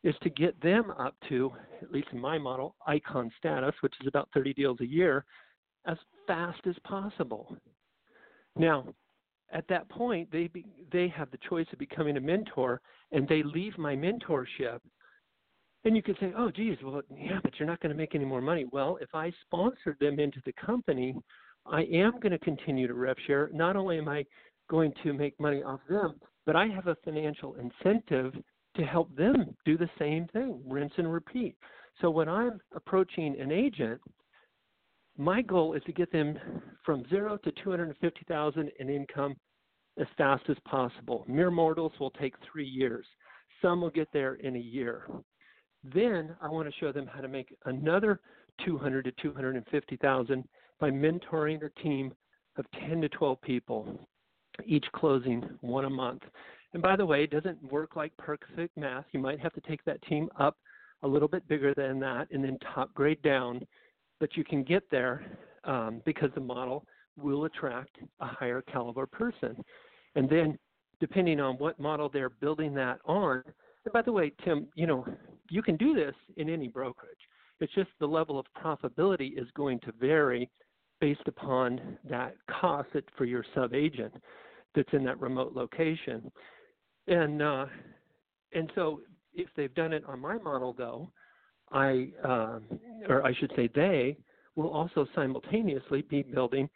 is 0.03 0.15
to 0.23 0.29
get 0.29 0.59
them 0.61 0.91
up 0.97 1.15
to, 1.29 1.51
at 1.81 1.91
least 1.91 2.07
in 2.11 2.19
my 2.19 2.37
model, 2.37 2.75
icon 2.87 3.31
status, 3.37 3.73
which 3.81 3.93
is 4.01 4.07
about 4.07 4.29
30 4.33 4.53
deals 4.53 4.79
a 4.81 4.85
year, 4.85 5.25
as 5.85 5.97
fast 6.27 6.59
as 6.67 6.75
possible. 6.83 7.55
Now, 8.55 8.85
at 9.51 9.67
that 9.69 9.89
point, 9.89 10.31
they 10.31 10.47
be, 10.47 10.65
they 10.91 11.07
have 11.09 11.31
the 11.31 11.39
choice 11.49 11.65
of 11.73 11.79
becoming 11.79 12.17
a 12.17 12.21
mentor, 12.21 12.81
and 13.11 13.27
they 13.27 13.43
leave 13.43 13.77
my 13.77 13.95
mentorship. 13.95 14.79
And 15.85 15.95
you 15.95 16.03
could 16.03 16.17
say, 16.19 16.33
"Oh, 16.35 16.51
geez, 16.51 16.77
well, 16.83 17.01
yeah, 17.15 17.39
but 17.41 17.53
you're 17.57 17.67
not 17.67 17.79
going 17.79 17.91
to 17.91 17.97
make 17.97 18.15
any 18.15 18.25
more 18.25 18.41
money." 18.41 18.65
Well, 18.71 18.97
if 19.01 19.13
I 19.13 19.31
sponsored 19.45 19.97
them 19.99 20.19
into 20.19 20.41
the 20.45 20.53
company, 20.53 21.15
I 21.65 21.83
am 21.83 22.19
going 22.19 22.31
to 22.31 22.39
continue 22.39 22.87
to 22.87 22.93
rev 22.93 23.17
share. 23.27 23.49
Not 23.53 23.75
only 23.75 23.97
am 23.97 24.07
I 24.07 24.25
going 24.69 24.93
to 25.03 25.13
make 25.13 25.39
money 25.39 25.63
off 25.63 25.79
them, 25.89 26.19
but 26.45 26.55
I 26.55 26.67
have 26.67 26.87
a 26.87 26.95
financial 27.03 27.55
incentive 27.55 28.33
to 28.75 28.83
help 28.83 29.15
them 29.15 29.55
do 29.65 29.77
the 29.77 29.89
same 29.97 30.27
thing, 30.27 30.61
rinse 30.65 30.93
and 30.97 31.11
repeat. 31.11 31.55
So 32.01 32.09
when 32.09 32.29
I'm 32.29 32.59
approaching 32.75 33.39
an 33.39 33.51
agent, 33.51 33.99
my 35.17 35.41
goal 35.41 35.73
is 35.73 35.83
to 35.83 35.91
get 35.91 36.11
them 36.11 36.37
from 36.85 37.03
zero 37.09 37.37
to 37.37 37.51
250,000 37.63 38.71
in 38.79 38.89
income 38.89 39.35
as 39.99 40.07
fast 40.17 40.43
as 40.49 40.57
possible. 40.65 41.25
Mere 41.27 41.51
mortals 41.51 41.91
will 41.99 42.11
take 42.11 42.35
three 42.51 42.67
years. 42.67 43.05
Some 43.61 43.81
will 43.81 43.89
get 43.89 44.07
there 44.13 44.35
in 44.35 44.55
a 44.55 44.59
year. 44.59 45.07
Then 45.83 46.35
I 46.41 46.49
want 46.49 46.67
to 46.67 46.79
show 46.79 46.91
them 46.91 47.07
how 47.07 47.21
to 47.21 47.27
make 47.27 47.55
another 47.65 48.19
200 48.65 49.05
to 49.05 49.11
250,000 49.21 50.47
by 50.79 50.89
mentoring 50.89 51.63
a 51.63 51.81
team 51.81 52.13
of 52.57 52.65
10 52.87 53.01
to 53.01 53.09
12 53.09 53.41
people, 53.41 53.99
each 54.65 54.85
closing 54.93 55.41
one 55.61 55.85
a 55.85 55.89
month. 55.89 56.23
And 56.73 56.81
by 56.81 56.95
the 56.95 57.05
way, 57.05 57.23
it 57.23 57.31
doesn't 57.31 57.71
work 57.71 57.95
like 57.95 58.15
perfect 58.17 58.77
math. 58.77 59.05
You 59.11 59.19
might 59.19 59.39
have 59.39 59.53
to 59.53 59.61
take 59.61 59.83
that 59.85 60.01
team 60.03 60.29
up 60.39 60.57
a 61.01 61.07
little 61.07 61.27
bit 61.27 61.47
bigger 61.47 61.73
than 61.73 61.99
that 62.01 62.27
and 62.31 62.43
then 62.43 62.57
top 62.73 62.93
grade 62.93 63.21
down, 63.21 63.65
but 64.19 64.35
you 64.35 64.43
can 64.43 64.63
get 64.63 64.83
there 64.91 65.23
um, 65.63 66.01
because 66.05 66.29
the 66.35 66.41
model 66.41 66.85
will 67.17 67.45
attract 67.45 67.97
a 68.19 68.25
higher 68.25 68.61
caliber 68.61 69.05
person. 69.05 69.63
And 70.15 70.29
then, 70.29 70.57
depending 70.99 71.39
on 71.39 71.55
what 71.55 71.79
model 71.79 72.09
they're 72.09 72.29
building 72.29 72.73
that 72.75 72.99
on, 73.05 73.43
and 73.85 73.93
by 73.93 74.01
the 74.01 74.11
way, 74.11 74.33
Tim, 74.43 74.67
you 74.75 74.85
know, 74.87 75.05
you 75.49 75.61
can 75.61 75.77
do 75.77 75.93
this 75.93 76.15
in 76.37 76.49
any 76.49 76.67
brokerage. 76.67 77.19
It's 77.59 77.73
just 77.73 77.89
the 77.99 78.07
level 78.07 78.39
of 78.39 78.45
profitability 78.61 79.39
is 79.39 79.47
going 79.55 79.79
to 79.81 79.91
vary 79.99 80.49
based 81.01 81.27
upon 81.27 81.97
that 82.09 82.35
cost 82.49 82.89
for 83.17 83.25
your 83.25 83.43
sub 83.53 83.73
agent 83.73 84.13
that's 84.75 84.89
in 84.93 85.03
that 85.05 85.19
remote 85.19 85.53
location. 85.53 86.31
And 87.07 87.41
uh, 87.41 87.65
and 88.53 88.71
so 88.75 89.01
if 89.33 89.49
they've 89.55 89.73
done 89.73 89.93
it 89.93 90.03
on 90.05 90.19
my 90.19 90.37
model, 90.37 90.73
though, 90.77 91.11
I 91.71 92.09
um, 92.23 92.63
or 93.07 93.25
I 93.25 93.33
should 93.33 93.51
say 93.55 93.69
they 93.73 94.17
will 94.55 94.69
also 94.69 95.07
simultaneously 95.15 96.03
be 96.03 96.21
building 96.21 96.69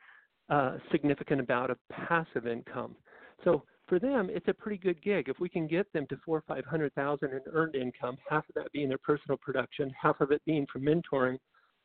a 0.49 0.78
significant 0.91 1.41
amount 1.41 1.71
of 1.71 1.78
passive 1.89 2.47
income. 2.47 2.95
So 3.43 3.63
for 3.94 4.00
them, 4.00 4.28
it's 4.32 4.48
a 4.48 4.54
pretty 4.54 4.78
good 4.78 5.00
gig. 5.04 5.30
If 5.30 5.39
we 5.39 5.48
can 5.48 5.68
get 5.68 5.91
them 5.94 6.08
to 6.10 6.18
four 6.26 6.38
or 6.38 6.44
five 6.48 6.66
hundred 6.66 6.96
thousand 6.96 7.30
in 7.30 7.41
earned 7.54 7.76
income, 7.76 8.18
half 8.28 8.44
of 8.50 8.56
that 8.56 8.72
being 8.72 8.89
their 8.89 8.98
personal 8.98 9.38
production, 9.38 9.94
half 10.02 10.20
of 10.20 10.32
it 10.32 10.41
being 10.46 10.66
from 10.74 10.82
mentoring, 10.82 11.38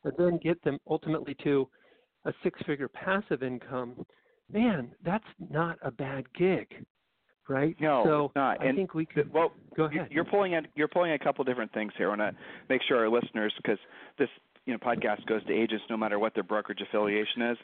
and 0.04 0.14
then 0.16 0.40
get 0.42 0.62
them 0.64 0.78
ultimately 0.88 1.36
to 1.44 1.68
a 2.24 2.32
six-figure 2.42 2.88
passive 2.88 3.42
income, 3.42 4.06
man, 4.50 4.90
that's 5.04 5.24
not 5.50 5.76
a 5.82 5.90
bad 5.90 6.24
gig, 6.32 6.66
right? 7.46 7.76
No, 7.78 8.02
so 8.04 8.32
not. 8.34 8.62
I 8.62 8.68
and 8.68 8.76
think 8.76 8.94
we 8.94 9.04
could. 9.04 9.30
Well, 9.30 9.52
go 9.76 9.84
ahead. 9.84 10.08
You're 10.10 10.24
pulling 10.24 10.54
at 10.54 10.64
you're 10.76 10.88
pulling 10.88 11.12
a 11.12 11.18
couple 11.18 11.44
different 11.44 11.74
things 11.74 11.92
here. 11.98 12.06
I 12.06 12.16
want 12.16 12.20
to 12.22 12.32
make 12.70 12.80
sure 12.88 12.96
our 12.96 13.10
listeners, 13.10 13.52
because 13.58 13.78
this 14.18 14.30
you 14.68 14.74
know 14.74 14.78
podcast 14.78 15.24
goes 15.24 15.42
to 15.46 15.52
agents 15.52 15.82
no 15.88 15.96
matter 15.96 16.18
what 16.18 16.34
their 16.34 16.42
brokerage 16.42 16.82
affiliation 16.82 17.40
is. 17.40 17.56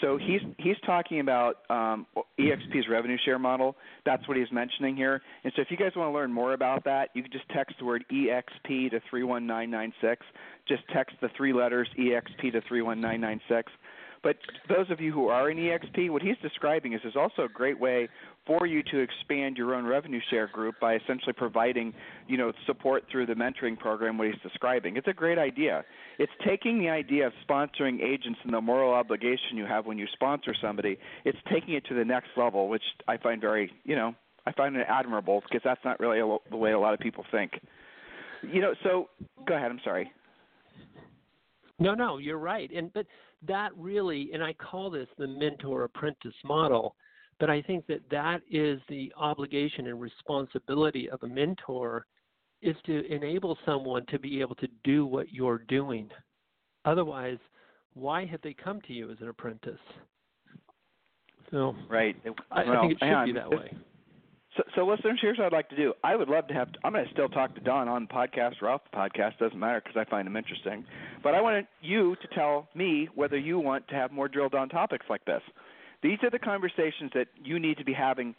So 0.00 0.18
he's 0.18 0.40
he's 0.58 0.74
talking 0.84 1.20
about 1.20 1.58
um, 1.70 2.04
EXP's 2.36 2.88
revenue 2.90 3.16
share 3.24 3.38
model. 3.38 3.76
That's 4.04 4.26
what 4.26 4.36
he's 4.36 4.50
mentioning 4.50 4.96
here. 4.96 5.22
And 5.44 5.52
so 5.54 5.62
if 5.62 5.70
you 5.70 5.76
guys 5.76 5.92
want 5.94 6.08
to 6.08 6.12
learn 6.12 6.32
more 6.32 6.54
about 6.54 6.82
that, 6.82 7.10
you 7.14 7.22
can 7.22 7.30
just 7.30 7.48
text 7.50 7.76
the 7.78 7.84
word 7.84 8.04
EXP 8.12 8.90
to 8.90 9.00
31996. 9.08 10.26
Just 10.66 10.82
text 10.92 11.14
the 11.20 11.28
three 11.36 11.52
letters 11.52 11.88
EXP 11.96 12.50
to 12.52 12.60
31996. 12.66 13.70
But 14.22 14.36
those 14.68 14.90
of 14.90 15.00
you 15.00 15.12
who 15.12 15.28
are 15.28 15.50
in 15.50 15.58
EXP, 15.58 16.10
what 16.10 16.22
he's 16.22 16.36
describing 16.42 16.92
is 16.92 17.00
there's 17.04 17.14
also 17.14 17.44
a 17.44 17.48
great 17.48 17.78
way 17.78 18.08
for 18.48 18.66
you 18.66 18.82
to 18.82 18.98
expand 18.98 19.58
your 19.58 19.74
own 19.74 19.84
revenue 19.84 20.20
share 20.30 20.48
group 20.48 20.74
by 20.80 20.96
essentially 20.96 21.34
providing, 21.34 21.92
you 22.26 22.38
know, 22.38 22.50
support 22.66 23.04
through 23.12 23.26
the 23.26 23.34
mentoring 23.34 23.78
program 23.78 24.16
what 24.16 24.26
he's 24.26 24.40
describing. 24.42 24.96
It's 24.96 25.06
a 25.06 25.12
great 25.12 25.38
idea. 25.38 25.84
It's 26.18 26.32
taking 26.44 26.78
the 26.78 26.88
idea 26.88 27.26
of 27.26 27.34
sponsoring 27.46 28.02
agents 28.02 28.40
and 28.42 28.52
the 28.52 28.60
moral 28.60 28.92
obligation 28.92 29.56
you 29.56 29.66
have 29.66 29.84
when 29.84 29.98
you 29.98 30.06
sponsor 30.14 30.54
somebody, 30.60 30.98
it's 31.26 31.38
taking 31.52 31.74
it 31.74 31.84
to 31.86 31.94
the 31.94 32.04
next 32.04 32.30
level, 32.36 32.68
which 32.68 32.82
I 33.06 33.18
find 33.18 33.40
very, 33.40 33.70
you 33.84 33.94
know, 33.94 34.14
I 34.46 34.52
find 34.52 34.74
it 34.76 34.86
admirable 34.88 35.42
because 35.42 35.60
that's 35.62 35.84
not 35.84 36.00
really 36.00 36.20
a, 36.20 36.36
the 36.50 36.56
way 36.56 36.72
a 36.72 36.78
lot 36.78 36.94
of 36.94 37.00
people 37.00 37.24
think. 37.30 37.52
You 38.42 38.62
know, 38.62 38.72
so 38.82 39.10
go 39.46 39.56
ahead, 39.56 39.70
I'm 39.70 39.80
sorry. 39.84 40.10
No, 41.78 41.94
no, 41.94 42.16
you're 42.16 42.38
right. 42.38 42.70
And 42.74 42.92
but 42.94 43.06
that 43.46 43.70
really, 43.76 44.30
and 44.32 44.42
I 44.42 44.54
call 44.54 44.90
this 44.90 45.06
the 45.18 45.28
mentor 45.28 45.84
apprentice 45.84 46.34
model, 46.44 46.96
but 47.40 47.50
I 47.50 47.62
think 47.62 47.86
that 47.86 48.00
that 48.10 48.42
is 48.50 48.80
the 48.88 49.12
obligation 49.16 49.86
and 49.86 50.00
responsibility 50.00 51.08
of 51.10 51.22
a 51.22 51.28
mentor 51.28 52.06
is 52.62 52.76
to 52.86 53.06
enable 53.12 53.56
someone 53.64 54.04
to 54.06 54.18
be 54.18 54.40
able 54.40 54.56
to 54.56 54.68
do 54.82 55.06
what 55.06 55.32
you're 55.32 55.62
doing. 55.68 56.08
Otherwise, 56.84 57.38
why 57.94 58.26
have 58.26 58.40
they 58.42 58.54
come 58.54 58.80
to 58.82 58.92
you 58.92 59.10
as 59.10 59.18
an 59.20 59.28
apprentice? 59.28 59.78
So, 61.50 61.74
right. 61.88 62.16
I, 62.50 62.62
I 62.62 62.80
think 62.80 62.92
it 62.92 62.98
should 63.00 63.24
be 63.26 63.32
that 63.32 63.50
way. 63.50 63.72
So, 64.56 64.62
so 64.74 64.86
listeners, 64.86 65.18
here's 65.22 65.38
what 65.38 65.46
I'd 65.46 65.52
like 65.52 65.68
to 65.70 65.76
do. 65.76 65.94
I 66.02 66.16
would 66.16 66.28
love 66.28 66.48
to 66.48 66.54
have. 66.54 66.68
I'm 66.82 66.92
going 66.92 67.04
to 67.04 67.12
still 67.12 67.28
talk 67.28 67.54
to 67.54 67.60
Don 67.60 67.88
on 67.88 68.08
the 68.08 68.14
podcast 68.14 68.60
or 68.60 68.68
off 68.68 68.80
the 68.90 68.96
podcast. 68.96 69.38
Doesn't 69.38 69.58
matter 69.58 69.80
because 69.82 69.96
I 69.96 70.10
find 70.10 70.26
him 70.26 70.36
interesting. 70.36 70.84
But 71.22 71.34
I 71.34 71.40
want 71.40 71.66
you 71.80 72.16
to 72.16 72.34
tell 72.34 72.68
me 72.74 73.08
whether 73.14 73.38
you 73.38 73.60
want 73.60 73.86
to 73.88 73.94
have 73.94 74.10
more 74.10 74.26
drilled 74.26 74.54
on 74.54 74.68
topics 74.68 75.06
like 75.08 75.24
this. 75.26 75.42
These 76.02 76.18
are 76.22 76.30
the 76.30 76.38
conversations 76.38 77.10
that 77.14 77.28
you 77.42 77.58
need 77.58 77.78
to 77.78 77.84
be 77.84 77.92
having 77.92 78.34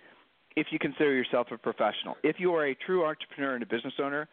if 0.56 0.68
you 0.72 0.80
consider 0.80 1.14
yourself 1.14 1.48
a 1.52 1.58
professional. 1.58 2.16
If 2.24 2.40
you 2.40 2.54
are 2.56 2.66
a 2.66 2.76
true 2.76 3.06
entrepreneur 3.06 3.54
and 3.54 3.64
a 3.64 3.66
business 3.66 3.94
owner, 4.02 4.28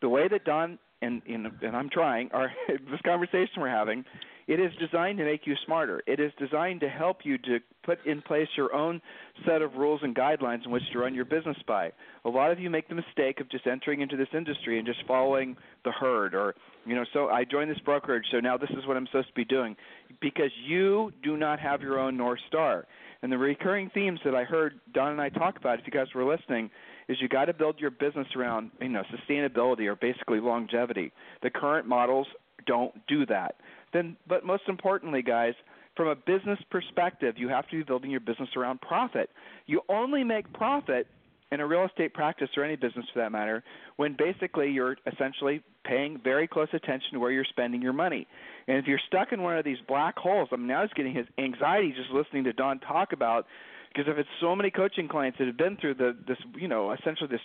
the 0.00 0.08
way 0.08 0.28
that 0.28 0.44
Don 0.44 0.78
and 1.02 1.22
and, 1.28 1.46
and 1.62 1.76
I'm 1.76 1.90
trying, 1.90 2.30
our 2.32 2.52
this 2.68 3.00
conversation 3.04 3.54
we're 3.58 3.68
having 3.68 4.04
it 4.50 4.58
is 4.58 4.72
designed 4.80 5.16
to 5.18 5.24
make 5.24 5.46
you 5.46 5.54
smarter. 5.64 6.02
It 6.08 6.18
is 6.18 6.32
designed 6.36 6.80
to 6.80 6.88
help 6.88 7.18
you 7.22 7.38
to 7.38 7.60
put 7.84 8.04
in 8.04 8.20
place 8.20 8.48
your 8.56 8.74
own 8.74 9.00
set 9.46 9.62
of 9.62 9.74
rules 9.74 10.00
and 10.02 10.12
guidelines 10.12 10.64
in 10.64 10.72
which 10.72 10.82
to 10.92 10.98
run 10.98 11.14
your 11.14 11.24
business 11.24 11.56
by. 11.68 11.92
A 12.24 12.28
lot 12.28 12.50
of 12.50 12.58
you 12.58 12.68
make 12.68 12.88
the 12.88 12.96
mistake 12.96 13.38
of 13.38 13.48
just 13.48 13.68
entering 13.68 14.00
into 14.00 14.16
this 14.16 14.26
industry 14.36 14.78
and 14.78 14.86
just 14.88 15.06
following 15.06 15.56
the 15.84 15.92
herd 15.92 16.34
or 16.34 16.56
you 16.84 16.96
know, 16.96 17.04
so 17.12 17.28
I 17.28 17.44
joined 17.44 17.70
this 17.70 17.78
brokerage, 17.84 18.24
so 18.32 18.40
now 18.40 18.56
this 18.56 18.70
is 18.70 18.86
what 18.86 18.96
I'm 18.96 19.06
supposed 19.06 19.28
to 19.28 19.34
be 19.34 19.44
doing 19.44 19.76
because 20.20 20.50
you 20.66 21.12
do 21.22 21.36
not 21.36 21.60
have 21.60 21.82
your 21.82 22.00
own 22.00 22.16
north 22.16 22.40
star. 22.48 22.86
And 23.22 23.30
the 23.30 23.38
recurring 23.38 23.90
themes 23.92 24.18
that 24.24 24.34
I 24.34 24.42
heard 24.42 24.80
Don 24.92 25.12
and 25.12 25.20
I 25.20 25.28
talk 25.28 25.58
about 25.58 25.78
if 25.78 25.86
you 25.86 25.92
guys 25.92 26.08
were 26.12 26.24
listening 26.24 26.70
is 27.08 27.18
you 27.20 27.28
got 27.28 27.44
to 27.44 27.54
build 27.54 27.78
your 27.78 27.90
business 27.90 28.26
around, 28.34 28.72
you 28.80 28.88
know, 28.88 29.04
sustainability 29.14 29.86
or 29.86 29.94
basically 29.94 30.40
longevity. 30.40 31.12
The 31.42 31.50
current 31.50 31.86
models 31.86 32.26
don't 32.66 32.94
do 33.06 33.26
that 33.26 33.56
then 33.92 34.16
but 34.26 34.44
most 34.44 34.64
importantly 34.68 35.22
guys 35.22 35.54
from 35.96 36.08
a 36.08 36.14
business 36.14 36.58
perspective 36.70 37.34
you 37.36 37.48
have 37.48 37.68
to 37.68 37.76
be 37.76 37.82
building 37.82 38.10
your 38.10 38.20
business 38.20 38.48
around 38.56 38.80
profit. 38.80 39.30
You 39.66 39.80
only 39.88 40.24
make 40.24 40.52
profit 40.52 41.06
in 41.52 41.60
a 41.60 41.66
real 41.66 41.84
estate 41.84 42.14
practice 42.14 42.48
or 42.56 42.64
any 42.64 42.76
business 42.76 43.04
for 43.12 43.18
that 43.20 43.32
matter 43.32 43.64
when 43.96 44.14
basically 44.16 44.70
you're 44.70 44.96
essentially 45.12 45.62
paying 45.84 46.20
very 46.22 46.46
close 46.46 46.68
attention 46.72 47.12
to 47.12 47.18
where 47.18 47.32
you're 47.32 47.44
spending 47.44 47.82
your 47.82 47.92
money. 47.92 48.26
And 48.68 48.76
if 48.76 48.86
you're 48.86 49.00
stuck 49.08 49.32
in 49.32 49.42
one 49.42 49.58
of 49.58 49.64
these 49.64 49.78
black 49.88 50.16
holes 50.16 50.48
i 50.52 50.56
mean 50.56 50.68
now 50.68 50.82
he's 50.82 50.92
getting 50.94 51.14
his 51.14 51.26
anxiety 51.38 51.92
just 51.96 52.10
listening 52.10 52.44
to 52.44 52.52
don 52.52 52.78
talk 52.80 53.12
about 53.12 53.46
because 53.92 54.10
if 54.10 54.18
it's 54.18 54.28
so 54.40 54.54
many 54.54 54.70
coaching 54.70 55.08
clients 55.08 55.38
that 55.38 55.46
have 55.46 55.56
been 55.56 55.76
through 55.76 55.94
the 55.94 56.16
this 56.26 56.38
you 56.56 56.68
know 56.68 56.92
essentially 56.92 57.28
this 57.28 57.40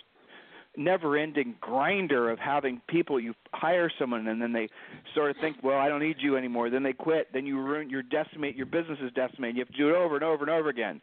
never 0.76 1.16
ending 1.16 1.54
grinder 1.60 2.30
of 2.30 2.38
having 2.38 2.80
people 2.88 3.18
you 3.18 3.34
hire 3.52 3.90
someone 3.98 4.26
and 4.28 4.40
then 4.40 4.52
they 4.52 4.68
sort 5.14 5.30
of 5.30 5.36
think 5.40 5.56
well 5.62 5.78
i 5.78 5.88
don't 5.88 6.00
need 6.00 6.16
you 6.18 6.36
anymore. 6.36 6.70
Then 6.70 6.82
they 6.82 6.92
quit. 6.92 7.28
Then 7.32 7.46
you 7.46 7.58
ruin 7.58 7.90
your 7.90 8.02
decimate 8.02 8.56
your 8.56 8.66
business 8.66 8.98
is 9.02 9.12
decimated 9.12 9.56
you 9.56 9.60
have 9.62 9.68
to 9.68 9.76
do 9.76 9.88
it 9.88 9.96
over 9.96 10.16
and 10.16 10.24
over 10.24 10.44
and 10.44 10.50
over 10.50 10.68
again. 10.68 11.00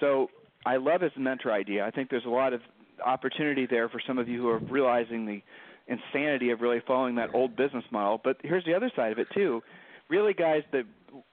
So 0.00 0.28
i 0.64 0.76
love 0.76 1.00
his 1.00 1.12
mentor 1.16 1.52
idea. 1.52 1.84
I 1.84 1.90
think 1.90 2.10
there's 2.10 2.24
a 2.24 2.30
lot 2.30 2.52
of 2.52 2.60
opportunity 3.04 3.66
there 3.66 3.88
for 3.88 4.00
some 4.06 4.18
of 4.18 4.28
you 4.28 4.40
who 4.40 4.48
are 4.48 4.58
realizing 4.58 5.26
the 5.26 5.42
insanity 5.88 6.50
of 6.50 6.60
really 6.60 6.80
following 6.86 7.14
that 7.16 7.34
old 7.34 7.56
business 7.56 7.84
model. 7.90 8.20
But 8.22 8.38
here's 8.42 8.64
the 8.64 8.74
other 8.74 8.90
side 8.96 9.12
of 9.12 9.18
it 9.18 9.28
too. 9.34 9.62
Really 10.08 10.34
guys 10.34 10.62
the 10.72 10.82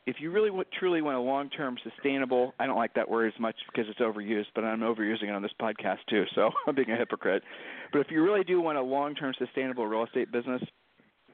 if 0.05 0.17
you 0.19 0.31
really 0.31 0.49
want, 0.49 0.67
truly 0.77 1.01
want 1.01 1.17
a 1.17 1.21
long-term 1.21 1.77
sustainable, 1.83 2.53
I 2.59 2.65
don't 2.65 2.77
like 2.77 2.93
that 2.95 3.09
word 3.09 3.31
as 3.33 3.39
much 3.39 3.55
because 3.71 3.89
it's 3.89 3.99
overused, 3.99 4.47
but 4.55 4.63
I'm 4.63 4.81
overusing 4.81 5.23
it 5.23 5.31
on 5.31 5.41
this 5.41 5.51
podcast 5.61 5.99
too, 6.09 6.25
so 6.35 6.51
I'm 6.67 6.75
being 6.75 6.91
a 6.91 6.97
hypocrite. 6.97 7.43
But 7.91 7.99
if 7.99 8.07
you 8.09 8.23
really 8.23 8.43
do 8.43 8.61
want 8.61 8.77
a 8.77 8.81
long-term 8.81 9.33
sustainable 9.37 9.87
real 9.87 10.03
estate 10.03 10.31
business, 10.31 10.61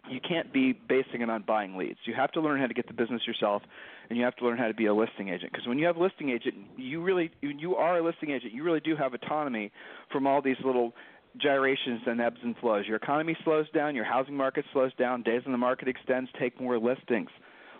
you 0.09 0.19
can't 0.27 0.51
be 0.51 0.73
basing 0.73 1.21
it 1.21 1.29
on 1.29 1.43
buying 1.43 1.75
leads. 1.75 1.99
You 2.05 2.13
have 2.15 2.31
to 2.31 2.41
learn 2.41 2.59
how 2.59 2.67
to 2.67 2.73
get 2.73 2.87
the 2.87 2.93
business 2.93 3.21
yourself, 3.27 3.61
and 4.09 4.17
you 4.17 4.23
have 4.23 4.35
to 4.37 4.45
learn 4.45 4.57
how 4.57 4.67
to 4.67 4.73
be 4.73 4.87
a 4.87 4.93
listing 4.93 5.29
agent. 5.29 5.51
Because 5.51 5.67
when 5.67 5.77
you 5.77 5.85
have 5.85 5.97
a 5.97 6.03
listing 6.03 6.29
agent, 6.29 6.55
you 6.77 7.01
really 7.01 7.31
you 7.41 7.75
are 7.75 7.97
a 7.97 8.03
listing 8.03 8.31
agent. 8.31 8.53
You 8.53 8.63
really 8.63 8.79
do 8.79 8.95
have 8.95 9.13
autonomy 9.13 9.71
from 10.11 10.25
all 10.25 10.41
these 10.41 10.57
little 10.63 10.93
gyrations 11.37 12.01
and 12.05 12.19
ebbs 12.19 12.39
and 12.43 12.55
flows. 12.57 12.85
Your 12.87 12.97
economy 12.97 13.37
slows 13.43 13.69
down, 13.71 13.95
your 13.95 14.05
housing 14.05 14.35
market 14.35 14.65
slows 14.73 14.93
down, 14.95 15.21
days 15.21 15.43
on 15.45 15.51
the 15.51 15.57
market 15.57 15.87
extends, 15.87 16.29
take 16.39 16.59
more 16.59 16.79
listings. 16.79 17.29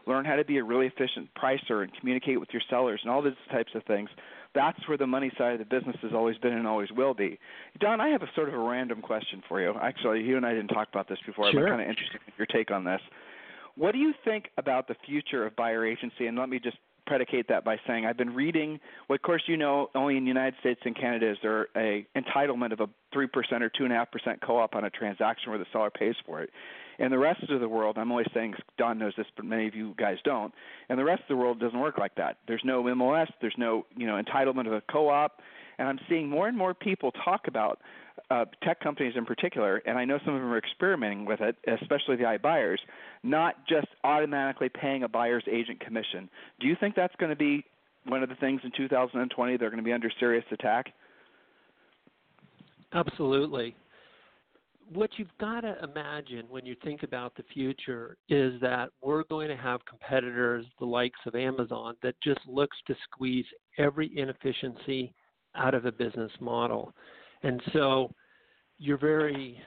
Learn 0.10 0.26
how 0.26 0.36
to 0.36 0.44
be 0.44 0.58
a 0.58 0.64
really 0.64 0.88
efficient 0.88 1.30
pricer 1.42 1.84
and 1.84 1.92
communicate 2.00 2.40
with 2.40 2.50
your 2.52 2.64
sellers 2.68 3.00
and 3.04 3.12
all 3.12 3.22
these 3.22 3.34
types 3.52 3.72
of 3.76 3.84
things. 3.84 4.10
That's 4.56 4.80
where 4.88 4.98
the 4.98 5.06
money 5.06 5.32
side 5.38 5.54
of 5.54 5.60
the 5.60 5.66
business 5.66 5.96
has 6.02 6.14
always 6.16 6.36
been 6.40 6.54
and 6.54 6.68
always 6.68 6.92
will 6.92 7.14
be. 7.14 7.38
Don, 7.80 8.02
I 8.02 8.08
have 8.10 8.24
a 8.24 8.30
sort 8.34 8.48
of 8.48 8.56
a 8.56 8.58
random 8.58 9.02
question 9.02 9.44
for 9.48 9.62
you. 9.62 9.76
Actually, 9.80 10.24
you 10.24 10.36
and 10.36 10.48
I 10.48 10.56
didn't 10.56 10.70
talk 10.70 10.88
about 10.92 11.08
this 11.08 11.20
before. 11.28 11.52
Sure. 11.52 11.68
I'm 11.68 11.78
kind 11.78 11.82
of 11.84 11.88
interested 11.88 12.20
in 12.26 12.34
your 12.40 12.48
take 12.48 12.72
on 12.72 12.84
this. 12.84 13.02
What 13.76 13.92
do 13.92 14.00
you 14.00 14.16
think 14.26 14.50
about 14.58 14.88
the 14.88 14.96
future 15.06 15.46
of 15.46 15.56
buyer 15.56 15.86
agency? 15.86 16.26
And 16.26 16.36
let 16.36 16.50
me 16.50 16.60
just 16.60 16.78
predicate 17.06 17.48
that 17.50 17.64
by 17.64 17.78
saying 17.86 18.08
I've 18.08 18.18
been 18.18 18.34
reading. 18.34 18.80
Well, 19.08 19.16
of 19.16 19.22
course, 19.22 19.44
you 19.46 19.58
know, 19.58 19.90
only 19.94 20.18
in 20.18 20.24
the 20.24 20.28
United 20.28 20.56
States 20.60 20.82
and 20.86 20.96
Canada 20.96 21.32
is 21.32 21.38
there 21.44 21.68
a 21.78 22.08
entitlement 22.18 22.74
of 22.74 22.80
a 22.80 22.90
three 23.14 23.28
percent 23.28 23.64
or 23.64 23.70
two 23.70 23.84
and 23.84 23.94
a 23.94 23.96
half 23.96 24.12
percent 24.12 24.42
co-op 24.42 24.74
on 24.74 24.86
a 24.86 24.90
transaction 24.90 25.52
where 25.52 25.60
the 25.60 25.66
seller 25.72 25.92
pays 25.92 26.16
for 26.26 26.42
it. 26.42 26.50
In 27.00 27.12
the 27.12 27.18
rest 27.18 27.42
of 27.50 27.62
the 27.62 27.70
world, 27.70 27.98
I'm 27.98 28.12
always 28.12 28.28
saying 28.34 28.56
Don 28.78 29.00
knows 29.00 29.14
this, 29.18 29.26
but 29.36 29.46
many 29.46 29.68
of 29.68 29.74
you 29.74 29.96
guys 29.98 30.18
don't. 30.26 30.54
And 30.90 31.00
the 31.00 31.04
rest 31.06 31.22
of 31.22 31.30
the 31.30 31.38
world 31.38 31.60
doesn't 31.60 31.80
work 31.80 31.98
like 31.98 32.16
that. 32.16 32.38
There's 32.46 32.62
no 32.66 32.84
MLS. 32.84 33.28
There's 33.42 33.56
no 33.58 33.86
you 33.96 34.06
know 34.06 34.22
entitlement 34.22 34.68
of 34.68 34.74
a 34.74 34.82
co-op. 34.92 35.42
And 35.78 35.88
I'm 35.88 36.00
seeing 36.10 36.30
more 36.30 36.50
and 36.50 36.58
more 36.58 36.74
people 36.74 37.14
talk 37.24 37.48
about 37.48 37.80
uh, 38.30 38.44
tech 38.62 38.82
companies 38.82 39.14
in 39.16 39.26
particular, 39.26 39.82
and 39.86 39.98
I 39.98 40.04
know 40.04 40.20
some 40.26 40.36
of 40.36 40.42
them 40.42 40.52
are 40.52 40.58
experimenting 40.58 41.24
with 41.24 41.40
it, 41.40 41.56
especially 41.68 42.18
the 42.18 42.24
iBuyers, 42.24 42.80
not 43.24 43.66
just 43.66 43.88
automatically 44.04 44.68
paying 44.68 45.04
a 45.04 45.08
buyer's 45.08 45.46
agent 45.50 45.80
commission. 45.80 46.30
Do 46.60 46.68
you 46.68 46.76
think 46.78 46.96
that's 46.96 47.16
going 47.16 47.30
to 47.30 47.38
be 47.38 47.64
one 48.06 48.24
of 48.24 48.30
the 48.30 48.36
things 48.36 48.60
in 48.66 48.72
2020 48.76 49.56
they're 49.56 49.70
going 49.70 49.82
to 49.82 49.84
be 49.84 49.94
under 49.94 50.12
serious 50.20 50.44
attack? 50.52 50.88
Absolutely. 52.94 53.76
What 54.92 55.12
you've 55.18 55.38
got 55.40 55.62
to 55.62 55.76
imagine 55.84 56.46
when 56.50 56.66
you 56.66 56.76
think 56.84 57.04
about 57.04 57.36
the 57.36 57.44
future 57.54 58.18
is 58.28 58.60
that 58.62 58.90
we're 59.04 59.24
going 59.26 59.48
to 59.50 59.56
have 59.56 59.86
competitors, 59.86 60.66
the 60.80 60.86
likes 60.86 61.20
of 61.28 61.36
Amazon, 61.36 61.96
that 62.02 62.16
just 62.24 62.40
looks 62.48 62.76
to 62.88 62.96
squeeze 63.04 63.46
every 63.78 64.12
inefficiency 64.18 65.14
out 65.56 65.76
of 65.76 65.86
a 65.86 65.92
business 65.92 66.32
model. 66.40 66.92
And 67.44 67.62
so 67.72 68.12
you're 68.80 68.98
very 68.98 69.62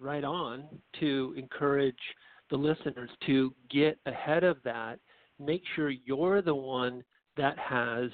right 0.00 0.24
on 0.24 0.64
to 0.98 1.34
encourage 1.36 1.94
the 2.50 2.56
listeners 2.56 3.10
to 3.26 3.54
get 3.70 3.96
ahead 4.06 4.42
of 4.42 4.56
that. 4.64 4.98
Make 5.38 5.62
sure 5.76 5.90
you're 5.90 6.42
the 6.42 6.54
one 6.54 7.04
that 7.36 7.56
has 7.58 8.10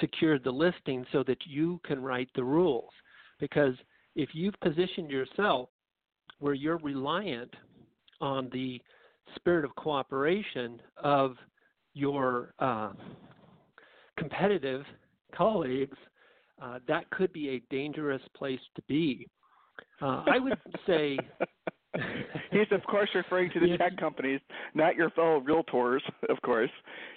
secured 0.00 0.44
the 0.44 0.50
listing 0.50 1.06
so 1.12 1.22
that 1.26 1.38
you 1.46 1.80
can 1.86 2.02
write 2.02 2.28
the 2.34 2.44
rules. 2.44 2.90
Because 3.40 3.74
if 4.16 4.30
you've 4.32 4.58
positioned 4.60 5.10
yourself 5.10 5.68
where 6.38 6.54
you're 6.54 6.78
reliant 6.78 7.52
on 8.20 8.48
the 8.52 8.80
spirit 9.36 9.64
of 9.64 9.74
cooperation 9.76 10.80
of 10.96 11.36
your 11.94 12.54
uh, 12.58 12.92
competitive 14.18 14.84
colleagues 15.34 15.96
uh, 16.62 16.78
that 16.86 17.10
could 17.10 17.32
be 17.32 17.48
a 17.50 17.62
dangerous 17.74 18.22
place 18.36 18.60
to 18.76 18.82
be. 18.88 19.28
Uh, 20.00 20.24
I 20.30 20.38
would 20.38 20.58
say. 20.86 21.18
He's 22.50 22.66
of 22.70 22.82
course 22.84 23.10
referring 23.14 23.50
to 23.50 23.60
the 23.60 23.68
yeah. 23.68 23.76
tech 23.76 23.96
companies, 23.98 24.40
not 24.74 24.96
your 24.96 25.10
fellow 25.10 25.40
realtors, 25.40 26.00
of 26.28 26.40
course, 26.42 26.70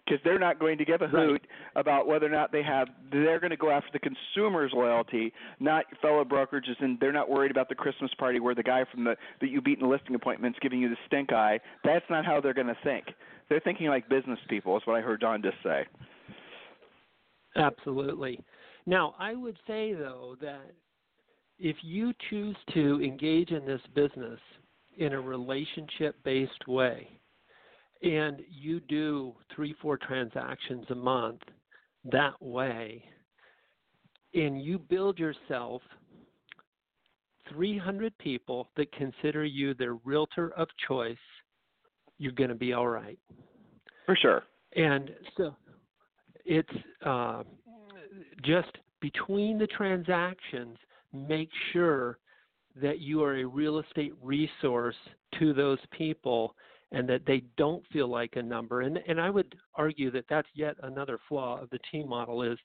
because 0.04 0.20
they're 0.24 0.40
not 0.40 0.60
going 0.60 0.78
to 0.78 0.86
give 0.86 1.02
a 1.02 1.08
hoot 1.08 1.42
right. 1.42 1.42
about 1.76 2.08
whether 2.08 2.26
or 2.26 2.30
not 2.30 2.52
they 2.52 2.64
have. 2.64 2.90
They're 3.12 3.40
going 3.40 3.52
to 3.52 3.58
go 3.58 3.70
after 3.70 3.90
the 3.94 4.00
consumer's 4.00 4.72
loyalty, 4.74 5.34
not 5.60 5.86
fellow 6.02 6.24
brokerages, 6.26 6.76
and 6.80 7.00
they're 7.00 7.14
not 7.14 7.30
worried 7.30 7.52
about 7.52 7.70
the 7.70 7.76
Christmas 7.76 8.12
party 8.18 8.40
where 8.40 8.56
the 8.56 8.64
guy 8.64 8.84
from 8.92 9.06
the 9.06 9.16
that 9.40 9.50
you 9.50 9.62
beat 9.62 9.80
in 9.80 9.88
the 9.88 9.90
listing 9.90 10.16
appointment's 10.16 10.60
giving 10.62 10.82
you 10.82 10.90
the 10.90 10.98
stink 11.08 11.32
eye. 11.32 11.60
That's 11.84 12.06
not 12.10 12.26
how 12.26 12.42
they're 12.42 12.54
going 12.54 12.68
to 12.68 12.78
think. 12.84 13.06
They're 13.50 13.62
thinking 13.62 13.88
like 13.88 14.10
business 14.10 14.40
people. 14.50 14.76
Is 14.76 14.84
what 14.86 14.98
I 14.98 15.02
heard 15.02 15.22
Don 15.22 15.42
just 15.42 15.58
say. 15.64 15.86
Absolutely. 17.56 18.42
Now, 18.86 19.16
I 19.18 19.36
would 19.36 19.58
say 19.66 19.94
though 19.94 20.36
that 20.42 20.74
if 21.58 21.78
you 21.82 22.14
choose 22.30 22.58
to 22.74 23.02
engage 23.02 23.52
in 23.52 23.66
this 23.66 23.82
business 23.94 24.40
in 24.98 25.14
a 25.14 25.22
relationship 25.22 26.16
based 26.24 26.68
way 26.68 27.08
and 28.06 28.42
you 28.50 28.80
do 28.82 29.34
three, 29.54 29.76
four 29.82 29.98
transactions 29.98 30.86
a 30.90 30.96
month 30.96 31.42
that 32.12 32.40
way, 32.40 33.04
and 34.34 34.62
you 34.62 34.78
build 34.78 35.18
yourself 35.18 35.82
300 37.50 38.16
people 38.18 38.70
that 38.76 38.92
consider 38.92 39.44
you 39.44 39.74
their 39.74 39.96
realtor 40.04 40.52
of 40.58 40.68
choice, 40.88 41.18
you're 42.18 42.32
going 42.32 42.50
to 42.50 42.56
be 42.56 42.74
all 42.74 42.88
right. 42.88 43.20
For 44.06 44.16
sure. 44.16 44.44
And 44.76 45.10
so 45.38 45.56
it's 46.46 46.70
uh, 47.04 47.44
just 48.44 48.72
between 49.02 49.58
the 49.58 49.68
transactions, 49.68 50.78
make 51.12 51.50
sure 51.72 52.20
that 52.82 53.00
you 53.00 53.24
are 53.24 53.38
a 53.38 53.46
real 53.46 53.80
estate 53.80 54.14
resource 54.22 54.96
to 55.40 55.54
those 55.54 55.80
people 55.92 56.56
and 56.92 57.08
that 57.10 57.26
they 57.26 57.44
don't 57.58 57.84
feel 57.92 58.08
like 58.08 58.36
a 58.36 58.42
number. 58.42 58.82
And, 58.82 59.00
and 59.08 59.20
I 59.20 59.30
would 59.30 59.56
argue 59.76 60.12
that 60.12 60.26
that's 60.30 60.48
yet 60.54 60.76
another 60.84 61.20
flaw 61.28 61.62
of 61.62 61.70
the 61.70 61.80
team 61.92 62.08
model 62.08 62.44
is 62.44 62.58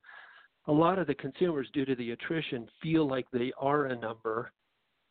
a 0.66 0.72
lot 0.72 0.98
of 0.98 1.06
the 1.06 1.14
consumers, 1.14 1.68
due 1.72 1.84
to 1.84 1.94
the 1.94 2.11
attrition, 2.11 2.68
feel 2.82 3.08
like 3.08 3.26
they 3.32 3.52
are 3.58 3.86
a 3.86 3.96
number. 3.96 4.52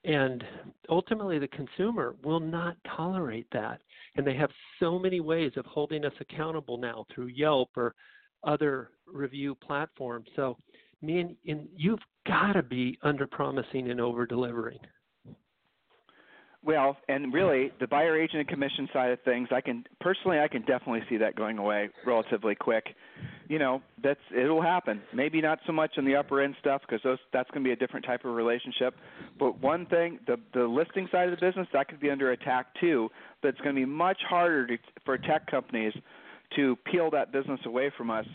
And 0.05 0.43
ultimately, 0.89 1.39
the 1.39 1.47
consumer 1.49 2.15
will 2.23 2.39
not 2.39 2.77
tolerate 2.95 3.47
that. 3.51 3.81
And 4.15 4.25
they 4.25 4.35
have 4.35 4.51
so 4.79 4.97
many 4.97 5.19
ways 5.19 5.51
of 5.57 5.65
holding 5.65 6.05
us 6.05 6.13
accountable 6.21 6.77
now 6.77 7.05
through 7.13 7.27
Yelp 7.27 7.69
or 7.75 7.95
other 8.43 8.91
review 9.05 9.55
platforms. 9.55 10.27
So, 10.35 10.55
man, 11.01 11.35
in, 11.45 11.67
you've 11.75 11.99
got 12.27 12.53
to 12.53 12.63
be 12.63 12.97
under 13.03 13.27
promising 13.27 13.89
and 13.89 13.99
over 13.99 14.25
delivering. 14.25 14.79
Well, 16.61 16.97
and 17.07 17.33
really, 17.33 17.71
the 17.79 17.87
buyer 17.87 18.19
agent 18.21 18.39
and 18.39 18.47
commission 18.47 18.89
side 18.91 19.11
of 19.11 19.21
things, 19.21 19.47
I 19.49 19.61
can 19.61 19.85
personally, 20.01 20.39
I 20.39 20.49
can 20.49 20.61
definitely 20.63 21.03
see 21.07 21.15
that 21.15 21.37
going 21.37 21.57
away 21.57 21.89
relatively 22.05 22.53
quick. 22.53 22.85
You 23.47 23.59
know, 23.59 23.81
that's 24.03 24.19
it'll 24.35 24.61
happen. 24.61 25.01
Maybe 25.13 25.41
not 25.41 25.59
so 25.65 25.71
much 25.71 25.91
on 25.97 26.03
the 26.03 26.17
upper 26.17 26.41
end 26.41 26.55
stuff 26.59 26.81
because 26.81 27.01
those 27.01 27.17
that's 27.31 27.49
going 27.51 27.63
to 27.63 27.67
be 27.67 27.71
a 27.71 27.77
different 27.77 28.05
type 28.05 28.25
of 28.25 28.35
relationship. 28.35 28.93
But 29.39 29.61
one 29.61 29.85
thing, 29.85 30.19
the 30.27 30.35
the 30.53 30.65
listing 30.65 31.07
side 31.13 31.29
of 31.29 31.39
the 31.39 31.45
business, 31.45 31.67
that 31.71 31.87
could 31.87 32.01
be 32.01 32.09
under 32.09 32.31
attack 32.31 32.67
too. 32.81 33.07
But 33.41 33.49
it's 33.49 33.61
going 33.61 33.75
to 33.75 33.79
be 33.81 33.85
much 33.85 34.19
harder 34.27 34.67
to, 34.67 34.77
for 35.05 35.17
tech 35.17 35.47
companies 35.47 35.93
to 36.57 36.75
peel 36.91 37.09
that 37.11 37.31
business 37.31 37.61
away 37.65 37.89
from 37.97 38.11
us 38.11 38.25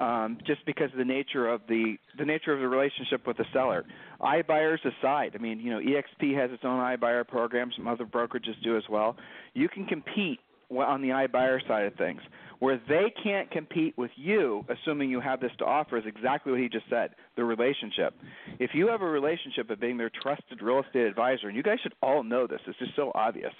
um, 0.00 0.38
just 0.46 0.64
because 0.64 0.90
of 0.92 0.98
the 0.98 1.04
nature 1.04 1.48
of 1.48 1.60
the 1.68 1.96
the 2.18 2.24
nature 2.24 2.52
of 2.52 2.60
the 2.60 2.68
relationship 2.68 3.26
with 3.26 3.36
the 3.36 3.44
seller. 3.52 3.84
iBuyers 4.20 4.78
aside, 4.84 5.32
I 5.34 5.38
mean, 5.38 5.60
you 5.60 5.70
know, 5.70 5.78
EXP 5.78 6.34
has 6.36 6.50
its 6.50 6.64
own 6.64 6.80
iBuyer 6.80 7.28
program. 7.28 7.70
Some 7.76 7.86
other 7.86 8.06
brokerages 8.06 8.60
do 8.64 8.76
as 8.76 8.84
well. 8.88 9.16
You 9.54 9.68
can 9.68 9.84
compete 9.84 10.40
on 10.70 11.02
the 11.02 11.08
iBuyer 11.08 11.66
side 11.68 11.84
of 11.84 11.94
things. 11.94 12.20
Where 12.60 12.80
they 12.88 13.12
can't 13.22 13.50
compete 13.50 13.96
with 13.96 14.10
you, 14.16 14.66
assuming 14.68 15.10
you 15.10 15.20
have 15.20 15.40
this 15.40 15.52
to 15.58 15.64
offer, 15.64 15.96
is 15.96 16.04
exactly 16.06 16.52
what 16.52 16.60
he 16.60 16.68
just 16.68 16.84
said 16.90 17.10
the 17.36 17.44
relationship. 17.44 18.14
If 18.58 18.70
you 18.74 18.88
have 18.88 19.00
a 19.00 19.06
relationship 19.06 19.70
of 19.70 19.80
being 19.80 19.96
their 19.96 20.10
trusted 20.22 20.60
real 20.60 20.82
estate 20.86 21.06
advisor, 21.06 21.48
and 21.48 21.56
you 21.56 21.62
guys 21.62 21.78
should 21.82 21.94
all 22.02 22.22
know 22.22 22.46
this, 22.46 22.60
it's 22.66 22.78
just 22.78 22.96
so 22.96 23.12
obvious 23.14 23.52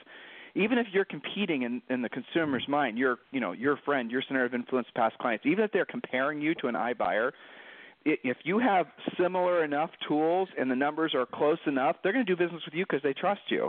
even 0.55 0.79
if 0.79 0.87
you're 0.93 1.05
competing 1.05 1.63
in, 1.63 1.83
in 1.89 2.03
the 2.03 2.09
consumer's 2.09 2.67
mind, 2.69 2.99
your 2.99 3.19
you 3.31 3.41
know 3.41 3.53
your 3.53 3.77
friend, 3.85 4.11
your 4.11 4.23
center 4.27 4.45
of 4.45 4.55
influence, 4.55 4.89
past 4.95 5.17
clients, 5.19 5.47
even 5.47 5.65
if 5.65 5.73
they're 5.73 5.85
comparing 5.85 6.41
you 6.41 6.55
to 6.57 6.67
an 6.67 6.75
iBuyer, 6.75 7.33
if 8.05 8.39
you 8.45 8.59
have 8.59 8.87
similar 9.21 9.65
enough 9.65 9.91
tools 10.09 10.49
and 10.59 10.71
the 10.71 10.77
numbers 10.77 11.15
are 11.15 11.27
close 11.27 11.59
enough, 11.67 11.97
they're 12.03 12.13
going 12.13 12.25
to 12.25 12.35
do 12.35 12.37
business 12.37 12.63
with 12.65 12.75
you 12.75 12.85
because 12.85 13.03
they 13.03 13.13
trust 13.13 13.43
you, 13.49 13.69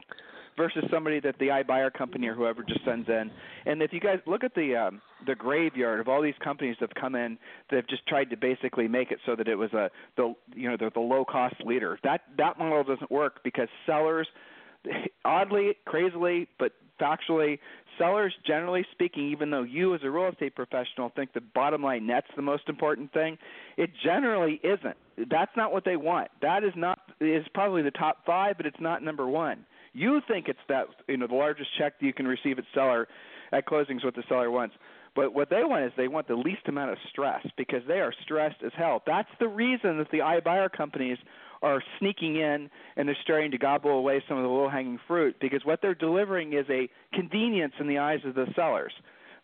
versus 0.57 0.83
somebody 0.91 1.19
that 1.19 1.35
the 1.39 1.47
iBuyer 1.47 1.91
company 1.93 2.27
or 2.27 2.33
whoever 2.33 2.63
just 2.63 2.83
sends 2.85 3.07
in. 3.09 3.31
And 3.65 3.81
if 3.81 3.93
you 3.93 3.99
guys 3.99 4.19
look 4.25 4.43
at 4.43 4.53
the 4.55 4.75
um, 4.75 5.01
the 5.25 5.35
graveyard 5.35 5.99
of 5.99 6.07
all 6.07 6.21
these 6.21 6.35
companies 6.43 6.75
that 6.79 6.89
have 6.89 7.01
come 7.01 7.15
in 7.15 7.37
that 7.69 7.75
have 7.77 7.87
just 7.87 8.05
tried 8.07 8.29
to 8.29 8.37
basically 8.37 8.87
make 8.87 9.11
it 9.11 9.19
so 9.25 9.35
that 9.35 9.47
it 9.47 9.55
was 9.55 9.71
a 9.73 9.89
the 10.17 10.33
you 10.55 10.69
know 10.69 10.77
the, 10.77 10.91
the 10.93 10.99
low 10.99 11.25
cost 11.25 11.55
leader, 11.65 11.99
that 12.03 12.21
that 12.37 12.57
model 12.57 12.83
doesn't 12.83 13.11
work 13.11 13.43
because 13.43 13.67
sellers 13.85 14.27
oddly, 15.25 15.77
crazily, 15.85 16.47
but 16.59 16.73
factually, 16.99 17.59
sellers, 17.97 18.33
generally 18.45 18.85
speaking, 18.91 19.31
even 19.31 19.49
though 19.49 19.63
you 19.63 19.93
as 19.95 20.01
a 20.03 20.09
real 20.09 20.29
estate 20.29 20.55
professional 20.55 21.11
think 21.15 21.33
the 21.33 21.41
bottom 21.41 21.83
line 21.83 22.05
net's 22.05 22.27
the 22.35 22.41
most 22.41 22.69
important 22.69 23.11
thing, 23.13 23.37
it 23.77 23.91
generally 24.03 24.59
isn't. 24.63 24.97
That's 25.29 25.51
not 25.57 25.71
what 25.71 25.85
they 25.85 25.97
want. 25.97 26.29
That 26.41 26.63
is 26.63 26.73
not 26.75 26.99
is 27.19 27.45
probably 27.53 27.81
the 27.81 27.91
top 27.91 28.25
five, 28.25 28.57
but 28.57 28.65
it's 28.65 28.79
not 28.79 29.03
number 29.03 29.27
one. 29.27 29.65
You 29.93 30.21
think 30.27 30.47
it's 30.47 30.59
that 30.69 30.87
you 31.07 31.17
know 31.17 31.27
the 31.27 31.35
largest 31.35 31.69
check 31.77 31.99
that 31.99 32.05
you 32.05 32.13
can 32.13 32.27
receive 32.27 32.57
at 32.57 32.65
seller 32.73 33.07
at 33.51 33.65
closing 33.65 33.97
is 33.97 34.03
what 34.03 34.15
the 34.15 34.23
seller 34.29 34.49
wants. 34.49 34.75
But 35.13 35.33
what 35.33 35.49
they 35.49 35.63
want 35.65 35.83
is 35.83 35.91
they 35.97 36.07
want 36.07 36.29
the 36.29 36.35
least 36.35 36.67
amount 36.67 36.91
of 36.91 36.97
stress 37.09 37.45
because 37.57 37.81
they 37.85 37.99
are 37.99 38.13
stressed 38.23 38.63
as 38.65 38.71
hell. 38.77 39.03
That's 39.05 39.29
the 39.39 39.47
reason 39.49 39.97
that 39.97 40.09
the 40.09 40.19
iBuyer 40.19 40.71
companies 40.71 41.17
are 41.61 41.83
sneaking 41.99 42.37
in 42.37 42.69
and 42.95 43.07
they're 43.07 43.17
starting 43.23 43.51
to 43.51 43.57
gobble 43.57 43.91
away 43.91 44.23
some 44.27 44.37
of 44.37 44.43
the 44.43 44.49
low 44.49 44.69
hanging 44.69 44.99
fruit 45.07 45.35
because 45.39 45.61
what 45.63 45.81
they're 45.81 45.95
delivering 45.95 46.53
is 46.53 46.65
a 46.69 46.89
convenience 47.13 47.73
in 47.79 47.87
the 47.87 47.97
eyes 47.97 48.19
of 48.25 48.35
the 48.35 48.47
sellers. 48.55 48.93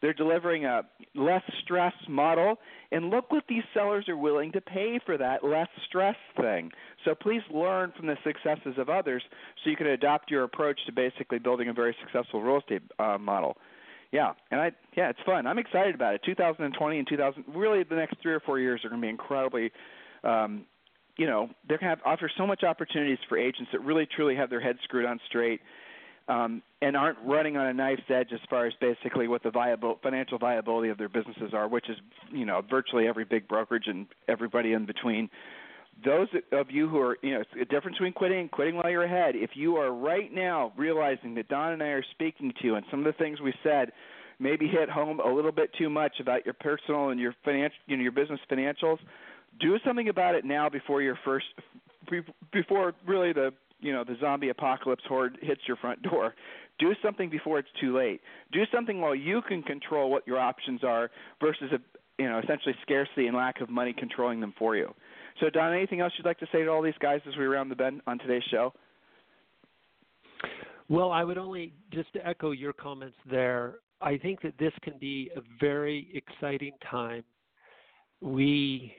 They're 0.01 0.13
delivering 0.13 0.65
a 0.65 0.83
less 1.15 1.41
stress 1.63 1.93
model, 2.07 2.57
and 2.91 3.09
look 3.09 3.31
what 3.31 3.45
these 3.49 3.63
sellers 3.73 4.07
are 4.07 4.17
willing 4.17 4.51
to 4.51 4.61
pay 4.61 4.99
for 5.03 5.17
that 5.17 5.43
less 5.43 5.69
stress 5.87 6.15
thing. 6.39 6.71
So 7.03 7.15
please 7.15 7.41
learn 7.51 7.93
from 7.97 8.05
the 8.05 8.17
successes 8.23 8.75
of 8.77 8.89
others 8.89 9.23
so 9.63 9.69
you 9.69 9.75
can 9.75 9.87
adopt 9.87 10.29
your 10.29 10.43
approach 10.43 10.79
to 10.85 10.91
basically 10.91 11.39
building 11.39 11.69
a 11.69 11.73
very 11.73 11.95
successful 11.99 12.43
real 12.43 12.59
estate 12.59 12.83
uh, 12.99 13.17
model. 13.17 13.57
Yeah, 14.11 14.33
and 14.51 14.61
I 14.61 14.71
yeah, 14.95 15.09
it's 15.09 15.19
fun. 15.25 15.47
I'm 15.47 15.57
excited 15.57 15.95
about 15.95 16.13
it. 16.13 16.21
2020 16.25 16.99
and 16.99 17.07
2000 17.07 17.43
really 17.53 17.83
the 17.83 17.95
next 17.95 18.21
3 18.21 18.33
or 18.33 18.39
4 18.39 18.59
years 18.59 18.85
are 18.85 18.89
going 18.89 19.01
to 19.01 19.05
be 19.05 19.09
incredibly 19.09 19.71
um 20.23 20.65
you 21.17 21.25
know, 21.25 21.49
they're 21.67 21.77
going 21.77 21.89
to 21.89 21.95
have 21.97 21.99
offer 22.05 22.29
so 22.37 22.45
much 22.47 22.63
opportunities 22.63 23.17
for 23.27 23.37
agents 23.37 23.69
that 23.71 23.81
really 23.81 24.07
truly 24.15 24.35
have 24.35 24.49
their 24.49 24.61
heads 24.61 24.79
screwed 24.83 25.05
on 25.05 25.19
straight 25.27 25.61
um, 26.27 26.61
and 26.81 26.95
aren't 26.95 27.17
running 27.25 27.57
on 27.57 27.67
a 27.67 27.73
knife's 27.73 28.03
edge 28.09 28.29
as 28.33 28.39
far 28.49 28.65
as 28.65 28.73
basically 28.79 29.27
what 29.27 29.43
the 29.43 29.51
viable 29.51 29.99
financial 30.03 30.37
viability 30.37 30.89
of 30.89 30.97
their 30.97 31.09
businesses 31.09 31.53
are, 31.53 31.67
which 31.67 31.89
is 31.89 31.97
you 32.31 32.45
know 32.45 32.61
virtually 32.69 33.07
every 33.07 33.25
big 33.25 33.47
brokerage 33.47 33.85
and 33.87 34.07
everybody 34.27 34.73
in 34.73 34.85
between. 34.85 35.29
Those 36.05 36.27
of 36.51 36.69
you 36.69 36.87
who 36.87 36.99
are, 36.99 37.17
you 37.23 37.33
know, 37.33 37.39
it's 37.41 37.49
a 37.59 37.65
difference 37.65 37.97
between 37.97 38.13
quitting 38.13 38.39
and 38.41 38.51
quitting 38.51 38.75
while 38.75 38.89
you're 38.89 39.05
ahead. 39.05 39.35
If 39.35 39.51
you 39.55 39.77
are 39.77 39.91
right 39.91 40.31
now 40.31 40.71
realizing 40.77 41.33
that 41.35 41.47
Don 41.47 41.73
and 41.73 41.81
I 41.81 41.87
are 41.87 42.05
speaking 42.11 42.53
to 42.61 42.67
you, 42.67 42.75
and 42.75 42.85
some 42.91 42.99
of 42.99 43.05
the 43.05 43.13
things 43.13 43.41
we 43.41 43.51
said 43.63 43.91
maybe 44.37 44.67
hit 44.67 44.91
home 44.91 45.19
a 45.19 45.33
little 45.33 45.51
bit 45.51 45.71
too 45.75 45.89
much 45.89 46.19
about 46.19 46.45
your 46.45 46.53
personal 46.53 47.09
and 47.09 47.19
your 47.19 47.33
financial, 47.43 47.77
you 47.87 47.97
know, 47.97 48.03
your 48.03 48.11
business 48.11 48.39
financials, 48.51 48.99
do 49.59 49.77
something 49.85 50.09
about 50.09 50.35
it 50.35 50.45
now 50.45 50.69
before 50.69 51.01
your 51.01 51.17
first, 51.23 51.45
before 52.51 52.93
really 53.05 53.33
the 53.33 53.53
you 53.79 53.93
know 53.93 54.03
the 54.03 54.15
zombie 54.19 54.49
apocalypse 54.49 55.03
horde 55.07 55.37
hits 55.41 55.61
your 55.67 55.77
front 55.77 56.01
door. 56.01 56.33
Do 56.79 56.93
something 57.01 57.31
before 57.31 57.57
it's 57.57 57.69
too 57.81 57.97
late. 57.97 58.21
Do 58.51 58.61
something 58.71 59.01
while 59.01 59.15
you 59.15 59.41
can 59.41 59.63
control 59.63 60.11
what 60.11 60.27
your 60.27 60.37
options 60.37 60.83
are 60.83 61.09
versus 61.41 61.71
a 61.71 61.79
you 62.21 62.29
know 62.29 62.39
essentially 62.39 62.75
scarcity 62.83 63.25
and 63.25 63.35
lack 63.35 63.61
of 63.61 63.69
money 63.69 63.93
controlling 63.97 64.39
them 64.39 64.53
for 64.59 64.75
you. 64.75 64.93
So 65.39 65.49
Don, 65.49 65.73
anything 65.73 66.01
else 66.01 66.13
you'd 66.17 66.25
like 66.25 66.39
to 66.39 66.47
say 66.51 66.63
to 66.63 66.67
all 66.69 66.83
these 66.83 66.93
guys 66.99 67.21
as 67.27 67.35
we 67.35 67.45
round 67.45 67.71
the 67.71 67.75
bend 67.75 68.01
on 68.05 68.19
today's 68.19 68.43
show? 68.51 68.73
Well, 70.89 71.11
I 71.11 71.23
would 71.23 71.37
only 71.37 71.73
just 71.91 72.13
to 72.13 72.25
echo 72.25 72.51
your 72.51 72.73
comments 72.73 73.17
there. 73.29 73.79
I 73.99 74.17
think 74.17 74.41
that 74.41 74.53
this 74.59 74.73
can 74.83 74.93
be 74.99 75.31
a 75.35 75.41
very 75.59 76.07
exciting 76.13 76.73
time. 76.89 77.23
We 78.21 78.93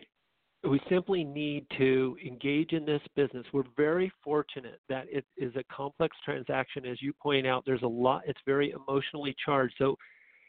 we 0.64 0.80
simply 0.88 1.22
need 1.22 1.66
to 1.78 2.16
engage 2.24 2.72
in 2.72 2.84
this 2.84 3.02
business. 3.14 3.46
We're 3.52 3.62
very 3.76 4.10
fortunate 4.24 4.80
that 4.88 5.06
it 5.10 5.24
is 5.36 5.54
a 5.56 5.62
complex 5.72 6.16
transaction. 6.24 6.84
As 6.84 7.00
you 7.00 7.12
point 7.12 7.46
out, 7.46 7.62
there's 7.64 7.82
a 7.82 7.86
lot, 7.86 8.22
it's 8.26 8.40
very 8.44 8.72
emotionally 8.72 9.34
charged. 9.44 9.74
So 9.78 9.96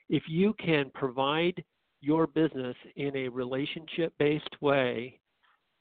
if 0.10 0.24
you 0.28 0.54
can 0.54 0.90
provide 0.94 1.64
your 2.02 2.26
business 2.28 2.76
in 2.96 3.16
a 3.16 3.28
relationship 3.28 4.14
based 4.18 4.62
way 4.62 5.20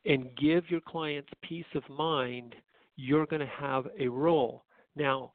and 0.05 0.29
give 0.37 0.71
your 0.71 0.81
clients 0.81 1.31
peace 1.43 1.65
of 1.75 1.83
mind, 1.89 2.55
you're 2.97 3.27
going 3.27 3.41
to 3.41 3.47
have 3.47 3.87
a 3.99 4.09
role. 4.09 4.65
Now, 4.95 5.33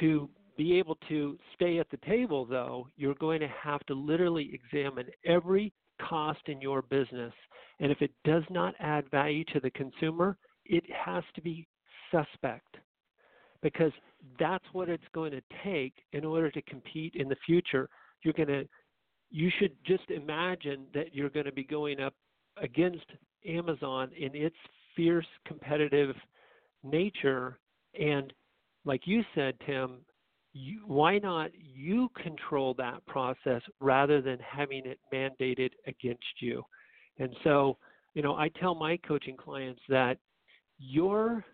to 0.00 0.28
be 0.56 0.78
able 0.78 0.98
to 1.08 1.36
stay 1.54 1.78
at 1.78 1.90
the 1.90 1.96
table, 2.06 2.44
though, 2.44 2.88
you're 2.96 3.14
going 3.14 3.40
to 3.40 3.48
have 3.48 3.80
to 3.86 3.94
literally 3.94 4.52
examine 4.52 5.06
every 5.24 5.72
cost 6.00 6.40
in 6.46 6.60
your 6.60 6.82
business 6.82 7.32
and 7.80 7.90
if 7.90 8.00
it 8.02 8.12
does 8.24 8.44
not 8.50 8.74
add 8.78 9.10
value 9.10 9.44
to 9.52 9.60
the 9.60 9.70
consumer, 9.70 10.36
it 10.64 10.84
has 10.90 11.24
to 11.34 11.40
be 11.40 11.66
suspect 12.10 12.76
because 13.62 13.92
that's 14.38 14.64
what 14.72 14.88
it's 14.88 15.04
going 15.12 15.32
to 15.32 15.42
take 15.64 15.94
in 16.12 16.24
order 16.24 16.50
to 16.50 16.62
compete 16.62 17.14
in 17.16 17.28
the 17.28 17.36
future. 17.46 17.88
You're 18.22 18.34
going 18.34 18.48
to 18.48 18.68
you 19.30 19.50
should 19.58 19.72
just 19.84 20.08
imagine 20.10 20.86
that 20.94 21.12
you're 21.12 21.30
going 21.30 21.46
to 21.46 21.52
be 21.52 21.64
going 21.64 21.98
up 21.98 22.14
against 22.62 23.06
Amazon 23.46 24.10
in 24.16 24.30
its 24.34 24.56
fierce 24.94 25.26
competitive 25.46 26.14
nature 26.84 27.58
and 27.98 28.32
like 28.84 29.06
you 29.06 29.24
said 29.34 29.54
Tim, 29.66 29.98
you, 30.54 30.80
why 30.86 31.18
not 31.18 31.50
you 31.54 32.08
control 32.22 32.74
that 32.78 33.04
process 33.06 33.60
rather 33.80 34.22
than 34.22 34.38
having 34.38 34.86
it 34.86 34.98
mandated 35.12 35.70
against 35.86 36.22
you? 36.40 36.62
And 37.18 37.34
so, 37.42 37.76
you 38.14 38.22
know, 38.22 38.36
I 38.36 38.48
tell 38.60 38.74
my 38.74 38.96
coaching 39.06 39.36
clients 39.36 39.80
that 39.88 40.16
your 40.78 41.44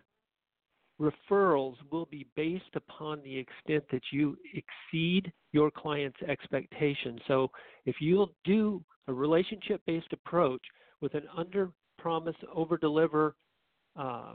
referrals 1.01 1.75
will 1.91 2.05
be 2.05 2.27
based 2.35 2.75
upon 2.75 3.21
the 3.23 3.37
extent 3.37 3.83
that 3.91 4.03
you 4.11 4.37
exceed 4.53 5.31
your 5.51 5.71
client's 5.71 6.21
expectations. 6.27 7.19
So 7.27 7.49
if 7.85 7.95
you'll 7.99 8.31
do 8.45 8.83
a 9.07 9.13
relationship 9.13 9.81
based 9.87 10.13
approach 10.13 10.61
with 11.01 11.15
an 11.15 11.23
under 11.35 11.71
promise, 11.97 12.35
over 12.53 12.77
deliver 12.77 13.35
uh, 13.95 14.33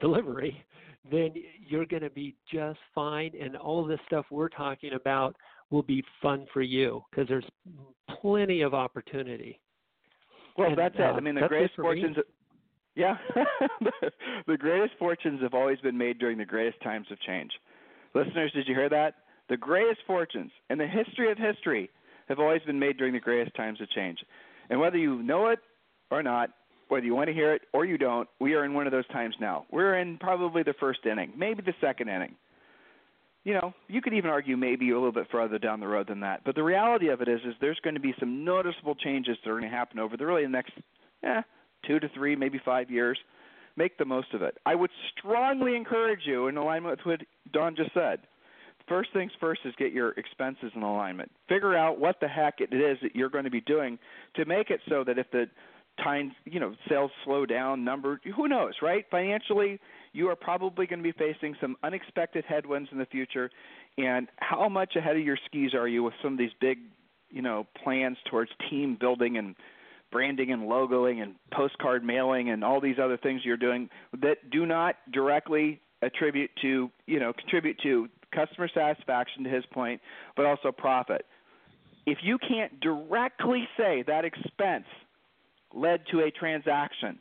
delivery, 0.00 0.64
then 1.10 1.34
you're 1.66 1.86
going 1.86 2.02
to 2.02 2.10
be 2.10 2.34
just 2.52 2.78
fine. 2.94 3.32
And 3.40 3.56
all 3.56 3.84
this 3.84 4.00
stuff 4.06 4.26
we're 4.30 4.48
talking 4.48 4.92
about 4.94 5.36
will 5.70 5.82
be 5.82 6.04
fun 6.20 6.46
for 6.52 6.62
you 6.62 7.02
because 7.10 7.28
there's 7.28 7.48
plenty 8.20 8.62
of 8.62 8.74
opportunity. 8.74 9.58
Well, 10.56 10.68
and, 10.68 10.78
that's 10.78 10.94
it. 10.96 11.00
Uh, 11.00 11.12
I 11.12 11.20
mean, 11.20 11.34
the 11.34 11.48
greatest 11.48 11.76
fortunes. 11.76 12.16
Me. 12.16 12.22
Yeah, 12.94 13.16
the 14.46 14.58
greatest 14.58 14.98
fortunes 14.98 15.40
have 15.40 15.54
always 15.54 15.78
been 15.78 15.96
made 15.96 16.18
during 16.18 16.36
the 16.36 16.44
greatest 16.44 16.78
times 16.82 17.06
of 17.10 17.18
change. 17.22 17.50
Listeners, 18.14 18.52
did 18.52 18.68
you 18.68 18.74
hear 18.74 18.90
that? 18.90 19.14
The 19.48 19.56
greatest 19.56 20.00
fortunes 20.06 20.50
in 20.68 20.76
the 20.76 20.86
history 20.86 21.32
of 21.32 21.38
history 21.38 21.88
have 22.28 22.38
always 22.38 22.60
been 22.66 22.78
made 22.78 22.98
during 22.98 23.14
the 23.14 23.18
greatest 23.18 23.56
times 23.56 23.80
of 23.80 23.88
change. 23.90 24.18
And 24.68 24.78
whether 24.78 24.98
you 24.98 25.22
know 25.22 25.46
it 25.46 25.60
or 26.10 26.22
not, 26.22 26.50
whether 26.92 27.06
you 27.06 27.14
want 27.14 27.28
to 27.28 27.34
hear 27.34 27.54
it 27.54 27.62
or 27.72 27.84
you 27.84 27.98
don't, 27.98 28.28
we 28.40 28.54
are 28.54 28.64
in 28.64 28.74
one 28.74 28.86
of 28.86 28.92
those 28.92 29.06
times 29.08 29.34
now. 29.40 29.66
We're 29.70 29.98
in 29.98 30.18
probably 30.18 30.62
the 30.62 30.74
first 30.78 31.00
inning, 31.04 31.32
maybe 31.36 31.62
the 31.62 31.74
second 31.80 32.08
inning 32.08 32.36
you 33.44 33.54
know, 33.54 33.74
you 33.88 34.00
could 34.00 34.14
even 34.14 34.30
argue 34.30 34.56
maybe 34.56 34.90
a 34.90 34.94
little 34.94 35.12
bit 35.12 35.26
further 35.30 35.58
down 35.58 35.80
the 35.80 35.88
road 35.88 36.06
than 36.08 36.20
that. 36.20 36.42
But 36.44 36.54
the 36.54 36.62
reality 36.62 37.08
of 37.08 37.20
it 37.20 37.28
is, 37.28 37.40
is 37.44 37.54
there's 37.60 37.80
going 37.82 37.94
to 37.94 38.00
be 38.00 38.14
some 38.20 38.44
noticeable 38.44 38.94
changes 38.94 39.36
that 39.42 39.50
are 39.50 39.58
going 39.58 39.70
to 39.70 39.76
happen 39.76 39.98
over 39.98 40.16
the 40.16 40.26
really 40.26 40.46
next, 40.46 40.72
eh, 41.24 41.42
two 41.86 41.98
to 41.98 42.08
three, 42.14 42.36
maybe 42.36 42.60
five 42.64 42.90
years. 42.90 43.18
Make 43.74 43.98
the 43.98 44.04
most 44.04 44.32
of 44.34 44.42
it. 44.42 44.58
I 44.66 44.74
would 44.74 44.90
strongly 45.18 45.74
encourage 45.74 46.20
you, 46.24 46.46
in 46.46 46.56
alignment 46.56 46.98
with 46.98 47.20
what 47.20 47.26
Don 47.52 47.74
just 47.74 47.92
said. 47.94 48.20
First 48.86 49.10
things 49.12 49.32
first 49.40 49.60
is 49.64 49.74
get 49.78 49.92
your 49.92 50.10
expenses 50.10 50.70
in 50.74 50.82
alignment. 50.82 51.30
Figure 51.48 51.76
out 51.76 51.98
what 51.98 52.20
the 52.20 52.28
heck 52.28 52.60
it 52.60 52.74
is 52.74 52.98
that 53.02 53.16
you're 53.16 53.30
going 53.30 53.44
to 53.44 53.50
be 53.50 53.60
doing 53.62 53.98
to 54.36 54.44
make 54.44 54.70
it 54.70 54.80
so 54.88 55.04
that 55.04 55.18
if 55.18 55.30
the 55.30 55.46
time, 55.98 56.32
you 56.44 56.60
know, 56.60 56.74
sales 56.88 57.10
slow 57.24 57.46
down, 57.46 57.84
number, 57.84 58.20
who 58.36 58.48
knows, 58.48 58.74
right? 58.82 59.04
Financially, 59.10 59.78
you 60.12 60.28
are 60.28 60.36
probably 60.36 60.86
going 60.86 61.02
to 61.02 61.02
be 61.02 61.12
facing 61.12 61.54
some 61.60 61.76
unexpected 61.82 62.44
headwinds 62.46 62.88
in 62.92 62.98
the 62.98 63.06
future. 63.06 63.50
And 63.98 64.28
how 64.36 64.68
much 64.68 64.96
ahead 64.96 65.16
of 65.16 65.22
your 65.22 65.38
skis 65.46 65.74
are 65.74 65.88
you 65.88 66.02
with 66.02 66.14
some 66.22 66.32
of 66.32 66.38
these 66.38 66.52
big, 66.60 66.78
you 67.30 67.42
know, 67.42 67.66
plans 67.82 68.16
towards 68.30 68.50
team 68.70 68.96
building 68.98 69.36
and 69.36 69.54
branding 70.10 70.52
and 70.52 70.62
logoing 70.62 71.22
and 71.22 71.34
postcard 71.52 72.04
mailing 72.04 72.50
and 72.50 72.62
all 72.62 72.80
these 72.80 72.96
other 73.02 73.16
things 73.16 73.40
you're 73.44 73.56
doing 73.56 73.88
that 74.20 74.50
do 74.50 74.66
not 74.66 74.96
directly 75.12 75.80
attribute 76.02 76.50
to, 76.60 76.90
you 77.06 77.18
know, 77.18 77.32
contribute 77.32 77.78
to 77.82 78.08
customer 78.34 78.68
satisfaction 78.72 79.44
to 79.44 79.50
his 79.50 79.64
point, 79.72 80.00
but 80.36 80.44
also 80.44 80.70
profit. 80.70 81.24
If 82.06 82.18
you 82.22 82.38
can't 82.38 82.80
directly 82.80 83.68
say 83.76 84.04
that 84.06 84.24
expense 84.24 84.86
led 85.74 86.02
to 86.10 86.20
a 86.20 86.30
transaction, 86.30 87.18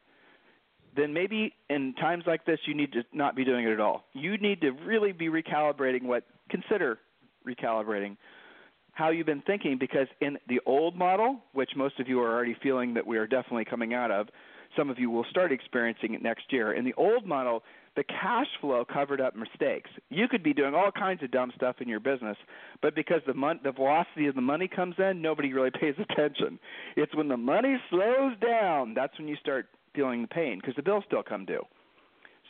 then 0.96 1.14
maybe 1.14 1.54
in 1.70 1.94
times 1.96 2.24
like 2.28 2.46
this 2.46 2.60
you 2.66 2.76
need 2.76 2.92
to 2.94 3.04
not 3.14 3.36
be 3.36 3.46
doing 3.46 3.66
it 3.66 3.72
at 3.72 3.80
all. 3.80 4.04
You 4.14 4.38
need 4.38 4.62
to 4.62 4.72
really 4.72 5.12
be 5.12 5.28
recalibrating 5.28 6.04
what 6.04 6.24
consider 6.50 7.00
recalibrating 7.48 8.18
how 8.94 9.10
you've 9.10 9.26
been 9.26 9.42
thinking 9.42 9.78
because 9.80 10.08
in 10.20 10.38
the 10.48 10.60
old 10.66 10.96
model, 10.96 11.40
which 11.54 11.72
most 11.76 12.00
of 12.00 12.08
you 12.08 12.20
are 12.20 12.32
already 12.34 12.56
feeling 12.62 12.94
that 12.94 13.06
we 13.06 13.18
are 13.18 13.28
definitely 13.28 13.66
coming 13.66 13.94
out 13.94 14.12
of, 14.12 14.28
some 14.78 14.90
of 14.90 15.00
you 15.00 15.10
will 15.10 15.26
start 15.30 15.52
experiencing 15.52 16.14
it 16.14 16.22
next 16.22 16.52
year. 16.52 16.74
In 16.74 16.86
the 16.86 16.94
old 16.96 17.26
model, 17.26 17.64
the 17.96 18.04
cash 18.04 18.48
flow 18.62 18.86
covered 18.86 19.20
up 19.20 19.36
mistakes. 19.36 19.90
You 20.10 20.28
could 20.28 20.44
be 20.44 20.54
doing 20.54 20.74
all 20.74 20.92
kinds 20.92 21.24
of 21.24 21.32
dumb 21.32 21.52
stuff 21.56 21.78
in 21.82 21.90
your 21.90 22.00
business, 22.00 22.38
but 22.82 22.96
because 22.96 23.22
the 23.28 23.34
mon- 23.34 23.60
the 23.64 23.72
velocity 23.72 24.28
of 24.28 24.36
the 24.36 24.42
money 24.42 24.68
comes 24.68 24.96
in, 24.98 25.22
nobody 25.22 25.54
really 25.54 25.72
pays 25.80 25.96
attention. 26.00 26.60
It's 26.96 27.14
when 27.16 27.28
the 27.28 27.38
money 27.38 27.78
slows 27.90 28.38
down 28.40 28.94
that's 28.94 29.18
when 29.18 29.28
you 29.28 29.36
start 29.38 29.68
feeling 29.94 30.22
the 30.22 30.28
pain 30.28 30.60
because 30.60 30.76
the 30.76 30.84
bills 30.84 31.04
still 31.08 31.24
come 31.24 31.46
due. 31.46 31.64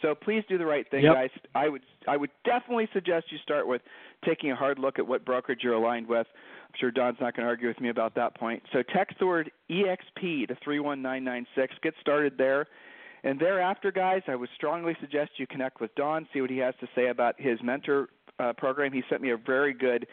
So 0.02 0.16
please 0.16 0.44
do 0.50 0.58
the 0.58 0.66
right 0.66 0.90
thing, 0.90 1.04
yep. 1.04 1.14
guys. 1.14 1.30
I 1.54 1.70
would 1.70 1.84
I 2.08 2.18
would 2.18 2.32
definitely 2.44 2.88
suggest 2.94 3.28
you 3.32 3.38
start 3.44 3.68
with 3.68 3.82
taking 4.26 4.52
a 4.52 4.56
hard 4.56 4.80
look 4.80 5.00
at 5.00 5.08
what 5.08 5.26
brokerage 5.26 5.60
you're 5.64 5.74
aligned 5.74 6.08
with. 6.08 6.28
I'm 6.28 6.74
sure 6.80 6.92
Don's 6.92 7.18
not 7.20 7.36
going 7.36 7.46
to 7.46 7.50
argue 7.50 7.68
with 7.68 7.80
me 7.80 7.90
about 7.90 8.16
that 8.16 8.36
point. 8.36 8.64
So 8.74 8.82
text 8.82 9.18
the 9.20 9.28
word 9.28 9.52
EXP 9.70 10.48
to 10.48 10.56
31996. 10.64 11.76
Get 11.84 11.94
started 12.00 12.34
there. 12.38 12.68
And 13.24 13.40
thereafter, 13.40 13.92
guys, 13.92 14.22
I 14.28 14.36
would 14.36 14.50
strongly 14.56 14.96
suggest 15.00 15.32
you 15.38 15.46
connect 15.48 15.80
with 15.80 15.94
Don, 15.96 16.28
see 16.34 16.42
what 16.42 16.50
he 16.50 16.58
has 16.58 16.74
to 16.80 16.88
say 16.96 17.08
about 17.08 17.36
his 17.38 17.60
mentor 17.64 18.10
uh, 18.40 18.54
program. 18.54 18.92
He 18.92 19.04
sent 19.10 19.22
me 19.22 19.32
a 19.32 19.38
very 19.38 19.74
good 19.74 20.08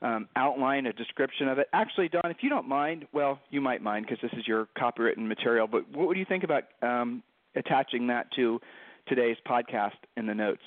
um, 0.00 0.28
outline, 0.36 0.86
a 0.86 0.92
description 0.92 1.48
of 1.48 1.58
it. 1.58 1.68
Actually, 1.72 2.08
Don, 2.08 2.30
if 2.30 2.38
you 2.40 2.48
don't 2.48 2.68
mind, 2.68 3.06
well, 3.12 3.40
you 3.50 3.60
might 3.60 3.82
mind 3.82 4.06
because 4.06 4.20
this 4.22 4.38
is 4.38 4.46
your 4.46 4.68
copywritten 4.78 5.26
material, 5.26 5.66
but 5.66 5.88
what 5.90 6.06
would 6.06 6.16
you 6.16 6.24
think 6.24 6.44
about 6.44 6.64
um, 6.82 7.22
attaching 7.56 8.06
that 8.08 8.26
to 8.36 8.60
today's 9.08 9.36
podcast 9.46 9.92
in 10.16 10.26
the 10.26 10.34
notes? 10.34 10.62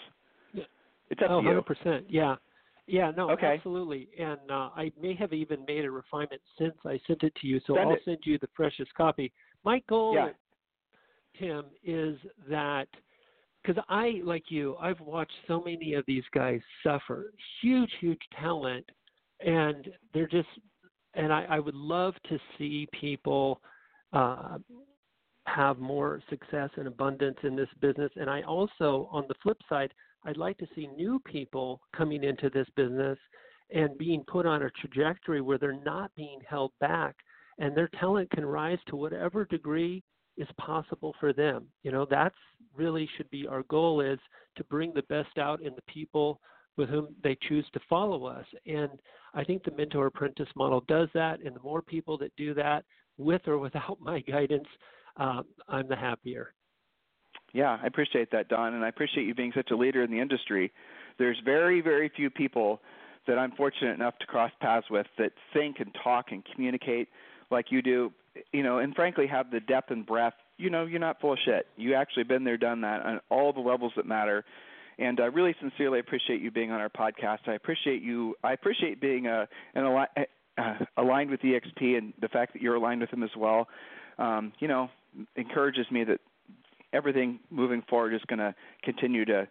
It's 1.10 1.22
up 1.22 1.30
oh, 1.30 1.42
to 1.42 1.48
you. 1.48 1.62
100%. 1.86 2.06
Yeah. 2.10 2.36
Yeah, 2.88 3.12
no, 3.18 3.32
okay. 3.32 3.56
absolutely. 3.58 4.10
And 4.20 4.40
uh, 4.50 4.70
I 4.76 4.92
may 5.02 5.16
have 5.16 5.34
even 5.34 5.66
made 5.68 5.86
a 5.86 5.92
refinement 5.92 6.42
since 6.60 6.76
I 6.86 7.00
sent 7.08 7.24
it 7.24 7.34
to 7.42 7.48
you, 7.48 7.60
so 7.66 7.76
send 7.76 7.90
I'll 7.90 7.96
it. 7.96 8.02
send 8.06 8.18
you 8.26 8.38
the 8.38 8.48
freshest 8.56 8.94
copy. 8.94 9.32
My 9.64 9.82
goal, 9.90 10.14
yeah. 10.14 10.30
Tim, 11.40 11.66
is 11.84 12.18
that 12.50 12.88
because 13.62 13.84
I, 13.90 14.22
like 14.24 14.46
you, 14.50 14.76
I've 14.80 15.00
watched 15.00 15.34
so 15.48 15.62
many 15.62 15.94
of 15.96 16.04
these 16.08 16.24
guys 16.34 16.60
suffer. 16.84 17.32
Huge, 17.62 17.90
huge 18.00 18.22
talent, 18.40 18.86
and 19.40 19.90
they're 20.14 20.28
just, 20.28 20.48
and 21.16 21.34
I, 21.34 21.46
I 21.50 21.60
would 21.60 21.76
love 21.76 22.14
to 22.30 22.38
see 22.58 22.88
people 23.00 23.60
uh, 24.14 24.60
have 25.48 25.80
more 25.80 26.22
success 26.30 26.70
and 26.78 26.88
abundance 26.88 27.38
in 27.44 27.56
this 27.56 27.70
business. 27.82 28.12
And 28.16 28.30
I 28.30 28.44
also, 28.44 29.10
on 29.12 29.26
the 29.28 29.36
flip 29.42 29.58
side, 29.68 29.94
I'd 30.26 30.38
like 30.38 30.58
to 30.60 30.68
see 30.76 30.88
new 30.96 31.20
people 31.26 31.82
coming 31.96 32.24
into 32.24 32.50
this 32.50 32.68
business 32.76 33.18
and 33.74 33.98
being 33.98 34.24
put 34.28 34.46
on 34.46 34.64
a 34.64 34.70
trajectory 34.72 35.42
where 35.42 35.58
they're 35.58 35.84
not 35.84 36.12
being 36.16 36.40
held 36.48 36.72
back 36.80 37.16
and 37.58 37.76
their 37.76 37.90
talent 38.00 38.30
can 38.32 38.46
rise 38.46 38.80
to 38.88 38.96
whatever 38.96 39.46
degree 39.46 40.04
is 40.38 40.48
possible 40.58 41.16
for 41.20 41.34
them. 41.34 41.66
You 41.84 41.92
know, 41.92 42.06
that's 42.10 42.36
really 42.76 43.10
should 43.16 43.30
be 43.30 43.48
our 43.48 43.64
goal 43.64 44.02
is 44.02 44.20
to 44.58 44.64
bring 44.66 44.94
the 44.94 45.04
best 45.04 45.38
out 45.38 45.62
in 45.62 45.74
the 45.76 45.82
people 45.84 46.40
with 46.78 46.90
whom 46.90 47.08
they 47.24 47.38
choose 47.48 47.66
to 47.74 47.80
follow 47.90 48.26
us. 48.26 48.46
And 48.66 48.90
I 49.34 49.44
think 49.44 49.64
the 49.64 49.72
mentor 49.72 50.08
apprentice 50.08 50.50
model 50.56 50.84
does 50.88 51.08
that. 51.14 51.40
And 51.42 51.56
the 51.56 51.62
more 51.62 51.82
people 51.82 52.18
that 52.18 52.36
do 52.36 52.54
that 52.56 52.84
with 53.18 53.48
or 53.48 53.58
without 53.58 53.98
my 54.02 54.20
guidance, 54.22 54.68
uh, 55.18 55.44
I'm 55.70 55.88
the 55.88 55.96
happier. 55.96 56.54
Yeah, 57.54 57.78
I 57.82 57.88
appreciate 57.88 58.32
that, 58.32 58.50
Don, 58.50 58.74
and 58.74 58.84
I 58.84 58.90
appreciate 58.90 59.26
you 59.26 59.34
being 59.34 59.54
such 59.56 59.72
a 59.72 59.76
leader 59.76 60.04
in 60.04 60.12
the 60.12 60.20
industry. 60.20 60.74
There's 61.18 61.38
very, 61.46 61.80
very 61.80 62.12
few 62.14 62.30
people 62.30 62.82
that 63.28 63.40
I'm 63.40 63.52
fortunate 63.52 63.94
enough 63.94 64.18
to 64.20 64.26
cross 64.26 64.52
paths 64.60 64.88
with 64.90 65.08
that 65.18 65.32
think 65.54 65.80
and 65.80 65.96
talk 66.04 66.32
and 66.32 66.44
communicate 66.54 67.08
like 67.50 67.68
you 67.72 67.82
do, 67.82 68.12
you 68.52 68.64
know, 68.64 68.80
and 68.80 68.96
frankly 68.96 69.28
have 69.28 69.52
the 69.52 69.60
depth 69.60 69.92
and 69.92 70.06
breadth. 70.06 70.36
You 70.58 70.70
know, 70.70 70.86
you're 70.86 71.00
not 71.00 71.20
full 71.20 71.34
of 71.34 71.40
shit. 71.44 71.68
You 71.76 71.96
actually 71.96 72.24
been 72.24 72.44
there, 72.44 72.58
done 72.58 72.82
that 72.82 73.02
on 73.06 73.20
all 73.30 73.54
the 73.54 73.60
levels 73.60 73.94
that 73.96 74.06
matter. 74.06 74.46
And 74.98 75.20
I 75.20 75.26
really 75.26 75.54
sincerely 75.60 76.00
appreciate 76.00 76.42
you 76.42 76.52
being 76.52 76.72
on 76.72 76.80
our 76.80 76.90
podcast. 76.90 77.48
I 77.48 77.54
appreciate 77.54 78.02
you. 78.02 78.36
I 78.44 78.54
appreciate 78.54 79.02
being 79.02 79.28
a, 79.28 79.48
an 79.74 79.86
uh, 80.58 80.74
aligned 80.98 81.30
with 81.30 81.42
EXP 81.42 81.98
and 81.98 82.14
the 82.22 82.30
fact 82.30 82.54
that 82.54 82.62
you're 82.62 82.76
aligned 82.76 83.02
with 83.02 83.12
them 83.12 83.24
as 83.24 83.36
well. 83.38 83.68
Um, 84.18 84.54
you 84.60 84.70
know, 84.70 84.90
encourages 85.36 85.86
me 85.92 86.06
that 86.06 86.20
everything 86.94 87.40
moving 87.50 87.84
forward 87.90 88.14
is 88.14 88.22
going 88.28 88.40
to 88.40 88.56
continue 88.84 89.26
to 89.26 89.48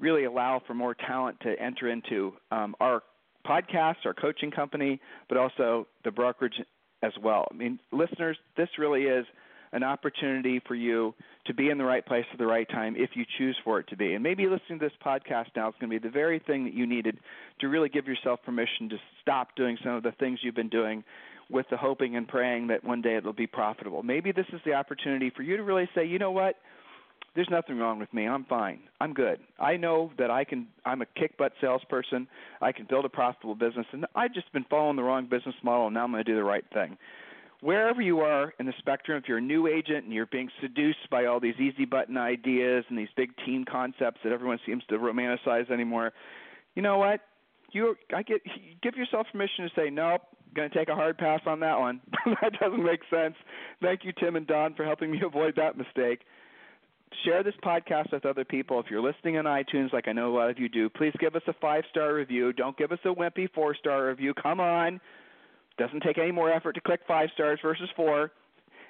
really 0.00 0.24
allow 0.24 0.60
for 0.66 0.74
more 0.74 0.94
talent 0.94 1.38
to 1.40 1.54
enter 1.58 1.88
into 1.88 2.34
um, 2.50 2.74
our 2.80 3.02
podcast, 3.46 3.96
our 4.04 4.14
coaching 4.14 4.50
company, 4.50 5.00
but 5.28 5.38
also 5.38 5.86
the 6.04 6.10
brokerage 6.10 6.60
as 7.02 7.12
well. 7.22 7.46
I 7.50 7.54
mean, 7.54 7.78
listeners, 7.92 8.36
this 8.56 8.68
really 8.78 9.02
is 9.02 9.26
an 9.72 9.82
opportunity 9.82 10.60
for 10.66 10.74
you 10.74 11.12
to 11.46 11.52
be 11.52 11.68
in 11.68 11.78
the 11.78 11.84
right 11.84 12.06
place 12.06 12.24
at 12.32 12.38
the 12.38 12.46
right 12.46 12.68
time 12.68 12.94
if 12.96 13.10
you 13.14 13.24
choose 13.36 13.56
for 13.64 13.80
it 13.80 13.88
to 13.88 13.96
be. 13.96 14.14
And 14.14 14.22
maybe 14.22 14.46
listening 14.46 14.78
to 14.78 14.86
this 14.86 14.92
podcast 15.04 15.46
now 15.56 15.68
is 15.68 15.74
going 15.80 15.90
to 15.90 16.00
be 16.00 16.08
the 16.08 16.12
very 16.12 16.38
thing 16.38 16.64
that 16.64 16.74
you 16.74 16.86
needed 16.86 17.18
to 17.60 17.68
really 17.68 17.88
give 17.88 18.06
yourself 18.06 18.40
permission 18.44 18.88
to 18.90 18.96
stop 19.20 19.56
doing 19.56 19.76
some 19.82 19.92
of 19.94 20.04
the 20.04 20.12
things 20.12 20.38
you've 20.42 20.54
been 20.54 20.68
doing 20.68 21.02
with 21.50 21.66
the 21.70 21.76
hoping 21.76 22.16
and 22.16 22.28
praying 22.28 22.68
that 22.68 22.84
one 22.84 23.02
day 23.02 23.16
it'll 23.16 23.32
be 23.32 23.46
profitable. 23.46 24.02
Maybe 24.02 24.32
this 24.32 24.46
is 24.52 24.60
the 24.64 24.74
opportunity 24.74 25.30
for 25.34 25.42
you 25.42 25.56
to 25.56 25.62
really 25.62 25.88
say, 25.94 26.06
you 26.06 26.18
know 26.18 26.30
what? 26.30 26.56
There's 27.34 27.48
nothing 27.50 27.78
wrong 27.78 27.98
with 27.98 28.12
me. 28.14 28.28
I'm 28.28 28.44
fine. 28.44 28.80
I'm 29.00 29.12
good. 29.12 29.40
I 29.58 29.76
know 29.76 30.12
that 30.18 30.30
I 30.30 30.44
can. 30.44 30.68
I'm 30.84 31.02
a 31.02 31.06
kick 31.06 31.36
butt 31.36 31.52
salesperson. 31.60 32.28
I 32.60 32.70
can 32.70 32.86
build 32.88 33.04
a 33.04 33.08
profitable 33.08 33.56
business, 33.56 33.86
and 33.92 34.06
I've 34.14 34.32
just 34.32 34.52
been 34.52 34.64
following 34.70 34.96
the 34.96 35.02
wrong 35.02 35.26
business 35.26 35.56
model, 35.62 35.86
and 35.86 35.94
now 35.94 36.04
I'm 36.04 36.12
going 36.12 36.24
to 36.24 36.30
do 36.30 36.36
the 36.36 36.44
right 36.44 36.64
thing. 36.72 36.96
Wherever 37.60 38.00
you 38.00 38.20
are 38.20 38.52
in 38.60 38.66
the 38.66 38.74
spectrum, 38.78 39.20
if 39.20 39.28
you're 39.28 39.38
a 39.38 39.42
new 39.42 39.66
agent 39.66 40.04
and 40.04 40.12
you're 40.12 40.26
being 40.26 40.50
seduced 40.60 41.10
by 41.10 41.24
all 41.24 41.40
these 41.40 41.54
easy 41.58 41.86
button 41.86 42.16
ideas 42.16 42.84
and 42.88 42.98
these 42.98 43.08
big 43.16 43.30
team 43.44 43.64
concepts 43.64 44.20
that 44.22 44.32
everyone 44.32 44.60
seems 44.66 44.84
to 44.90 44.98
romanticize 44.98 45.70
anymore, 45.70 46.12
you 46.74 46.82
know 46.82 46.98
what? 46.98 47.20
You, 47.72 47.96
I 48.14 48.22
get 48.22 48.42
give 48.82 48.94
yourself 48.94 49.26
permission 49.32 49.64
to 49.64 49.70
say 49.74 49.90
nope. 49.90 50.22
Going 50.54 50.70
to 50.70 50.78
take 50.78 50.88
a 50.88 50.94
hard 50.94 51.18
pass 51.18 51.40
on 51.46 51.58
that 51.60 51.80
one. 51.80 52.00
that 52.42 52.52
doesn't 52.60 52.84
make 52.84 53.00
sense. 53.10 53.34
Thank 53.82 54.04
you, 54.04 54.12
Tim 54.12 54.36
and 54.36 54.46
Don, 54.46 54.74
for 54.74 54.84
helping 54.84 55.10
me 55.10 55.20
avoid 55.26 55.56
that 55.56 55.76
mistake 55.76 56.20
share 57.24 57.42
this 57.42 57.54
podcast 57.62 58.12
with 58.12 58.26
other 58.26 58.44
people. 58.44 58.80
If 58.80 58.86
you're 58.90 59.02
listening 59.02 59.36
on 59.38 59.44
iTunes, 59.44 59.92
like 59.92 60.08
I 60.08 60.12
know 60.12 60.34
a 60.34 60.36
lot 60.36 60.50
of 60.50 60.58
you 60.58 60.68
do, 60.68 60.88
please 60.88 61.12
give 61.18 61.36
us 61.36 61.42
a 61.46 61.52
five 61.60 61.84
star 61.90 62.14
review. 62.14 62.52
Don't 62.52 62.76
give 62.76 62.92
us 62.92 62.98
a 63.04 63.08
wimpy 63.08 63.48
four 63.52 63.74
star 63.74 64.08
review. 64.08 64.34
Come 64.34 64.60
on. 64.60 65.00
Doesn't 65.78 66.02
take 66.02 66.18
any 66.18 66.30
more 66.30 66.50
effort 66.50 66.74
to 66.74 66.80
click 66.80 67.00
five 67.06 67.28
stars 67.34 67.58
versus 67.62 67.88
four. 67.96 68.30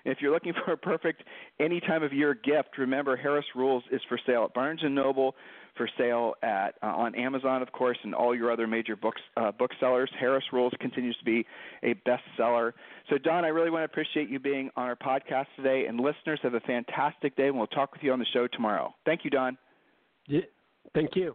If 0.05 0.19
you're 0.21 0.33
looking 0.33 0.53
for 0.65 0.73
a 0.73 0.77
perfect 0.77 1.25
any 1.61 1.81
time 1.81 2.03
of 2.03 2.13
year 2.13 2.35
gift, 2.35 2.79
remember 2.79 3.17
Harris 3.17 3.47
Rules 3.55 3.83
is 3.91 4.01
for 4.09 4.19
sale 4.27 4.45
at 4.45 4.55
Barnes 4.55 4.81
and 4.83 4.95
Noble, 4.95 5.35
for 5.77 5.89
sale 5.99 6.35
at 6.43 6.75
uh, 6.83 6.87
on 6.87 7.15
Amazon, 7.15 7.63
of 7.63 7.73
course, 7.73 7.99
and 8.05 8.15
all 8.15 8.35
your 8.35 8.51
other 8.53 8.67
major 8.67 8.97
books 8.97 9.21
uh, 9.37 9.51
booksellers. 9.53 10.11
Harris 10.19 10.45
Rules 10.53 10.73
continues 10.81 11.17
to 11.19 11.25
be 11.25 11.47
a 11.83 11.95
bestseller. 12.09 12.73
So, 13.11 13.19
Don, 13.19 13.45
I 13.45 13.49
really 13.49 13.71
want 13.71 13.81
to 13.81 13.87
appreciate 13.87 14.29
you 14.29 14.39
being 14.39 14.71
on 14.77 14.87
our 14.87 14.97
podcast 14.97 15.47
today, 15.57 15.87
and 15.87 15.99
listeners 15.99 16.39
have 16.43 16.55
a 16.55 16.61
fantastic 16.61 17.37
day, 17.37 17.49
and 17.49 17.57
we'll 17.57 17.67
talk 17.67 17.93
with 17.93 18.03
you 18.03 18.13
on 18.13 18.19
the 18.19 18.27
show 18.33 18.47
tomorrow. 18.47 18.95
Thank 19.05 19.25
you, 19.25 19.31
Don. 19.31 19.59
Yeah, 20.27 20.43
thank 20.95 21.17
you. 21.17 21.35